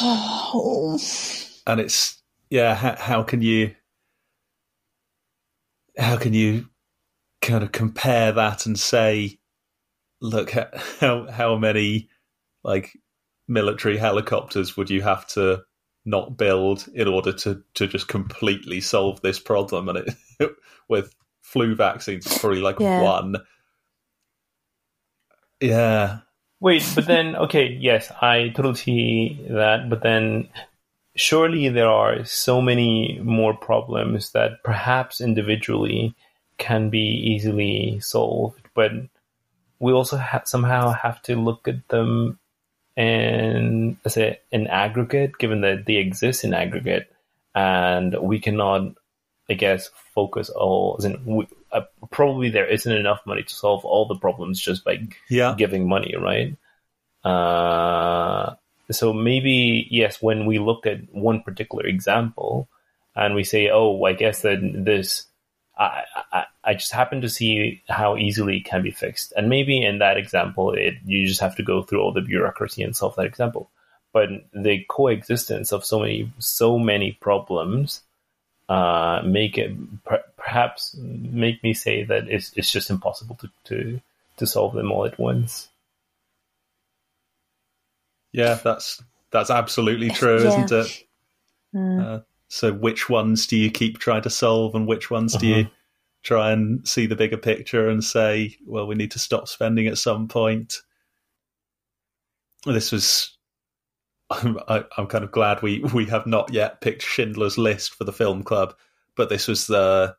Oh, 0.00 0.98
and 1.66 1.80
it's 1.80 2.22
yeah 2.50 2.74
how, 2.74 2.96
how 2.96 3.22
can 3.22 3.42
you 3.42 3.74
how 5.98 6.16
can 6.16 6.32
you 6.32 6.68
kind 7.40 7.62
of 7.62 7.72
compare 7.72 8.32
that 8.32 8.66
and 8.66 8.78
say 8.78 9.38
look 10.20 10.50
how 11.00 11.30
how 11.30 11.56
many 11.56 12.08
like 12.62 12.96
military 13.46 13.96
helicopters 13.96 14.76
would 14.76 14.90
you 14.90 15.02
have 15.02 15.26
to 15.26 15.62
not 16.04 16.36
build 16.36 16.86
in 16.94 17.08
order 17.08 17.32
to 17.32 17.62
to 17.74 17.86
just 17.86 18.08
completely 18.08 18.80
solve 18.80 19.20
this 19.20 19.38
problem? 19.38 19.88
And 19.88 19.98
it 19.98 20.50
with 20.88 21.14
flu 21.42 21.74
vaccines 21.74 22.26
it's 22.26 22.38
probably 22.38 22.60
like 22.60 22.78
Yeah. 22.80 23.00
one. 23.02 23.36
Yeah. 25.60 26.18
Wait, 26.60 26.82
but 26.94 27.06
then 27.06 27.36
okay, 27.36 27.68
yes, 27.68 28.10
I 28.20 28.48
totally 28.48 28.74
see 28.74 29.46
that, 29.50 29.88
but 29.88 30.02
then 30.02 30.48
surely 31.14 31.68
there 31.68 31.88
are 31.88 32.24
so 32.24 32.60
many 32.60 33.18
more 33.22 33.54
problems 33.54 34.32
that 34.32 34.62
perhaps 34.64 35.20
individually 35.20 36.14
can 36.58 36.90
be 36.90 36.98
easily 36.98 38.00
solved, 38.00 38.60
but 38.74 38.90
we 39.78 39.92
also 39.92 40.16
ha- 40.16 40.42
somehow 40.44 40.92
have 40.92 41.22
to 41.22 41.36
look 41.36 41.68
at 41.68 41.86
them 41.88 42.38
in 42.98 43.96
a 44.04 44.38
in 44.50 44.66
aggregate, 44.66 45.38
given 45.38 45.60
that 45.60 45.86
they 45.86 45.96
exist 45.96 46.42
in 46.42 46.52
aggregate, 46.52 47.06
and 47.54 48.18
we 48.20 48.40
cannot, 48.40 48.96
I 49.48 49.54
guess, 49.54 49.88
focus 50.14 50.50
all. 50.50 50.96
As 50.98 51.04
in, 51.04 51.24
we, 51.24 51.46
uh, 51.70 51.82
probably 52.10 52.50
there 52.50 52.66
isn't 52.66 52.90
enough 52.92 53.20
money 53.24 53.44
to 53.44 53.54
solve 53.54 53.84
all 53.84 54.06
the 54.06 54.16
problems 54.18 54.60
just 54.60 54.84
by 54.84 55.06
Yeah. 55.30 55.54
giving 55.56 55.88
money, 55.88 56.16
right? 56.18 56.56
Uh, 57.24 58.56
so 58.90 59.12
maybe 59.12 59.86
yes, 59.90 60.20
when 60.20 60.44
we 60.44 60.58
look 60.58 60.84
at 60.84 60.98
one 61.14 61.42
particular 61.42 61.86
example 61.86 62.68
and 63.14 63.36
we 63.36 63.44
say, 63.44 63.70
"Oh, 63.70 64.02
I 64.04 64.12
guess 64.12 64.42
that 64.42 64.58
this," 64.60 65.27
I, 65.78 66.04
I 66.32 66.44
I 66.64 66.74
just 66.74 66.92
happen 66.92 67.20
to 67.20 67.28
see 67.28 67.82
how 67.88 68.16
easily 68.16 68.56
it 68.58 68.64
can 68.64 68.82
be 68.82 68.90
fixed, 68.90 69.32
and 69.36 69.48
maybe 69.48 69.82
in 69.82 69.98
that 69.98 70.16
example, 70.16 70.72
it 70.72 70.94
you 71.06 71.26
just 71.26 71.40
have 71.40 71.56
to 71.56 71.62
go 71.62 71.82
through 71.82 72.00
all 72.00 72.12
the 72.12 72.20
bureaucracy 72.20 72.82
and 72.82 72.96
solve 72.96 73.14
that 73.16 73.26
example. 73.26 73.70
But 74.12 74.30
the 74.52 74.84
coexistence 74.88 75.70
of 75.72 75.84
so 75.84 76.00
many 76.00 76.32
so 76.38 76.78
many 76.78 77.12
problems 77.12 78.02
uh, 78.68 79.22
make 79.24 79.56
it 79.56 79.72
per- 80.04 80.24
perhaps 80.36 80.94
make 80.98 81.62
me 81.62 81.74
say 81.74 82.04
that 82.04 82.28
it's 82.28 82.52
it's 82.56 82.72
just 82.72 82.90
impossible 82.90 83.36
to 83.36 83.50
to 83.64 84.00
to 84.38 84.46
solve 84.46 84.74
them 84.74 84.90
all 84.92 85.04
at 85.06 85.18
once. 85.18 85.68
Yeah, 88.32 88.54
that's 88.62 89.02
that's 89.30 89.50
absolutely 89.50 90.10
true, 90.10 90.42
Yeah. 90.42 90.48
isn't 90.48 90.72
it? 90.72 91.04
Mm. 91.74 92.04
Uh, 92.04 92.20
so, 92.48 92.72
which 92.72 93.08
ones 93.08 93.46
do 93.46 93.56
you 93.56 93.70
keep 93.70 93.98
trying 93.98 94.22
to 94.22 94.30
solve, 94.30 94.74
and 94.74 94.86
which 94.86 95.10
ones 95.10 95.36
do 95.36 95.46
Uh-huh. 95.50 95.58
you 95.60 95.70
try 96.24 96.50
and 96.50 96.86
see 96.86 97.06
the 97.06 97.14
bigger 97.16 97.36
picture 97.36 97.88
and 97.88 98.02
say, 98.02 98.56
well, 98.66 98.86
we 98.86 98.94
need 98.94 99.10
to 99.12 99.18
stop 99.18 99.48
spending 99.48 99.86
at 99.86 99.98
some 99.98 100.28
point? 100.28 100.78
This 102.66 102.92
was. 102.92 103.34
I'm, 104.30 104.58
I, 104.68 104.84
I'm 104.98 105.06
kind 105.06 105.24
of 105.24 105.32
glad 105.32 105.62
we, 105.62 105.80
we 105.94 106.04
have 106.06 106.26
not 106.26 106.52
yet 106.52 106.82
picked 106.82 107.02
Schindler's 107.02 107.56
List 107.56 107.94
for 107.94 108.04
the 108.04 108.12
film 108.12 108.42
club, 108.42 108.74
but 109.16 109.30
this 109.30 109.48
was 109.48 109.66
the 109.66 110.14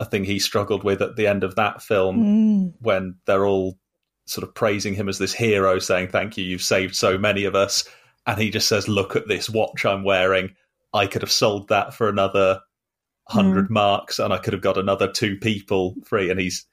a 0.00 0.04
thing 0.04 0.24
he 0.24 0.40
struggled 0.40 0.82
with 0.82 1.00
at 1.00 1.14
the 1.14 1.28
end 1.28 1.44
of 1.44 1.54
that 1.54 1.80
film 1.80 2.18
Mm. 2.18 2.72
when 2.80 3.14
they're 3.26 3.46
all 3.46 3.78
sort 4.26 4.42
of 4.48 4.52
praising 4.54 4.94
him 4.94 5.08
as 5.08 5.18
this 5.18 5.32
hero, 5.32 5.78
saying, 5.78 6.08
Thank 6.08 6.36
you, 6.36 6.44
you've 6.44 6.62
saved 6.62 6.96
so 6.96 7.16
many 7.18 7.44
of 7.44 7.54
us. 7.54 7.88
And 8.26 8.40
he 8.40 8.50
just 8.50 8.66
says, 8.66 8.88
Look 8.88 9.14
at 9.14 9.28
this 9.28 9.48
watch 9.48 9.84
I'm 9.84 10.02
wearing. 10.02 10.54
I 10.92 11.06
could 11.06 11.22
have 11.22 11.32
sold 11.32 11.68
that 11.68 11.94
for 11.94 12.08
another 12.08 12.60
hundred 13.28 13.70
marks 13.70 14.18
and 14.18 14.32
I 14.32 14.38
could 14.38 14.52
have 14.52 14.62
got 14.62 14.76
another 14.76 15.10
two 15.10 15.36
people 15.38 15.94
free. 16.04 16.30
And 16.30 16.38
he's 16.40 16.66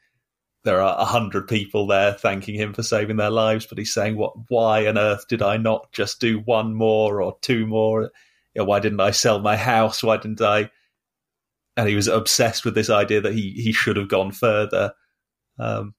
there 0.63 0.81
are 0.81 0.99
a 0.99 1.05
hundred 1.05 1.47
people 1.47 1.87
there 1.87 2.13
thanking 2.13 2.55
him 2.55 2.73
for 2.73 2.83
saving 2.83 3.15
their 3.15 3.29
lives, 3.29 3.65
but 3.65 3.77
he's 3.77 3.93
saying, 3.93 4.17
What 4.17 4.33
why 4.49 4.87
on 4.87 4.97
earth 4.97 5.27
did 5.27 5.41
I 5.41 5.57
not 5.57 5.91
just 5.91 6.19
do 6.19 6.39
one 6.39 6.75
more 6.75 7.21
or 7.21 7.37
two 7.41 7.65
more? 7.65 8.03
You 8.03 8.09
know, 8.61 8.65
why 8.65 8.79
didn't 8.79 8.99
I 8.99 9.11
sell 9.11 9.39
my 9.39 9.55
house? 9.55 10.03
Why 10.03 10.17
didn't 10.17 10.41
I? 10.41 10.69
And 11.77 11.87
he 11.87 11.95
was 11.95 12.07
obsessed 12.07 12.65
with 12.65 12.75
this 12.75 12.89
idea 12.89 13.21
that 13.21 13.33
he, 13.33 13.51
he 13.51 13.71
should 13.71 13.95
have 13.95 14.09
gone 14.09 14.31
further. 14.31 14.91
Um, 15.57 15.93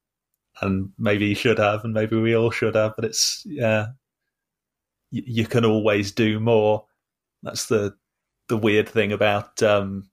and 0.61 0.91
maybe 0.99 1.29
he 1.29 1.35
should 1.35 1.59
have, 1.59 1.85
and 1.85 1.95
maybe 1.95 2.17
we 2.17 2.37
all 2.37 2.51
should 2.51 2.75
have. 2.75 2.93
But 2.97 3.07
it's 3.07 3.43
yeah, 3.47 3.87
you, 5.11 5.23
you 5.27 5.47
can 5.47 5.65
always 5.65 6.13
do 6.13 6.39
more. 6.39 6.85
That's 7.43 7.67
the 7.67 7.95
the 8.51 8.57
weird 8.59 8.89
thing 8.89 9.13
about 9.13 9.63
um, 9.63 10.11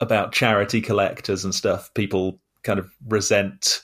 about 0.00 0.32
charity 0.32 0.80
collectors 0.80 1.44
and 1.44 1.54
stuff. 1.54 1.92
People 1.94 2.38
kind 2.62 2.78
of 2.78 2.92
resent 3.08 3.82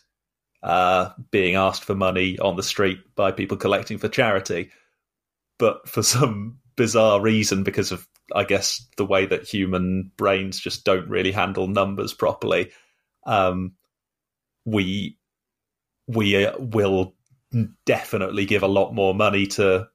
uh, 0.62 1.11
being 1.31 1.55
asked 1.57 1.83
for 1.83 1.95
money 1.95 2.39
on 2.39 2.57
the 2.57 2.62
street 2.62 2.99
by 3.17 3.33
people 3.33 3.57
collecting 3.57 3.99
for 3.99 4.09
charity, 4.09 4.71
but 5.59 5.89
for 5.89 6.03
some 6.03 6.59
bizarre 6.77 7.21
reason, 7.21 7.64
because 7.64 7.91
of 7.91 8.07
I 8.35 8.45
guess 8.45 8.87
the 8.99 9.07
way 9.07 9.27
that 9.27 9.49
human 9.49 10.12
brains 10.17 10.61
just 10.61 10.85
don't 10.85 11.09
really 11.09 11.33
handle 11.33 11.69
numbers 11.69 12.12
properly. 12.12 12.71
Um, 13.25 13.73
we 14.67 15.19
we 16.07 16.45
uh, 16.45 16.57
will 16.59 17.14
definitely 17.87 18.45
give 18.45 18.62
a 18.62 18.69
lot 18.69 18.95
more 18.95 19.14
money 19.14 19.47
to 19.47 19.89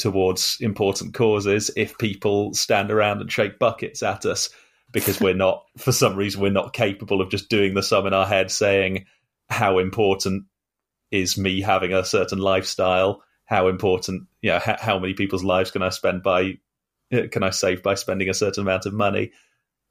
towards 0.00 0.56
important 0.60 1.14
causes 1.14 1.70
if 1.76 1.96
people 1.98 2.52
stand 2.54 2.90
around 2.90 3.20
and 3.20 3.30
shake 3.30 3.58
buckets 3.58 4.02
at 4.02 4.26
us 4.26 4.50
because 4.92 5.20
we're 5.20 5.34
not 5.34 5.64
for 5.78 5.92
some 5.92 6.16
reason 6.16 6.40
we're 6.40 6.50
not 6.50 6.72
capable 6.72 7.20
of 7.20 7.30
just 7.30 7.48
doing 7.48 7.74
the 7.74 7.82
sum 7.82 8.06
in 8.06 8.14
our 8.14 8.26
head 8.26 8.50
saying 8.50 9.06
how 9.48 9.78
important 9.78 10.44
is 11.10 11.38
me 11.38 11.60
having 11.60 11.92
a 11.92 12.04
certain 12.04 12.38
lifestyle 12.38 13.22
how 13.44 13.68
important 13.68 14.26
you 14.40 14.50
know 14.50 14.58
how, 14.58 14.76
how 14.80 14.98
many 14.98 15.14
people's 15.14 15.44
lives 15.44 15.70
can 15.70 15.82
i 15.82 15.90
spend 15.90 16.22
by 16.22 16.58
uh, 17.12 17.22
can 17.30 17.42
i 17.42 17.50
save 17.50 17.82
by 17.82 17.94
spending 17.94 18.28
a 18.28 18.34
certain 18.34 18.62
amount 18.62 18.86
of 18.86 18.92
money 18.92 19.30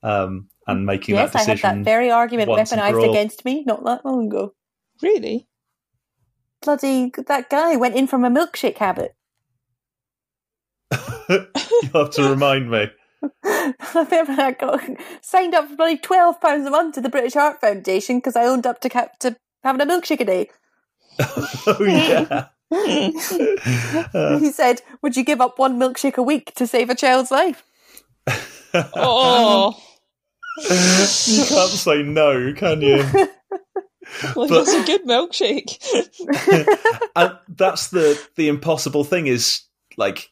um, 0.03 0.49
and 0.67 0.85
making 0.85 1.15
Yes, 1.15 1.33
that 1.33 1.39
I 1.39 1.41
had 1.41 1.47
decision 1.57 1.77
that 1.79 1.85
very 1.85 2.11
argument 2.11 2.49
once 2.49 2.71
and 2.71 2.81
for 2.81 2.87
weaponized 2.87 3.09
against 3.09 3.45
me 3.45 3.63
not 3.65 3.83
that 3.85 4.05
long 4.05 4.27
ago. 4.27 4.53
Really? 5.01 5.47
Bloody 6.61 7.11
that 7.27 7.49
guy 7.49 7.75
went 7.75 7.95
in 7.95 8.07
from 8.07 8.25
a 8.25 8.29
milkshake 8.29 8.77
habit. 8.77 9.15
You 10.91 11.89
have 11.93 12.09
to 12.11 12.29
remind 12.29 12.69
me 12.71 12.87
I 13.43 13.73
remember 13.93 14.41
I 14.41 14.51
got 14.57 14.81
signed 15.21 15.53
up 15.53 15.67
for 15.69 15.75
bloody 15.75 15.97
twelve 15.97 16.39
pounds 16.39 16.65
a 16.65 16.69
month 16.71 16.95
to 16.95 17.01
the 17.01 17.09
British 17.09 17.33
Heart 17.33 17.59
Foundation 17.61 18.17
because 18.17 18.35
I 18.35 18.45
owned 18.45 18.65
up 18.65 18.79
to 18.81 18.89
cap- 18.89 19.19
to 19.19 19.35
having 19.63 19.81
a 19.81 19.85
milkshake 19.85 20.21
a 20.21 20.25
day. 20.25 20.49
oh 21.19 21.77
yeah 21.81 22.45
he 24.39 24.51
said, 24.51 24.81
"Would 25.01 25.17
you 25.17 25.23
give 25.25 25.41
up 25.41 25.59
one 25.59 25.77
milkshake 25.79 26.15
a 26.17 26.23
week 26.23 26.53
to 26.55 26.65
save 26.65 26.89
a 26.89 26.95
child's 26.95 27.29
life?" 27.31 27.63
Oh, 28.73 29.75
you 30.61 31.45
can't 31.45 31.71
say 31.71 32.03
no 32.03 32.53
can 32.53 32.81
you 32.81 32.97
well, 34.35 34.47
But- 34.47 34.49
that's 34.49 34.73
a 34.73 34.83
good 34.85 35.03
milkshake. 35.05 35.77
and 37.15 37.37
that's 37.49 37.89
the 37.89 38.21
the 38.35 38.47
impossible 38.47 39.03
thing 39.03 39.27
is 39.27 39.61
like 39.97 40.29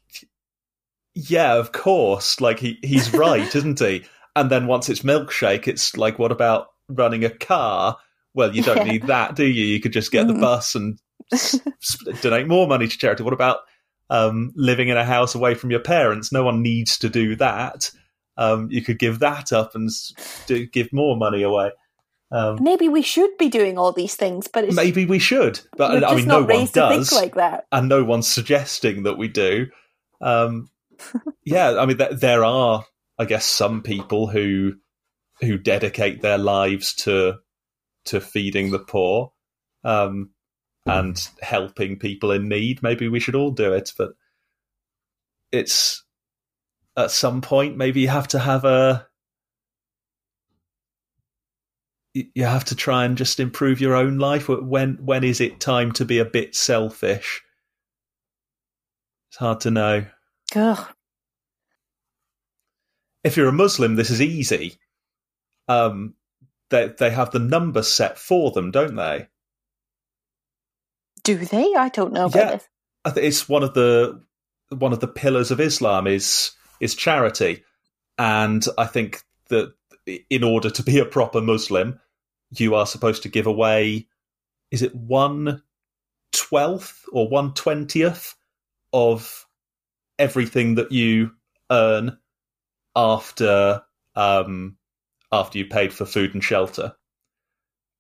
yeah 1.30 1.56
of 1.56 1.72
course 1.72 2.40
like 2.42 2.60
he 2.60 2.78
he's 2.84 3.14
right 3.14 3.56
isn't 3.56 3.80
he 3.80 4.06
and 4.36 4.50
then 4.52 4.68
once 4.68 4.88
it's 4.90 5.02
milkshake 5.02 5.68
it's 5.68 5.98
like 5.98 6.20
what 6.20 6.32
about 6.32 6.68
running 6.90 7.24
a 7.26 7.30
car 7.30 7.98
well 8.34 8.56
you 8.56 8.62
don't 8.64 8.78
Yeah. 8.86 8.92
need 8.94 9.08
that 9.08 9.36
do 9.36 9.46
you 9.46 9.66
you 9.66 9.80
could 9.80 9.94
just 9.94 10.12
get 10.12 10.28
the 10.28 10.34
Mm. 10.34 10.42
bus 10.42 10.76
and 10.76 11.00
donate 12.22 12.48
more 12.48 12.68
money 12.68 12.88
to 12.88 12.98
charity 12.98 13.24
what 13.24 13.34
about 13.34 13.60
um, 14.10 14.54
living 14.56 14.88
in 14.88 14.96
a 14.96 15.04
house 15.04 15.36
away 15.36 15.54
from 15.54 15.70
your 15.72 15.82
parents 15.82 16.32
no 16.32 16.44
one 16.44 16.62
needs 16.62 16.98
to 17.00 17.10
do 17.10 17.36
that 17.36 17.92
um, 18.38 18.70
you 18.72 18.82
could 18.84 19.00
give 19.00 19.20
that 19.20 19.52
up 19.52 19.74
and 19.76 19.90
s- 19.90 20.14
do, 20.48 20.66
give 20.68 20.94
more 20.94 21.18
money 21.18 21.44
away 21.44 21.72
um, 22.30 22.58
Maybe 22.62 22.90
we 22.90 23.02
should 23.02 23.38
be 23.38 23.48
doing 23.48 23.78
all 23.78 23.94
these 23.94 24.16
things, 24.16 24.50
but 24.50 24.66
it's 24.66 24.76
maybe 24.76 25.06
we 25.06 25.18
should 25.18 25.62
but 25.78 26.04
i 26.04 26.14
mean 26.14 26.28
no 26.28 26.44
one 26.44 26.66
does 26.74 27.14
like 27.14 27.36
that. 27.36 27.66
and 27.72 27.88
no 27.88 28.04
one's 28.04 28.28
suggesting 28.28 29.04
that 29.04 29.18
we 29.18 29.30
do. 29.30 29.68
Um, 30.20 30.70
yeah, 31.44 31.78
I 31.80 31.86
mean, 31.86 31.98
th- 31.98 32.20
there 32.20 32.44
are, 32.44 32.86
I 33.18 33.26
guess, 33.26 33.46
some 33.46 33.82
people 33.84 34.28
who 34.28 34.74
who 35.42 35.58
dedicate 35.58 36.22
their 36.22 36.38
lives 36.38 36.96
to 36.96 37.36
to 38.06 38.22
feeding 38.22 38.72
the 38.72 38.80
poor 38.80 39.32
um, 39.84 40.32
and 40.86 41.30
helping 41.42 42.00
people 42.00 42.32
in 42.32 42.48
need. 42.48 42.82
Maybe 42.82 43.08
we 43.08 43.20
should 43.20 43.36
all 43.36 43.52
do 43.52 43.74
it, 43.74 43.94
but 43.98 44.12
it's 45.52 46.04
at 46.96 47.12
some 47.12 47.42
point 47.42 47.78
maybe 47.78 48.02
you 48.02 48.08
have 48.08 48.28
to 48.30 48.40
have 48.40 48.66
a 48.66 49.08
you 52.14 52.46
have 52.46 52.66
to 52.66 52.76
try 52.76 53.06
and 53.06 53.18
just 53.18 53.40
improve 53.40 53.80
your 53.80 53.96
own 53.96 54.18
life. 54.18 54.50
When 54.50 54.96
when 55.06 55.24
is 55.24 55.40
it 55.40 55.60
time 55.60 55.92
to 55.94 56.06
be 56.06 56.20
a 56.20 56.26
bit 56.26 56.56
selfish? 56.56 57.44
It's 59.30 59.38
hard 59.38 59.62
to 59.62 59.72
know 59.72 60.06
Ugh. 60.56 60.88
if 63.24 63.38
you're 63.38 63.50
a 63.50 63.54
muslim 63.54 63.96
this 63.96 64.10
is 64.10 64.22
easy 64.22 64.76
um 65.68 66.14
they 66.70 66.88
they 67.00 67.10
have 67.10 67.32
the 67.32 67.40
number 67.40 67.84
set 67.84 68.18
for 68.18 68.52
them 68.52 68.72
don't 68.72 68.96
they 68.96 69.28
Do 71.24 71.38
they? 71.38 71.74
I 71.76 71.90
don't 71.90 72.14
know 72.14 72.28
about 72.28 72.40
Yeah. 72.40 72.52
this. 72.52 72.70
I 73.06 73.12
think 73.12 73.26
it's 73.28 73.50
one 73.50 73.64
of 73.64 73.74
the 73.74 74.24
one 74.70 74.94
of 74.94 75.02
the 75.02 75.08
pillars 75.10 75.52
of 75.52 75.60
Islam 75.60 76.08
is 76.08 76.52
is 76.80 76.96
charity, 76.96 77.64
and 78.18 78.66
I 78.78 78.86
think 78.86 79.24
that 79.50 79.74
in 80.30 80.44
order 80.44 80.70
to 80.70 80.84
be 80.84 81.00
a 81.00 81.06
proper 81.06 81.42
Muslim, 81.42 82.00
you 82.52 82.76
are 82.76 82.86
supposed 82.86 83.24
to 83.24 83.30
give 83.30 83.48
away 83.48 84.08
is 84.72 84.82
it 84.84 84.96
one 84.96 85.64
twelfth 86.34 87.06
or 87.12 87.30
one 87.30 87.54
twentieth 87.56 88.36
of 88.94 89.47
everything 90.20 90.76
that 90.76 90.92
you 90.92 91.32
earn 91.72 92.18
after 92.96 93.82
um 94.16 94.76
after 95.32 95.58
you 95.58 95.66
paid 95.66 95.94
for 95.94 96.06
food 96.06 96.34
and 96.34 96.44
shelter 96.44 96.94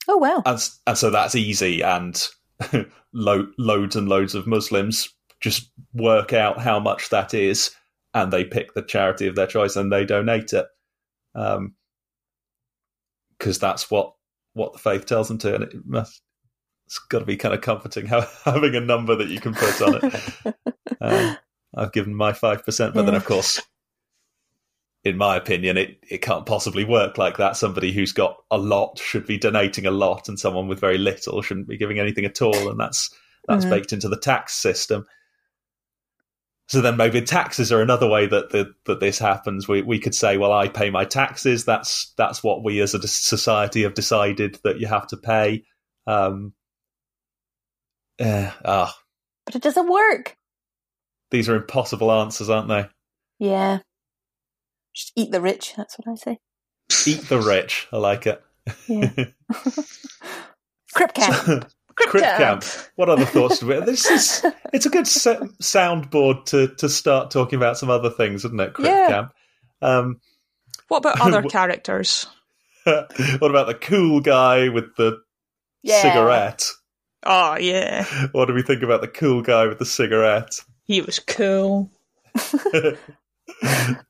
Oh 0.07 0.18
well. 0.18 0.41
and, 0.45 0.59
and 0.88 0.97
so 0.97 1.09
that's 1.09 1.36
easy 1.36 1.82
and 1.82 2.28
lo- 3.13 3.51
loads 3.57 3.95
and 3.95 4.07
loads 4.07 4.36
of 4.36 4.47
muslims 4.47 5.09
just 5.39 5.70
work 5.93 6.34
out 6.34 6.59
how 6.59 6.80
much 6.80 7.09
that 7.09 7.34
is 7.34 7.72
and 8.13 8.34
they 8.34 8.43
pick 8.43 8.74
the 8.74 8.82
charity 8.82 9.28
of 9.28 9.36
their 9.36 9.47
choice 9.47 9.76
and 9.76 9.91
they 9.91 10.05
donate 10.05 10.53
it. 10.53 10.65
Um, 11.36 11.76
because 13.38 13.59
that's 13.59 13.91
what 13.91 14.13
what 14.53 14.74
the 14.74 14.80
faith 14.80 15.05
tells 15.05 15.28
them 15.28 15.38
to, 15.39 15.53
and 15.53 15.63
it 15.63 15.74
must 15.86 16.22
it's 16.88 16.97
got 16.97 17.20
to 17.20 17.26
be 17.26 17.38
kind 17.38 17.53
of 17.53 17.61
comforting 17.61 18.07
having 18.43 18.76
a 18.76 18.80
number 18.80 19.15
that 19.15 19.28
you 19.28 19.39
can 19.39 19.53
put 19.53 19.82
on 19.82 19.99
it. 20.01 20.55
um, 21.01 21.38
I've 21.76 21.91
given 21.91 22.15
my 22.15 22.34
five 22.34 22.63
percent, 22.65 22.93
but 22.93 23.05
then 23.05 23.15
of 23.15 23.26
course, 23.26 23.61
in 25.03 25.18
my 25.18 25.36
opinion, 25.36 25.78
it 25.78 25.99
it 26.09 26.22
can't 26.22 26.45
possibly 26.45 26.84
work 26.86 27.18
like 27.18 27.38
that. 27.38 27.57
Somebody 27.57 27.91
who's 27.91 28.13
got 28.13 28.38
a 28.51 28.57
lot 28.57 28.99
should 28.99 29.26
be 29.26 29.38
donating 29.38 29.86
a 29.86 29.91
lot, 29.91 30.28
and 30.30 30.39
someone 30.39 30.68
with 30.68 30.80
very 30.80 30.97
little 30.97 31.41
shouldn't 31.41 31.68
be 31.68 31.78
giving 31.78 31.99
anything 31.99 32.26
at 32.26 32.41
all, 32.41 32.70
and 32.70 32.80
that's 32.80 33.09
that's 33.47 33.65
Mhm. 33.65 33.70
baked 33.70 33.93
into 33.93 34.09
the 34.09 34.20
tax 34.20 34.53
system. 34.53 35.05
So 36.70 36.82
then 36.82 36.97
maybe 36.97 37.22
taxes 37.22 37.72
are 37.72 37.82
another 37.82 38.09
way 38.09 38.26
that 38.28 38.49
that, 38.49 38.68
that 38.86 38.99
this 38.99 39.20
happens. 39.20 39.68
We 39.68 39.82
we 39.84 39.99
could 39.99 40.15
say, 40.15 40.38
well, 40.38 40.51
I 40.51 40.68
pay 40.68 40.89
my 40.89 41.05
taxes. 41.05 41.63
That's 41.63 42.13
that's 42.18 42.43
what 42.43 42.63
we 42.63 42.82
as 42.82 42.93
a 42.93 43.07
society 43.07 43.84
have 43.84 43.93
decided 43.93 44.59
that 44.63 44.80
you 44.80 44.88
have 44.88 45.07
to 45.07 45.18
pay. 45.18 45.63
Um, 46.05 46.53
eh, 48.20 48.51
ah, 48.65 48.97
But 49.45 49.55
it 49.55 49.61
doesn't 49.61 49.88
work. 49.89 50.38
These 51.32 51.50
are 51.50 51.56
impossible 51.56 52.12
answers, 52.12 52.50
aren't 52.50 52.68
they? 52.70 52.88
Yeah. 53.40 53.80
Just 54.96 55.12
eat 55.16 55.32
the 55.32 55.42
rich. 55.42 55.74
That's 55.78 55.96
what 56.00 56.12
I 56.12 56.16
say. 56.16 56.40
Eat 57.06 57.28
the 57.30 57.40
rich. 57.40 57.88
I 57.92 57.98
like 57.98 58.26
it. 58.28 58.42
Yeah. 58.88 59.12
Crip 60.94 61.14
camp. 61.14 61.70
Crypt 61.96 62.26
camp. 62.26 62.64
What 62.96 63.10
other 63.10 63.26
thoughts? 63.26 63.60
do 63.60 63.68
we? 63.68 63.80
This 63.80 64.06
is 64.10 64.46
it's 64.74 64.86
a 64.86 64.90
good 64.90 65.08
se- 65.08 65.40
soundboard 65.62 66.46
to 66.46 66.68
to 66.76 66.90
start 66.90 67.32
talking 67.32 67.58
about 67.58 67.78
some 67.78 67.90
other 67.90 68.10
things, 68.12 68.46
isn't 68.46 68.60
it? 68.60 68.74
Crypt 68.74 68.88
Yeah. 68.90 69.08
camp. 69.08 69.34
Um, 69.82 70.22
What 70.88 70.98
about 71.00 71.20
other 71.22 71.42
characters? 71.44 72.28
what 72.86 73.50
about 73.52 73.68
the 73.68 73.74
cool 73.80 74.22
guy 74.22 74.70
with 74.70 74.96
the 74.96 75.20
Yeah. 75.84 76.02
cigarette? 76.02 76.66
Oh 77.26 77.58
yeah, 77.58 78.06
What 78.32 78.46
do 78.46 78.54
we 78.54 78.62
think 78.62 78.84
about 78.84 79.02
the 79.02 79.08
cool 79.08 79.42
guy 79.42 79.66
with 79.66 79.80
the 79.80 79.86
cigarette? 79.86 80.52
He 80.88 81.02
was 81.02 81.20
cool. 81.20 81.90
I 82.36 82.96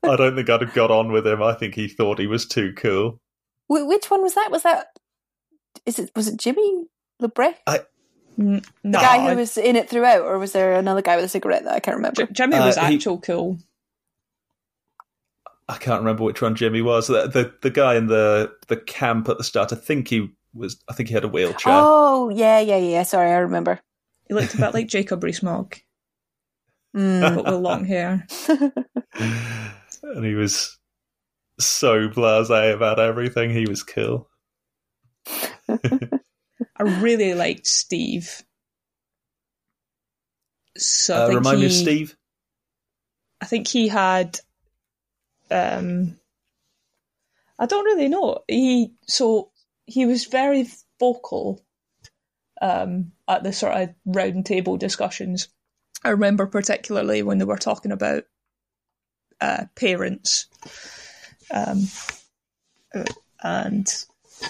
don't 0.02 0.34
think 0.34 0.50
I'd 0.50 0.60
have 0.62 0.74
got 0.74 0.90
on 0.90 1.12
with 1.12 1.26
him. 1.26 1.42
I 1.42 1.54
think 1.54 1.74
he 1.74 1.88
thought 1.88 2.18
he 2.18 2.26
was 2.26 2.46
too 2.46 2.72
cool. 2.76 3.20
Wh- 3.66 3.86
Which 3.86 4.10
one 4.10 4.22
was 4.22 4.34
that? 4.34 4.50
Was 4.50 4.62
that? 4.64 4.88
Is 5.86 5.98
it? 5.98 6.10
Was 6.16 6.28
it 6.28 6.38
Jimmy 6.38 6.86
LeBrecht, 7.22 7.54
N- 8.38 8.62
the 8.62 8.62
No, 8.84 9.00
guy 9.00 9.28
who 9.30 9.36
was 9.36 9.56
in 9.56 9.76
it 9.76 9.88
throughout, 9.88 10.22
or 10.22 10.38
was 10.38 10.52
there 10.52 10.74
another 10.74 11.02
guy 11.02 11.16
with 11.16 11.24
a 11.24 11.28
cigarette 11.28 11.64
that 11.64 11.74
I 11.74 11.80
can't 11.80 11.96
remember? 11.96 12.26
J- 12.26 12.32
Jimmy 12.32 12.56
Uh, 12.56 12.66
was 12.66 12.76
he- 12.76 12.94
actual 12.96 13.18
cool. 13.20 13.58
I 15.70 15.76
can't 15.76 16.00
remember 16.00 16.24
which 16.24 16.40
one 16.40 16.54
Jimmy 16.54 16.80
was. 16.80 17.08
The, 17.08 17.26
the 17.28 17.52
the 17.62 17.70
guy 17.70 17.94
in 17.96 18.06
the 18.06 18.52
the 18.68 18.76
camp 18.76 19.28
at 19.28 19.36
the 19.38 19.44
start. 19.44 19.72
I 19.72 19.76
think 19.76 20.08
he 20.08 20.28
was. 20.54 20.82
I 20.88 20.94
think 20.94 21.08
he 21.10 21.14
had 21.14 21.24
a 21.24 21.28
wheelchair. 21.28 21.72
Oh 21.76 22.30
yeah, 22.30 22.58
yeah, 22.60 22.78
yeah. 22.78 23.02
Sorry, 23.02 23.30
I 23.30 23.36
remember. 23.38 23.78
He 24.28 24.34
looked 24.34 24.54
a 24.54 24.58
bit 24.58 24.74
like 24.74 24.88
Jacob 24.88 25.22
Rees-Mogg, 25.24 25.76
Mm. 26.96 27.34
but 27.36 27.44
with 27.44 27.54
long 27.54 27.84
hair. 27.84 28.26
and 30.02 30.24
he 30.24 30.34
was 30.34 30.78
so 31.60 32.08
blasé 32.08 32.74
about 32.74 32.98
everything. 33.00 33.50
He 33.50 33.66
was 33.66 33.82
cool. 33.82 34.28
I 35.68 36.82
really 36.82 37.34
liked 37.34 37.66
Steve. 37.66 38.42
So 40.76 41.14
I 41.14 41.18
Uh, 41.18 41.26
think 41.26 41.38
remind 41.38 41.60
me 41.60 41.66
of 41.66 41.72
Steve. 41.72 42.16
I 43.40 43.46
think 43.46 43.68
he 43.68 43.88
had. 43.88 44.38
Um, 45.50 46.18
I 47.58 47.66
don't 47.66 47.84
really 47.84 48.08
know. 48.08 48.40
He 48.48 48.92
so 49.06 49.50
he 49.86 50.06
was 50.06 50.26
very 50.26 50.68
vocal 51.00 51.64
um, 52.60 53.12
at 53.26 53.42
the 53.42 53.52
sort 53.52 53.74
of 53.76 53.90
round 54.06 54.46
table 54.46 54.76
discussions. 54.76 55.48
I 56.04 56.10
remember 56.10 56.46
particularly 56.46 57.22
when 57.22 57.38
they 57.38 57.44
were 57.44 57.56
talking 57.58 57.92
about 57.92 58.24
uh, 59.40 59.64
parents 59.74 60.46
um, 61.50 61.84
uh, 62.94 63.04
and 63.42 63.86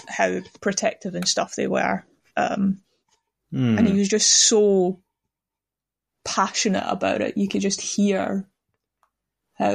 how 0.07 0.39
protective 0.61 1.15
and 1.15 1.27
stuff 1.27 1.55
they 1.55 1.67
were. 1.67 2.05
Um, 2.37 2.81
Hmm. 3.51 3.77
and 3.79 3.87
he 3.87 3.97
was 3.97 4.07
just 4.07 4.29
so 4.29 5.01
passionate 6.23 6.85
about 6.87 7.21
it. 7.21 7.35
You 7.37 7.47
could 7.47 7.61
just 7.61 7.81
hear 7.81 8.47
how, 9.57 9.71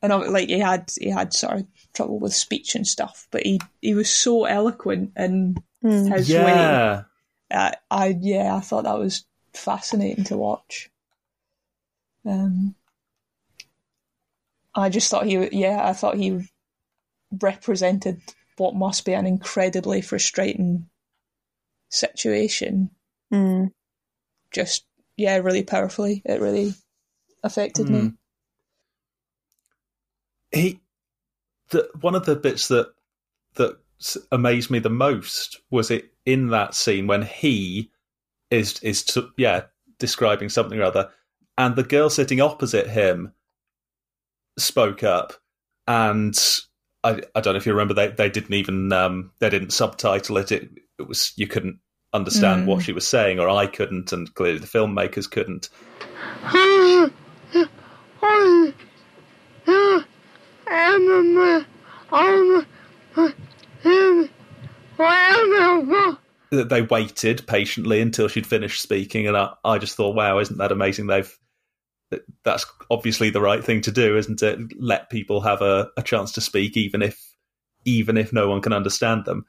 and 0.00 0.12
I- 0.12 0.16
like 0.28 0.48
he 0.48 0.58
had 0.58 0.90
he 0.98 1.10
had 1.10 1.32
sort 1.34 1.58
of 1.58 1.66
trouble 1.92 2.18
with 2.18 2.34
speech 2.34 2.74
and 2.74 2.86
stuff, 2.86 3.28
but 3.30 3.42
he 3.42 3.60
he 3.80 3.94
was 3.94 4.08
so 4.10 4.44
eloquent 4.44 5.12
in 5.16 5.56
Mm. 5.84 6.10
his 6.16 6.28
way. 6.30 7.04
Uh, 7.50 7.72
I 7.90 8.16
yeah, 8.20 8.54
I 8.56 8.60
thought 8.60 8.84
that 8.84 8.98
was 8.98 9.24
fascinating 9.52 10.24
to 10.24 10.36
watch. 10.38 10.90
Um, 12.26 12.74
I 14.74 14.88
just 14.88 15.10
thought 15.10 15.26
he 15.26 15.48
yeah, 15.52 15.80
I 15.84 15.92
thought 15.92 16.16
he 16.16 16.48
represented 17.40 18.20
what 18.58 18.74
must 18.74 19.04
be 19.04 19.14
an 19.14 19.26
incredibly 19.26 20.02
frustrating 20.02 20.88
situation 21.90 22.90
Mm. 23.32 23.70
just 24.52 24.84
yeah, 25.16 25.36
really 25.38 25.64
powerfully. 25.64 26.22
It 26.24 26.40
really 26.40 26.74
affected 27.42 27.88
me. 27.90 27.98
Mm. 28.00 28.16
he. 30.52 30.80
The 31.70 31.88
one 32.00 32.14
of 32.14 32.26
the 32.26 32.36
bits 32.36 32.68
that 32.68 32.92
that 33.54 33.78
amazed 34.32 34.70
me 34.70 34.78
the 34.80 34.90
most 34.90 35.60
was 35.70 35.90
it 35.90 36.12
in 36.26 36.48
that 36.48 36.74
scene 36.74 37.06
when 37.06 37.22
he 37.22 37.90
is 38.50 38.78
is 38.82 39.02
to, 39.04 39.30
yeah 39.36 39.62
describing 39.98 40.48
something 40.48 40.78
or 40.80 40.84
other, 40.84 41.10
and 41.62 41.76
the 41.76 41.82
girl 41.84 42.10
sitting 42.10 42.40
opposite 42.40 42.88
him 42.88 43.32
spoke 44.58 45.02
up, 45.02 45.32
and 45.86 46.38
I 47.04 47.20
I 47.34 47.40
don't 47.40 47.54
know 47.54 47.58
if 47.58 47.66
you 47.66 47.72
remember 47.72 47.94
they 47.94 48.08
they 48.08 48.28
didn't 48.28 48.54
even 48.54 48.92
um 48.92 49.30
they 49.38 49.48
didn't 49.48 49.72
subtitle 49.72 50.36
it. 50.38 50.50
It, 50.52 50.70
it 50.98 51.06
was 51.08 51.32
you 51.36 51.46
couldn't 51.46 51.78
understand 52.12 52.64
Mm. 52.64 52.66
what 52.66 52.82
she 52.82 52.92
was 52.92 53.06
saying, 53.06 53.38
or 53.38 53.48
I 53.48 53.66
couldn't, 53.66 54.12
and 54.12 54.32
clearly 54.34 54.58
the 54.58 54.66
filmmakers 54.66 55.30
couldn't. 55.30 55.68
they 66.50 66.82
waited 66.82 67.46
patiently 67.46 68.00
until 68.00 68.28
she'd 68.28 68.46
finished 68.46 68.82
speaking, 68.82 69.26
and 69.26 69.36
I, 69.36 69.54
I 69.64 69.78
just 69.78 69.96
thought, 69.96 70.14
wow, 70.14 70.38
isn't 70.38 70.58
that 70.58 70.72
amazing? 70.72 71.06
They've 71.06 71.38
that's 72.44 72.66
obviously 72.90 73.30
the 73.30 73.40
right 73.40 73.64
thing 73.64 73.80
to 73.82 73.92
do, 73.92 74.16
isn't 74.16 74.42
it? 74.42 74.58
Let 74.78 75.10
people 75.10 75.40
have 75.40 75.62
a, 75.62 75.88
a 75.96 76.02
chance 76.02 76.32
to 76.32 76.40
speak, 76.40 76.76
even 76.76 77.02
if 77.02 77.20
even 77.84 78.16
if 78.16 78.32
no 78.32 78.48
one 78.48 78.60
can 78.60 78.72
understand 78.72 79.24
them. 79.24 79.44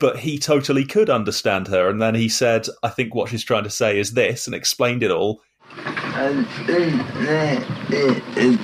But 0.00 0.18
he 0.18 0.38
totally 0.38 0.84
could 0.84 1.10
understand 1.10 1.68
her, 1.68 1.88
and 1.88 2.00
then 2.00 2.14
he 2.14 2.28
said, 2.28 2.66
"I 2.82 2.88
think 2.88 3.14
what 3.14 3.30
she's 3.30 3.44
trying 3.44 3.64
to 3.64 3.70
say 3.70 3.98
is 3.98 4.12
this," 4.12 4.46
and 4.46 4.54
explained 4.54 5.02
it 5.02 5.10
all. 5.10 5.40
I 5.74 6.44
think 6.66 6.96
that 7.26 7.92
it 7.92 8.38
is 8.38 8.58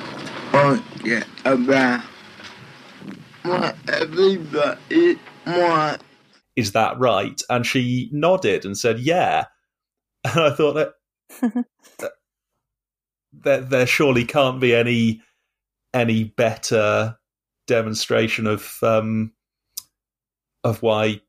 about 1.45 2.03
what 3.43 3.77
everybody 3.89 5.19
wants. 5.47 6.05
Is 6.57 6.73
that 6.73 6.99
right? 6.99 7.41
And 7.51 7.67
she 7.67 8.09
nodded 8.13 8.65
and 8.65 8.77
said, 8.79 9.01
"Yeah." 9.01 9.47
And 10.25 10.41
I 10.41 10.51
thought 10.55 10.73
that 10.73 10.95
there, 13.43 13.61
there 13.61 13.87
surely 13.87 14.25
can't 14.25 14.61
be 14.61 14.75
any 14.75 15.23
any 15.93 16.25
better 16.25 17.17
demonstration 17.67 18.47
of 18.47 18.79
um, 18.83 19.33
of 20.63 20.83
why 20.83 21.21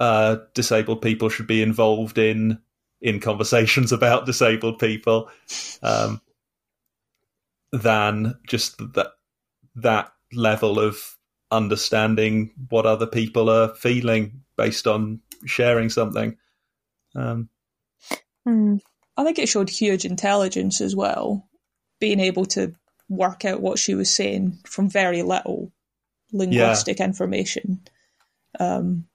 uh, 0.00 0.36
disabled 0.54 1.02
people 1.02 1.28
should 1.28 1.46
be 1.46 1.62
involved 1.62 2.18
in 2.18 2.58
in 3.00 3.20
conversations 3.20 3.92
about 3.92 4.26
disabled 4.26 4.78
people 4.78 5.30
um, 5.82 6.20
than 7.72 8.34
just 8.46 8.78
that 8.94 9.12
that 9.74 10.12
level 10.32 10.78
of 10.78 11.16
understanding 11.50 12.50
what 12.68 12.84
other 12.84 13.06
people 13.06 13.48
are 13.48 13.74
feeling 13.74 14.42
based 14.56 14.86
on 14.86 15.20
sharing 15.46 15.88
something. 15.88 16.36
Um, 17.14 17.48
Mm. 18.48 18.80
I 19.18 19.24
think 19.24 19.40
it 19.40 19.50
showed 19.50 19.70
huge 19.70 20.06
intelligence 20.06 20.82
as 20.82 20.96
well, 20.96 21.48
being 22.00 22.20
able 22.20 22.46
to 22.48 22.74
work 23.10 23.44
out 23.46 23.62
what 23.62 23.80
she 23.80 23.96
was 23.96 24.10
saying 24.10 24.60
from 24.66 24.90
very 24.90 25.22
little 25.22 25.72
linguistic 26.32 27.00
information. 27.00 27.82
Um, 28.60 29.06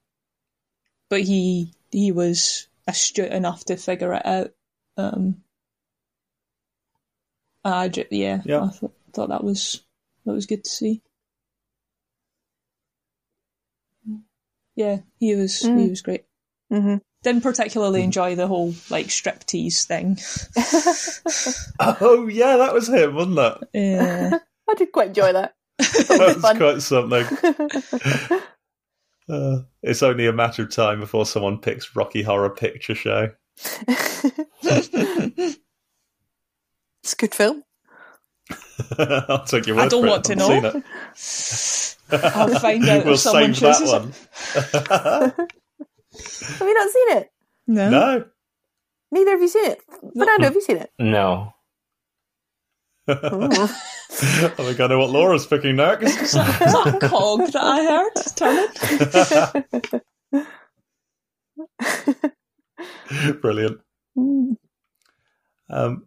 but 1.10 1.22
he 1.22 1.72
he 1.92 2.12
was 2.12 2.68
astute 2.88 3.32
enough 3.32 3.64
to 3.66 3.76
figure 3.76 4.14
it 4.14 4.26
out. 4.26 4.50
Um, 4.96 5.42
I 7.64 7.88
ju- 7.88 8.06
yeah, 8.10 8.42
Yeah. 8.44 8.64
I 8.64 8.70
th- 8.70 8.92
thought 9.12 9.30
that 9.30 9.44
was 9.44 9.82
that 10.26 10.32
was 10.34 10.46
good 10.46 10.64
to 10.64 10.70
see. 10.70 11.02
Yeah, 14.76 14.98
he 15.20 15.34
was 15.34 15.70
he 15.74 15.88
Mm. 15.88 15.90
was 15.90 16.02
great. 16.02 16.24
hmm 16.70 16.96
Didn't 17.24 17.40
particularly 17.42 18.02
enjoy 18.04 18.34
the 18.36 18.46
whole 18.46 18.74
like 18.90 19.06
striptease 19.06 19.84
thing. 19.86 20.18
Oh 22.00 22.28
yeah, 22.28 22.56
that 22.58 22.72
was 22.74 22.88
him, 22.88 23.14
wasn't 23.14 23.38
it? 23.38 23.68
Yeah. 23.74 24.38
I 24.70 24.74
did 24.74 24.92
quite 24.92 25.08
enjoy 25.08 25.32
that. 25.32 25.54
That 25.78 26.36
was 26.42 26.56
quite 26.56 26.82
something. 26.82 28.40
Uh, 29.28 29.62
it's 29.82 30.02
only 30.02 30.26
a 30.26 30.32
matter 30.32 30.62
of 30.62 30.70
time 30.70 31.00
before 31.00 31.24
someone 31.26 31.58
picks 31.58 31.96
Rocky 31.96 32.22
Horror 32.22 32.50
Picture 32.50 32.94
Show. 32.94 33.30
it's 34.62 35.52
a 37.12 37.16
good 37.16 37.34
film. 37.34 37.64
I'll 38.98 39.44
take 39.44 39.66
your 39.66 39.80
I 39.80 39.88
don't 39.88 40.02
for 40.02 40.06
it. 40.06 40.10
want 40.10 40.24
to 40.26 40.32
I've 40.32 40.38
know. 40.38 40.82
seen 41.14 41.94
it. 42.10 42.34
I'll 42.36 42.60
find 42.60 42.86
out 42.88 43.04
we'll 43.06 43.14
if 43.14 43.20
someone 43.20 43.54
save 43.54 43.60
that 43.62 43.78
chooses 43.78 45.32
one. 45.40 45.48
Have 46.58 46.68
you 46.68 46.74
not 46.74 46.90
seen 46.90 47.16
it? 47.18 47.32
No. 47.66 47.90
no. 47.90 48.24
Neither 49.10 49.30
have 49.30 49.42
you 49.42 49.48
seen 49.48 49.70
it. 49.70 49.82
Fernando, 50.12 50.44
have 50.44 50.54
you 50.54 50.60
seen 50.60 50.78
it? 50.78 50.90
No. 50.98 51.54
Ooh. 53.10 53.14
I 53.14 54.48
think 54.48 54.80
I 54.80 54.86
know 54.86 54.98
what 54.98 55.10
Laura's 55.10 55.46
picking 55.46 55.76
next. 55.76 56.16
Is 56.20 56.32
that 56.32 57.00
a 57.02 57.08
cog 57.08 57.52
that 57.52 57.62
I 57.62 57.84
heard 57.84 58.12
turning? 63.14 63.40
Brilliant. 63.40 63.80
Mm. 64.16 64.56
Um, 65.68 66.06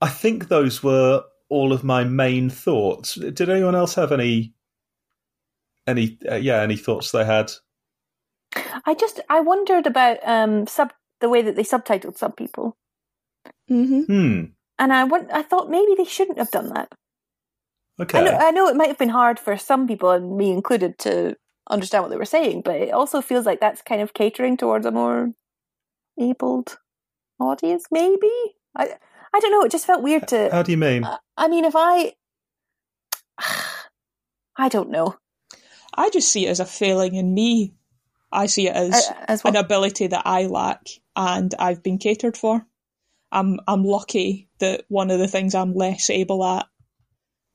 I 0.00 0.08
think 0.08 0.48
those 0.48 0.82
were 0.82 1.24
all 1.48 1.72
of 1.72 1.82
my 1.82 2.04
main 2.04 2.50
thoughts. 2.50 3.14
Did 3.14 3.48
anyone 3.48 3.74
else 3.74 3.94
have 3.94 4.12
any, 4.12 4.54
any, 5.86 6.18
uh, 6.30 6.34
yeah, 6.36 6.60
any 6.60 6.76
thoughts 6.76 7.10
they 7.10 7.24
had? 7.24 7.52
I 8.84 8.94
just 8.94 9.20
I 9.28 9.40
wondered 9.40 9.86
about 9.86 10.18
um 10.24 10.66
sub 10.66 10.92
the 11.20 11.28
way 11.28 11.42
that 11.42 11.56
they 11.56 11.62
subtitled 11.64 12.16
some 12.18 12.32
people, 12.32 12.76
Mm-hmm. 13.70 14.00
Hmm. 14.02 14.44
and 14.78 14.92
I 14.92 15.04
want 15.04 15.30
I 15.32 15.42
thought 15.42 15.70
maybe 15.70 15.94
they 15.96 16.04
shouldn't 16.04 16.38
have 16.38 16.50
done 16.50 16.72
that. 16.74 16.90
Okay. 18.00 18.18
I 18.18 18.22
know 18.24 18.36
I 18.38 18.50
know 18.50 18.68
it 18.68 18.76
might 18.76 18.88
have 18.88 18.98
been 18.98 19.08
hard 19.08 19.38
for 19.38 19.56
some 19.58 19.86
people, 19.86 20.10
and 20.10 20.36
me 20.36 20.50
included, 20.52 20.98
to 21.00 21.36
understand 21.68 22.02
what 22.04 22.08
they 22.10 22.16
were 22.16 22.24
saying, 22.24 22.62
but 22.64 22.76
it 22.76 22.92
also 22.92 23.20
feels 23.20 23.44
like 23.44 23.60
that's 23.60 23.82
kind 23.82 24.00
of 24.00 24.14
catering 24.14 24.56
towards 24.56 24.86
a 24.86 24.90
more 24.90 25.30
abled 26.18 26.78
audience. 27.40 27.86
Maybe 27.90 28.30
I 28.76 28.94
I 29.34 29.40
don't 29.40 29.50
know. 29.52 29.62
It 29.64 29.70
just 29.72 29.86
felt 29.86 30.02
weird 30.02 30.28
to. 30.28 30.48
How 30.50 30.62
do 30.62 30.70
you 30.72 30.78
mean? 30.78 31.04
I- 31.04 31.18
I 31.36 31.46
mean, 31.48 31.64
if 31.64 31.74
I, 31.76 32.14
I 34.56 34.68
don't 34.68 34.90
know. 34.90 35.16
I 35.94 36.10
just 36.10 36.30
see 36.32 36.46
it 36.46 36.50
as 36.50 36.60
a 36.60 36.64
failing 36.64 37.14
in 37.14 37.32
me. 37.34 37.74
I 38.30 38.46
see 38.46 38.68
it 38.68 38.74
as 38.76 38.94
Uh, 39.08 39.24
as 39.28 39.44
well. 39.44 39.54
an 39.54 39.64
ability 39.64 40.08
that 40.08 40.22
I 40.26 40.46
lack 40.46 40.86
and 41.16 41.54
I've 41.58 41.82
been 41.82 41.98
catered 41.98 42.36
for. 42.36 42.66
I'm 43.30 43.60
I'm 43.66 43.84
lucky 43.84 44.48
that 44.58 44.84
one 44.88 45.10
of 45.10 45.18
the 45.18 45.28
things 45.28 45.54
I'm 45.54 45.74
less 45.74 46.10
able 46.10 46.44
at 46.44 46.66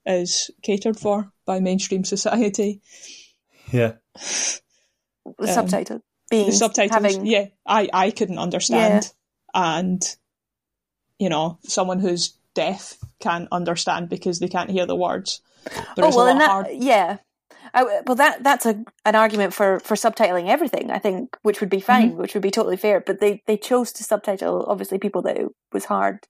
is 0.05 0.51
catered 0.61 0.99
for 0.99 1.31
by 1.45 1.59
mainstream 1.59 2.03
society. 2.15 2.81
Yeah. 3.71 3.93
the 4.15 4.61
um, 5.39 5.47
subtitle 5.47 6.01
being 6.29 6.47
The 6.47 6.51
subtitles, 6.51 6.91
having 6.91 7.25
yeah, 7.25 7.47
I, 7.65 7.89
I 7.93 8.11
couldn't 8.11 8.39
understand. 8.39 9.11
And, 9.53 10.03
you 11.19 11.29
know, 11.29 11.59
someone 11.63 11.99
who's 11.99 12.33
deaf 12.55 12.97
can't 13.19 13.47
understand 13.51 14.09
because 14.09 14.39
they 14.39 14.47
can't 14.47 14.69
hear 14.69 14.85
the 14.85 14.95
words. 14.95 15.41
There 15.95 16.05
oh 16.05 16.07
is 16.07 16.15
well, 16.15 16.27
a 16.27 16.31
and 16.31 16.41
that 16.41 16.49
hard. 16.49 16.67
yeah. 16.71 17.17
I, 17.73 18.01
well, 18.05 18.15
that 18.15 18.43
that's 18.43 18.65
a 18.65 18.83
an 19.05 19.15
argument 19.15 19.53
for 19.53 19.79
for 19.79 19.95
subtitling 19.95 20.47
everything. 20.47 20.91
I 20.91 20.99
think, 20.99 21.35
which 21.41 21.59
would 21.59 21.69
be 21.69 21.79
fine, 21.79 22.11
Mm-hmm. 22.11 22.21
which 22.21 22.33
would 22.35 22.43
be 22.43 22.51
totally 22.51 22.77
fair. 22.77 22.99
But 23.01 23.19
they 23.19 23.41
they 23.47 23.57
chose 23.57 23.91
to 23.93 24.03
subtitle 24.03 24.65
obviously 24.67 24.99
people 24.99 25.21
that 25.23 25.37
it 25.37 25.47
was 25.71 25.85
hard 25.85 26.27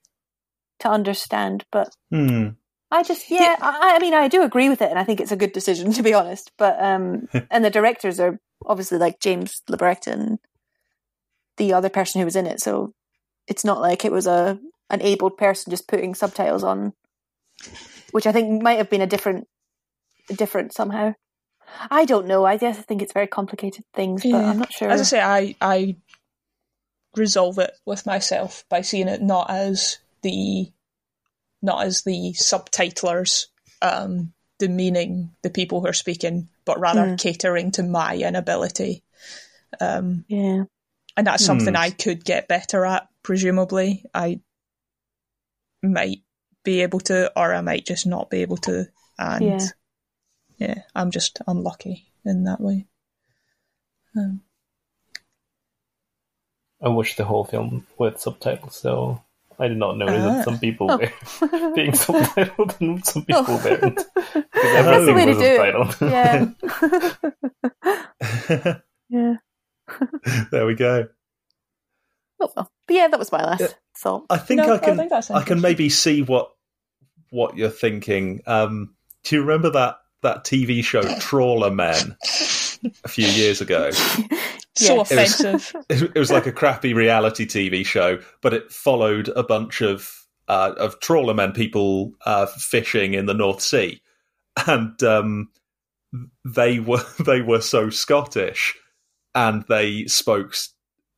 to 0.80 0.90
understand. 0.90 1.66
But 1.72 1.90
Hmm. 2.12 2.50
I 2.92 3.04
just 3.04 3.30
yeah, 3.30 3.56
I, 3.60 3.96
I 3.96 4.00
mean 4.00 4.14
I 4.14 4.28
do 4.28 4.44
agree 4.44 4.70
with 4.70 4.82
it, 4.82 4.90
and 4.90 5.00
I 5.00 5.04
think 5.04 5.20
it's 5.20 5.32
a 5.32 5.36
good 5.38 5.52
decision 5.52 5.92
to 5.98 6.04
be 6.04 6.14
honest. 6.14 6.52
But 6.58 6.82
um, 6.82 7.28
and 7.52 7.66
the 7.66 7.70
directors 7.70 8.20
are 8.20 8.40
obviously 8.66 8.98
like 8.98 9.20
James 9.20 9.62
LeBrecht 9.70 10.08
and 10.08 10.40
the 11.58 11.74
other 11.74 11.90
person 11.90 12.20
who 12.20 12.26
was 12.26 12.36
in 12.38 12.48
it, 12.48 12.62
so 12.62 12.94
it's 13.48 13.66
not 13.66 13.82
like 13.82 14.06
it 14.06 14.12
was 14.12 14.28
a 14.28 14.60
an 14.90 15.02
able 15.02 15.30
person 15.30 15.72
just 15.72 15.88
putting 15.88 16.16
subtitles 16.16 16.64
on, 16.64 16.94
which 18.12 18.28
I 18.28 18.32
think 18.32 18.62
might 18.62 18.78
have 18.78 18.90
been 18.90 19.02
a 19.02 19.08
different 19.08 19.48
different 20.30 20.74
somehow. 20.74 21.14
I 21.90 22.06
don't 22.06 22.28
know. 22.28 22.46
I 22.46 22.58
guess 22.58 22.78
I 22.78 22.82
think 22.82 23.02
it's 23.02 23.14
very 23.14 23.28
complicated 23.28 23.86
things, 23.94 24.22
but 24.24 24.30
Yeah. 24.30 24.50
I'm 24.50 24.60
not 24.60 24.74
sure. 24.74 24.90
As 24.90 25.02
I 25.02 25.04
say, 25.04 25.22
I 25.22 25.56
I 25.62 25.96
resolve 27.16 27.60
it 27.60 27.72
with 27.86 28.06
myself 28.06 28.64
by 28.70 28.82
seeing 28.82 29.08
it 29.08 29.22
not 29.22 29.50
as 29.50 30.00
the 30.22 30.72
not 31.62 31.86
as 31.86 32.02
the 32.04 32.34
subtitlers 32.36 33.48
um, 33.82 34.34
demeaning 34.60 35.32
the 35.44 35.50
people 35.50 35.82
who 35.82 35.88
are 35.88 35.94
speaking, 35.94 36.50
but 36.66 36.80
rather 36.80 37.06
Mm. 37.06 37.18
catering 37.18 37.72
to 37.72 37.84
my 37.84 38.16
inability. 38.18 39.04
Um, 39.80 40.26
yeah, 40.28 40.64
and 41.16 41.28
that's 41.28 41.46
something 41.46 41.74
Hmm. 41.74 41.82
I 41.82 41.90
could 41.92 42.24
get 42.26 42.48
better 42.48 42.86
at. 42.86 43.08
Presumably, 43.24 44.06
I 44.14 44.42
might 45.82 46.24
be 46.64 46.82
able 46.82 47.00
to, 47.02 47.32
or 47.38 47.54
I 47.54 47.62
might 47.62 47.86
just 47.86 48.06
not 48.06 48.30
be 48.30 48.42
able 48.42 48.58
to. 48.58 48.88
And 49.18 49.46
Yeah. 49.46 49.68
Yeah, 50.58 50.84
I'm 50.96 51.12
just 51.12 51.40
unlucky 51.48 52.08
in 52.26 52.44
that 52.46 52.60
way. 52.62 52.86
Um, 54.16 54.42
I 56.82 56.90
watched 56.90 57.18
the 57.18 57.26
whole 57.26 57.44
film 57.46 57.86
with 57.98 58.20
subtitles, 58.20 58.76
so 58.76 59.22
I 59.60 59.68
did 59.70 59.78
not 59.78 59.98
notice 59.98 60.22
Ah. 60.24 60.34
that 60.36 60.46
some 60.46 60.60
people 60.60 60.92
Oh. 60.92 60.98
were 60.98 61.12
being 61.76 61.92
subtitled 61.94 62.80
and 62.82 63.04
some 63.06 63.24
people 63.26 63.46
Oh. 63.48 63.62
weren't. 63.64 64.00
Because 64.54 64.86
That's 64.86 65.06
the 65.06 65.12
everything 65.12 65.16
way 65.16 65.26
to 65.26 65.32
was 65.32 65.38
do 65.38 65.44
it. 65.44 65.60
subtitled. 65.60 65.92
yeah, 69.10 69.10
yeah. 69.10 69.36
there 70.52 70.66
we 70.66 70.76
go. 70.76 71.08
Oh 72.40 72.52
well, 72.56 72.72
but 72.88 72.94
yeah, 72.96 73.08
that 73.10 73.20
was 73.20 73.32
my 73.32 73.44
last 73.44 73.62
Yeah. 73.62 73.68
thought. 73.98 74.26
I 74.30 74.38
think 74.38 74.60
No, 74.60 74.72
I 74.74 74.76
I 74.76 74.80
can. 74.80 74.98
think 74.98 75.12
I 75.32 75.44
can 75.44 75.62
maybe 75.62 75.90
see 75.90 76.22
what 76.22 76.52
what 77.30 77.58
you're 77.58 77.70
thinking. 77.70 78.42
Um, 78.46 78.96
do 79.24 79.36
you 79.36 79.42
remember 79.42 79.72
that 79.72 79.98
that 80.24 80.44
TV 80.44 80.84
show 80.84 81.02
Trawlermen 81.20 82.18
a 83.04 83.08
few 83.08 83.28
years 83.28 83.62
ago? 83.62 83.92
so 84.76 85.02
offensive. 85.02 85.74
It, 85.90 86.12
it 86.16 86.20
was 86.20 86.32
like 86.32 86.48
a 86.48 86.52
crappy 86.52 86.94
reality 86.94 87.46
TV 87.46 87.86
show, 87.86 88.20
but 88.42 88.54
it 88.54 88.72
followed 88.72 89.30
a 89.36 89.44
bunch 89.44 89.82
of 89.82 90.12
uh, 90.48 90.74
of 90.78 91.00
trawler 91.00 91.34
men, 91.34 91.54
people 91.54 92.14
uh, 92.26 92.46
fishing 92.48 93.14
in 93.14 93.26
the 93.26 93.34
North 93.34 93.62
Sea, 93.62 94.02
and 94.68 95.02
um, 95.04 95.50
they 96.46 96.80
were 96.80 97.04
they 97.26 97.42
were 97.42 97.62
so 97.62 97.90
Scottish, 97.90 98.76
and 99.36 99.64
they 99.70 100.06
spoke 100.08 100.56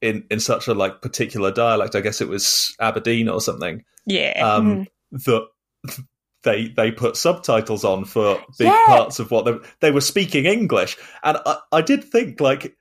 in 0.01 0.25
in 0.29 0.39
such 0.39 0.67
a 0.67 0.73
like 0.73 1.01
particular 1.01 1.51
dialect. 1.51 1.95
I 1.95 2.01
guess 2.01 2.21
it 2.21 2.27
was 2.27 2.75
Aberdeen 2.79 3.29
or 3.29 3.41
something. 3.41 3.83
yeah. 4.05 4.33
Um, 4.41 4.87
That 5.11 5.47
they 6.45 6.69
they 6.69 6.91
put 6.91 7.17
subtitles 7.17 7.83
on 7.83 8.05
for 8.05 8.41
big 8.57 8.67
Yeah. 8.67 8.83
parts 8.85 9.19
of 9.19 9.29
what 9.31 9.43
they 9.43 9.55
they 9.81 9.91
were 9.91 9.99
speaking 10.01 10.45
English, 10.45 10.95
and 11.23 11.37
I, 11.45 11.57
I 11.73 11.81
did 11.81 12.05
think 12.05 12.39
like, 12.39 12.77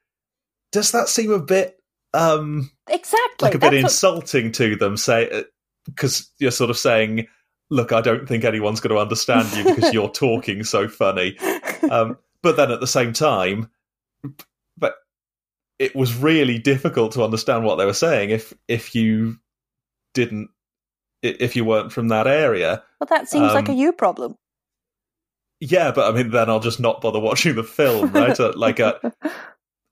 does 0.70 0.92
that 0.92 1.08
seem 1.08 1.32
a 1.32 1.40
bit 1.40 1.76
um 2.12 2.70
exactly. 2.88 3.46
like 3.46 3.56
a 3.56 3.58
bit 3.58 3.72
That's 3.72 4.02
what- 4.02 4.14
insulting 4.14 4.52
to 4.52 4.76
them 4.76 4.96
say 4.96 5.44
because 5.86 6.30
you're 6.38 6.52
sort 6.52 6.70
of 6.70 6.78
saying 6.78 7.26
look 7.70 7.90
i 7.90 8.00
don't 8.00 8.28
think 8.28 8.44
anyone's 8.44 8.78
going 8.78 8.94
to 8.94 9.00
understand 9.00 9.52
you 9.56 9.64
because 9.74 9.92
you're 9.92 10.08
talking 10.10 10.62
so 10.62 10.86
funny 10.86 11.36
um, 11.90 12.16
but 12.40 12.56
then 12.56 12.70
at 12.70 12.78
the 12.78 12.86
same 12.86 13.12
time 13.12 13.68
but 14.78 14.94
it 15.80 15.96
was 15.96 16.14
really 16.14 16.58
difficult 16.58 17.10
to 17.12 17.24
understand 17.24 17.64
what 17.64 17.76
they 17.76 17.84
were 17.84 17.92
saying 17.92 18.30
if 18.30 18.54
if 18.68 18.94
you 18.94 19.36
didn't 20.14 20.50
if 21.24 21.56
you 21.56 21.64
weren't 21.64 21.92
from 21.92 22.08
that 22.08 22.26
area 22.26 22.82
well, 23.00 23.06
that 23.10 23.28
seems 23.28 23.52
like 23.52 23.68
a 23.68 23.72
um, 23.72 23.78
you 23.78 23.92
problem. 23.92 24.36
yeah 25.60 25.90
but 25.90 26.12
i 26.12 26.16
mean 26.16 26.30
then 26.30 26.48
i'll 26.50 26.60
just 26.60 26.80
not 26.80 27.00
bother 27.00 27.20
watching 27.20 27.54
the 27.54 27.64
film 27.64 28.12
right 28.12 28.38
Uh, 28.38 28.52
like 28.56 28.80
uh, 28.80 28.94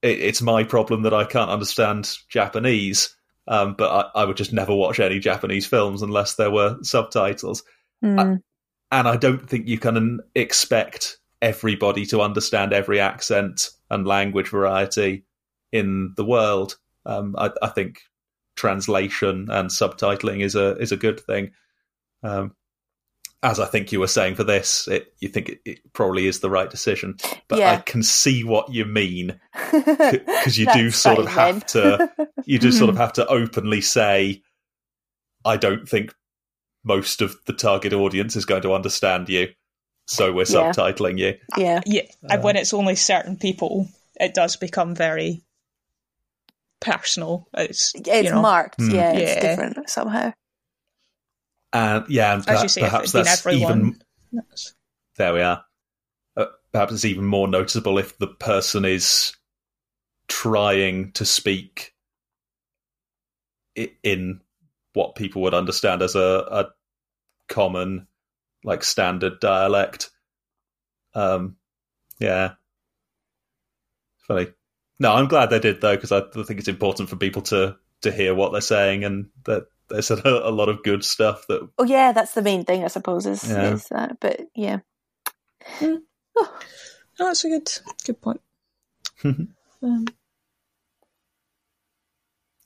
it, 0.03 0.21
it's 0.21 0.43
my 0.43 0.63
problem 0.65 1.03
that 1.03 1.15
i 1.15 1.25
can't 1.25 1.51
understand 1.51 2.11
japanese 2.29 3.15
um, 3.49 3.75
but 3.77 3.91
I, 4.15 4.21
I 4.21 4.25
would 4.25 4.37
just 4.37 4.53
never 4.53 4.75
watch 4.75 5.01
any 5.01 5.19
japanese 5.19 5.67
films 5.67 6.03
unless 6.03 6.35
there 6.37 6.51
were 6.51 6.79
subtitles 6.83 7.63
Hmm. 8.03 8.19
and 8.91 9.09
I 9.09 9.17
don't 9.17 9.49
think 9.49 9.69
you 9.69 9.79
can 9.79 10.19
expect 10.35 11.19
everybody 11.41 12.05
to 12.07 12.21
understand 12.21 12.73
every 12.73 12.99
accent 12.99 13.71
and 13.91 14.07
language 14.09 14.49
variety 14.49 15.25
in 15.71 16.13
the 16.17 16.25
world. 16.25 16.77
Um, 17.07 17.37
I, 17.39 17.51
I 17.63 17.69
think 17.69 18.01
translation 18.57 19.49
and 19.51 19.71
subtitling 19.71 20.43
is 20.43 20.55
a 20.55 20.77
is 20.79 20.93
a 20.93 20.97
good 20.97 21.21
thing. 21.21 21.53
Um, 22.23 22.55
as 23.45 23.59
I 23.59 23.67
think 23.67 23.91
you 23.91 23.99
were 23.99 24.07
saying 24.07 24.37
for 24.37 24.45
this, 24.45 24.87
it, 24.87 25.13
you 25.19 25.29
think 25.29 25.49
it, 25.49 25.61
it 25.65 25.93
probably 25.93 26.29
is 26.29 26.39
the 26.41 26.51
right 26.51 26.71
decision. 26.71 27.17
But 27.49 27.59
Yeah. 27.59 27.73
I 27.73 27.77
can 27.79 28.03
see 28.05 28.45
what 28.45 28.73
you 28.73 28.85
mean 28.85 29.41
because 29.73 30.57
you 30.59 30.67
do 30.73 30.91
sort 30.93 31.19
of 31.19 31.27
have 31.27 31.67
then. 31.67 32.09
to 32.09 32.29
you 32.47 32.59
do 32.61 32.71
sort 32.71 32.91
of 32.91 32.97
have 32.99 33.15
to 33.15 33.27
openly 33.27 33.81
say 33.81 34.43
i 35.45 35.57
don't 35.57 35.89
think 35.89 36.15
most 36.85 37.21
of 37.21 37.37
the 37.47 37.53
target 37.53 37.93
audience 37.93 38.37
is 38.37 38.45
going 38.45 38.63
to 38.63 38.73
understand 38.75 39.29
you 39.29 39.49
so 40.07 40.33
we're 40.33 40.45
Yeah. 40.49 40.71
subtitling 40.73 41.19
you 41.19 41.35
yeah. 41.59 41.81
Yeah, 41.85 42.03
and 42.31 42.43
when 42.45 42.57
it's 42.57 42.73
only 42.75 42.95
certain 42.97 43.37
people, 43.37 43.89
it 44.21 44.35
does 44.35 44.55
become 44.57 44.95
very 44.95 45.43
personal. 46.83 47.49
It's 47.55 47.93
It's 47.95 48.09
you 48.09 48.31
know, 48.31 48.43
marked. 48.43 48.77
Hmm. 48.81 48.91
Yeah, 48.95 49.13
it's 49.13 49.41
different 49.41 49.89
somehow. 49.91 50.33
and 51.73 52.05
yeah 52.09 52.35
and 52.35 52.49
as 52.49 52.63
you 52.63 52.69
perha- 52.69 52.71
say, 52.71 52.81
if 52.83 52.87
perhaps 52.91 53.05
it'd 53.05 53.13
been 53.15 53.25
that's 53.25 53.47
everyone. 53.47 53.79
even 53.79 54.03
that's- 54.33 54.75
there 55.17 55.33
we 55.35 55.41
are 55.43 55.65
uh, 56.37 56.47
perhaps 56.73 56.93
it's 56.93 57.05
even 57.05 57.25
more 57.25 57.49
noticeable 57.49 57.99
if 57.99 58.17
the 58.19 58.27
person 58.27 58.85
is 58.85 59.35
trying 60.29 61.13
to 61.13 61.25
speak 61.25 61.95
in 64.03 64.41
what 64.95 65.15
people 65.15 65.43
would 65.43 65.55
understand 65.55 66.03
as 66.03 66.15
a, 66.15 66.21
a 66.51 66.67
common 67.49 68.07
like 68.65 68.85
standard 68.85 69.41
dialect 69.41 70.11
um 71.15 71.57
yeah 72.19 72.53
funny 74.27 74.47
no 75.03 75.13
i'm 75.13 75.29
glad 75.29 75.51
they 75.51 75.59
did 75.59 75.81
though 75.81 75.95
because 75.97 76.13
I, 76.13 76.19
I 76.19 76.43
think 76.45 76.61
it's 76.61 76.69
important 76.69 77.09
for 77.11 77.17
people 77.17 77.43
to 77.43 77.77
to 78.03 78.13
hear 78.13 78.35
what 78.35 78.53
they're 78.53 78.61
saying 78.61 79.05
and 79.05 79.27
that 79.45 79.67
there's 79.89 80.11
a, 80.11 80.15
a 80.25 80.51
lot 80.51 80.69
of 80.71 80.83
good 80.83 81.05
stuff 81.05 81.47
that 81.49 81.69
Oh 81.79 81.85
yeah, 81.85 82.13
that's 82.13 82.33
the 82.35 82.43
main 82.43 82.65
thing, 82.65 82.83
I 82.85 82.89
suppose. 82.89 83.27
Is, 83.27 83.45
Yeah. 83.45 83.75
is 83.75 83.87
that? 83.91 84.19
But 84.21 84.41
yeah, 84.55 84.79
No, 85.81 86.01
that's 87.19 87.45
a 87.45 87.49
good 87.51 87.71
good 88.07 88.21
point. 88.23 88.41
um, 89.25 90.07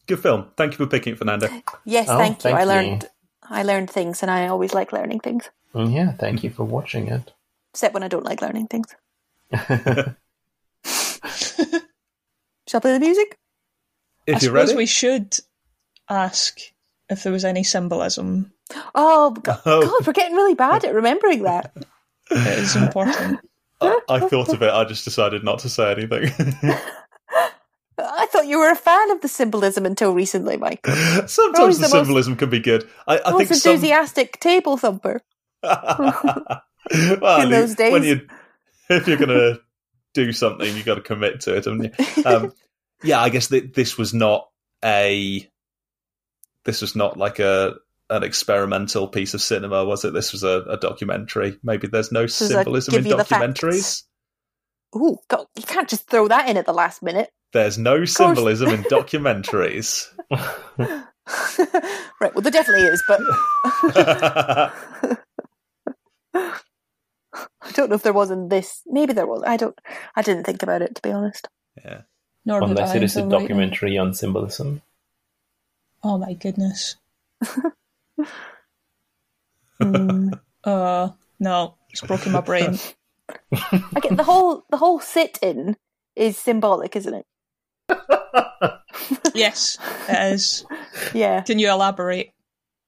good 0.06 0.20
film 0.20 0.46
thank 0.56 0.72
you 0.72 0.76
for 0.78 0.86
picking 0.86 1.14
it 1.14 1.18
fernando 1.18 1.48
yes, 1.84 2.08
Oh, 2.08 2.18
thank 2.18 2.38
you. 2.44 2.50
thank 2.52 2.60
I 2.60 2.62
you. 2.62 2.68
learned. 2.68 3.08
I 3.48 3.62
learned 3.62 3.90
things, 3.90 4.22
and 4.22 4.30
I 4.30 4.48
always 4.48 4.74
like 4.74 4.92
learning 4.92 5.20
things, 5.20 5.50
Mm, 5.74 5.94
Yeah, 5.94 6.12
thank 6.12 6.42
you 6.44 6.50
for 6.50 6.64
watching 6.64 7.08
it. 7.08 7.32
except 7.72 7.94
when 7.94 8.02
I 8.02 8.08
don't 8.08 8.24
like 8.24 8.42
learning 8.42 8.66
things. 8.68 8.94
Shall 12.68 12.78
I 12.78 12.80
play 12.82 12.92
the 12.92 13.00
music? 13.00 13.38
if 14.26 14.34
I 14.36 14.38
you're 14.38 14.40
suppose 14.40 14.68
ready 14.70 14.76
we 14.76 14.86
should 14.86 15.36
ask 16.10 16.58
if 17.08 17.22
there 17.22 17.32
was 17.32 17.44
any 17.44 17.62
symbolism. 17.62 18.52
Oh, 18.94 19.30
God, 19.30 19.60
Oh. 19.66 19.82
God, 19.82 20.06
we're 20.06 20.12
getting 20.12 20.34
really 20.36 20.54
bad 20.54 20.84
at 20.84 20.94
remembering 20.94 21.42
that. 21.44 21.72
It 22.30 22.58
is 22.58 22.74
important. 22.76 23.40
I, 23.80 24.00
I 24.08 24.20
thought 24.20 24.48
of 24.54 24.62
it 24.62 24.70
i 24.72 24.84
just 24.84 25.04
decided 25.04 25.44
not 25.44 25.58
to 25.58 25.68
say 25.68 25.92
anything 25.92 26.32
I 27.98 28.26
thought 28.26 28.46
you 28.46 28.58
were 28.58 28.70
a 28.70 28.74
fan 28.76 29.10
of 29.10 29.20
the 29.20 29.28
symbolism 29.28 29.84
until 29.86 30.12
recently, 30.14 30.56
Mike. 30.58 30.86
Sometimes 30.86 31.58
Always 31.58 31.78
the, 31.78 31.86
the 31.86 31.94
most- 31.94 32.06
symbolism 32.06 32.36
can 32.36 32.48
be 32.50 32.60
good. 32.60 32.88
I, 33.06 33.18
I 33.24 33.30
Most 33.32 33.48
think 33.48 33.60
some. 33.60 33.72
enthusiastic 33.74 34.38
table 34.40 34.76
thumper. 34.76 35.22
well, 35.62 36.62
in 37.42 37.50
those 37.50 37.78
you- 37.78 37.90
when 37.92 38.02
days. 38.02 38.20
you 38.20 38.28
if 38.90 39.08
you're 39.08 39.16
gonna 39.16 39.58
do 40.16 40.32
something, 40.32 40.74
you 40.76 40.82
got 40.82 40.94
to 40.94 41.02
commit 41.02 41.42
to 41.42 41.56
it, 41.56 41.66
haven't 41.66 41.84
you? 41.84 42.24
Um, 42.24 42.52
yeah, 43.02 43.20
I 43.20 43.28
guess 43.28 43.48
that 43.48 43.74
this 43.74 43.98
was 43.98 44.14
not 44.14 44.48
a. 44.84 45.48
This 46.64 46.80
was 46.80 46.96
not 46.96 47.16
like 47.16 47.38
a 47.38 47.76
an 48.08 48.22
experimental 48.22 49.08
piece 49.08 49.34
of 49.34 49.42
cinema, 49.42 49.84
was 49.84 50.04
it? 50.04 50.14
This 50.14 50.32
was 50.32 50.42
a, 50.42 50.62
a 50.68 50.76
documentary. 50.78 51.58
Maybe 51.62 51.86
there's 51.88 52.10
no 52.10 52.22
is 52.22 52.34
symbolism 52.34 52.94
in 52.94 53.02
give 53.02 53.10
you 53.10 53.16
the 53.16 53.24
documentaries. 53.24 54.04
God, 55.28 55.46
you 55.54 55.62
can't 55.62 55.88
just 55.88 56.08
throw 56.08 56.26
that 56.28 56.48
in 56.48 56.56
at 56.56 56.64
the 56.64 56.72
last 56.72 57.02
minute. 57.02 57.30
There's 57.52 57.76
no 57.76 58.04
symbolism 58.04 58.70
in 58.70 58.82
documentaries. 58.84 60.08
right, 60.78 62.34
well, 62.34 62.42
there 62.42 62.52
definitely 62.52 62.86
is, 62.86 63.02
but 63.06 63.20
I 67.66 67.70
don't 67.72 67.88
know 67.90 67.96
if 67.96 68.02
there 68.02 68.12
was 68.12 68.30
in 68.30 68.48
this. 68.48 68.82
Maybe 68.86 69.12
there 69.12 69.26
was. 69.26 69.42
I 69.46 69.56
don't. 69.56 69.78
I 70.14 70.22
didn't 70.22 70.44
think 70.44 70.62
about 70.62 70.82
it 70.82 70.94
to 70.94 71.02
be 71.02 71.10
honest. 71.12 71.48
yeah. 71.84 72.02
Nor 72.44 72.62
Unless 72.62 72.94
it 72.94 73.02
is 73.02 73.16
a 73.16 73.22
until 73.22 73.38
later. 73.40 73.48
documentary 73.48 73.98
on 73.98 74.14
symbolism. 74.14 74.82
Oh 76.02 76.16
my 76.18 76.32
goodness. 76.34 76.96
Hmm. 79.80 80.30
Uh, 80.64 81.10
no, 81.38 81.74
it's 81.90 82.00
broken 82.00 82.32
my 82.32 82.40
brain. 82.40 82.76
I 83.54 84.00
get 84.00 84.16
the 84.16 84.24
whole 84.24 84.64
the 84.68 84.76
whole 84.78 84.98
sit 84.98 85.38
in 85.40 85.76
is 86.16 86.36
symbolic, 86.36 86.96
isn't 86.96 87.14
it? 87.14 87.24
yes, 89.32 89.78
it 90.08 90.32
is. 90.34 90.64
Yeah, 91.14 91.42
Can 91.42 91.60
you 91.60 91.70
elaborate? 91.70 92.32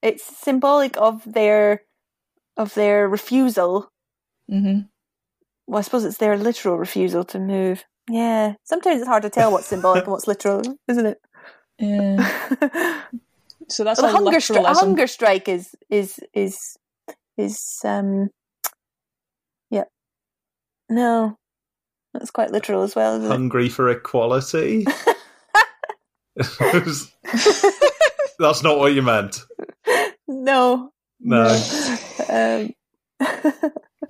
it's 0.01 0.25
symbolic 0.25 0.97
of 0.97 1.21
their 1.25 1.83
of 2.57 2.73
their 2.73 3.07
refusal. 3.07 3.89
Hmm 4.49 4.79
Well, 5.67 5.79
I 5.79 5.81
suppose 5.81 6.03
it's 6.05 6.17
their 6.17 6.37
literal 6.37 6.77
refusal 6.77 7.23
to 7.25 7.39
move. 7.39 7.83
Yeah, 8.09 8.55
sometimes 8.63 8.99
it's 9.01 9.07
hard 9.07 9.23
to 9.23 9.29
tell 9.29 9.51
what's 9.51 9.67
symbolic 9.69 10.03
and 10.03 10.11
what's 10.11 10.27
literal, 10.27 10.63
isn't 10.87 11.05
it? 11.05 11.21
Yeah. 11.79 13.05
So 13.67 13.83
that's 13.83 14.01
Well, 14.01 14.09
a 14.09 14.13
the 14.13 14.17
hunger, 14.17 14.37
stri- 14.37 14.65
a 14.65 14.73
hunger 14.73 15.05
strike 15.05 15.47
is 15.47 15.75
is 15.89 16.19
is 16.33 16.77
is 17.37 17.79
um 17.83 18.29
yeah 19.69 19.83
no 20.89 21.37
that's 22.13 22.31
quite 22.31 22.51
literal 22.51 22.81
as 22.83 22.95
well 22.95 23.17
isn't 23.17 23.29
Hungry 23.29 23.69
for 23.69 23.89
equality. 23.89 24.87
That's 28.39 28.63
not 28.63 28.79
what 28.79 28.93
you 28.93 29.01
meant. 29.03 29.43
no 30.27 30.91
No. 31.19 31.61
um 32.29 32.73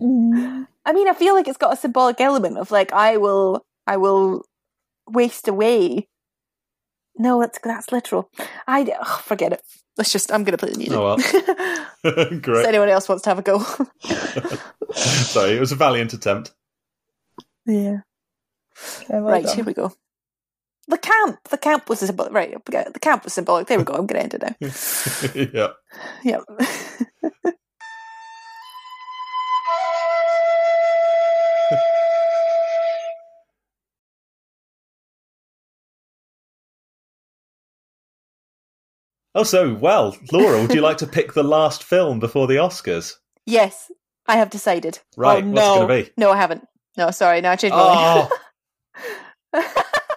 Mm. 0.02 0.68
I 0.86 0.94
mean 0.94 1.08
I 1.08 1.14
feel 1.14 1.34
like 1.36 1.48
it's 1.48 1.58
got 1.58 1.74
a 1.74 1.78
symbolic 1.78 2.22
element 2.22 2.58
of 2.58 2.72
like 2.72 2.94
I 2.94 3.18
will 3.18 3.66
I 3.88 3.98
will 3.98 4.46
waste 5.08 5.48
away 5.48 6.08
no 7.18 7.40
that's 7.42 7.60
that's 7.64 7.92
literal 7.92 8.30
I 8.68 8.84
ugh, 9.02 9.22
forget 9.22 9.52
it 9.54 9.62
let's 9.98 10.12
just 10.12 10.32
I'm 10.32 10.44
gonna 10.44 10.58
play 10.58 10.72
the 10.72 10.78
music 10.78 10.98
Oh, 10.98 11.18
Does 12.04 12.40
Great. 12.42 12.66
anyone 12.68 12.90
else 12.90 13.10
wants 13.10 13.24
to 13.24 13.30
have 13.32 13.40
a 13.40 13.42
go 13.42 13.60
Sorry, 14.94 15.56
it 15.58 15.60
was 15.60 15.72
a 15.72 15.76
valiant 15.76 16.14
attempt. 16.14 16.54
yeah 17.66 17.98
Yeah, 19.10 19.20
well 19.20 19.32
right 19.34 19.44
done. 19.46 19.56
here 19.56 19.66
we 19.66 19.74
go 19.74 19.92
the 20.88 20.98
camp 20.98 21.40
the 21.50 21.58
camp 21.58 21.90
was 21.90 22.00
symbolic 22.00 22.32
right 22.32 22.54
the 22.66 23.00
camp 23.01 23.24
was 23.24 23.34
symbolic 23.34 23.68
there 23.68 23.78
we 23.80 23.84
go 23.84 23.93
I'm 23.93 24.05
gonna 24.05 24.22
end 24.24 24.34
it 24.36 24.42
now 24.43 24.55
yeah. 25.36 25.74
Yeah. 26.24 26.39
Oh, 39.36 39.39
also, 39.42 39.76
well, 39.76 40.18
Laura, 40.32 40.60
would 40.62 40.74
you 40.74 40.82
like 40.82 40.97
to 40.97 41.08
pick 41.08 41.34
the 41.34 41.43
last 41.43 41.84
film 41.84 42.20
before 42.20 42.47
the 42.47 42.56
Oscars? 42.56 43.14
yes, 43.46 43.92
I 44.28 44.38
have 44.38 44.50
decided. 44.50 45.00
Right, 45.18 45.43
Oh, 45.43 45.47
what's 45.47 45.68
it 45.68 45.70
no. 45.70 45.88
gonna 45.88 46.04
be? 46.04 46.12
No, 46.18 46.32
I 46.32 46.38
haven't. 46.38 46.68
No, 46.97 47.10
sorry. 47.12 47.42
No, 47.42 47.50
I 47.51 47.56
changed 47.56 47.76
my 47.76 47.96
mind. 47.96 48.30
Oh, 49.54 49.64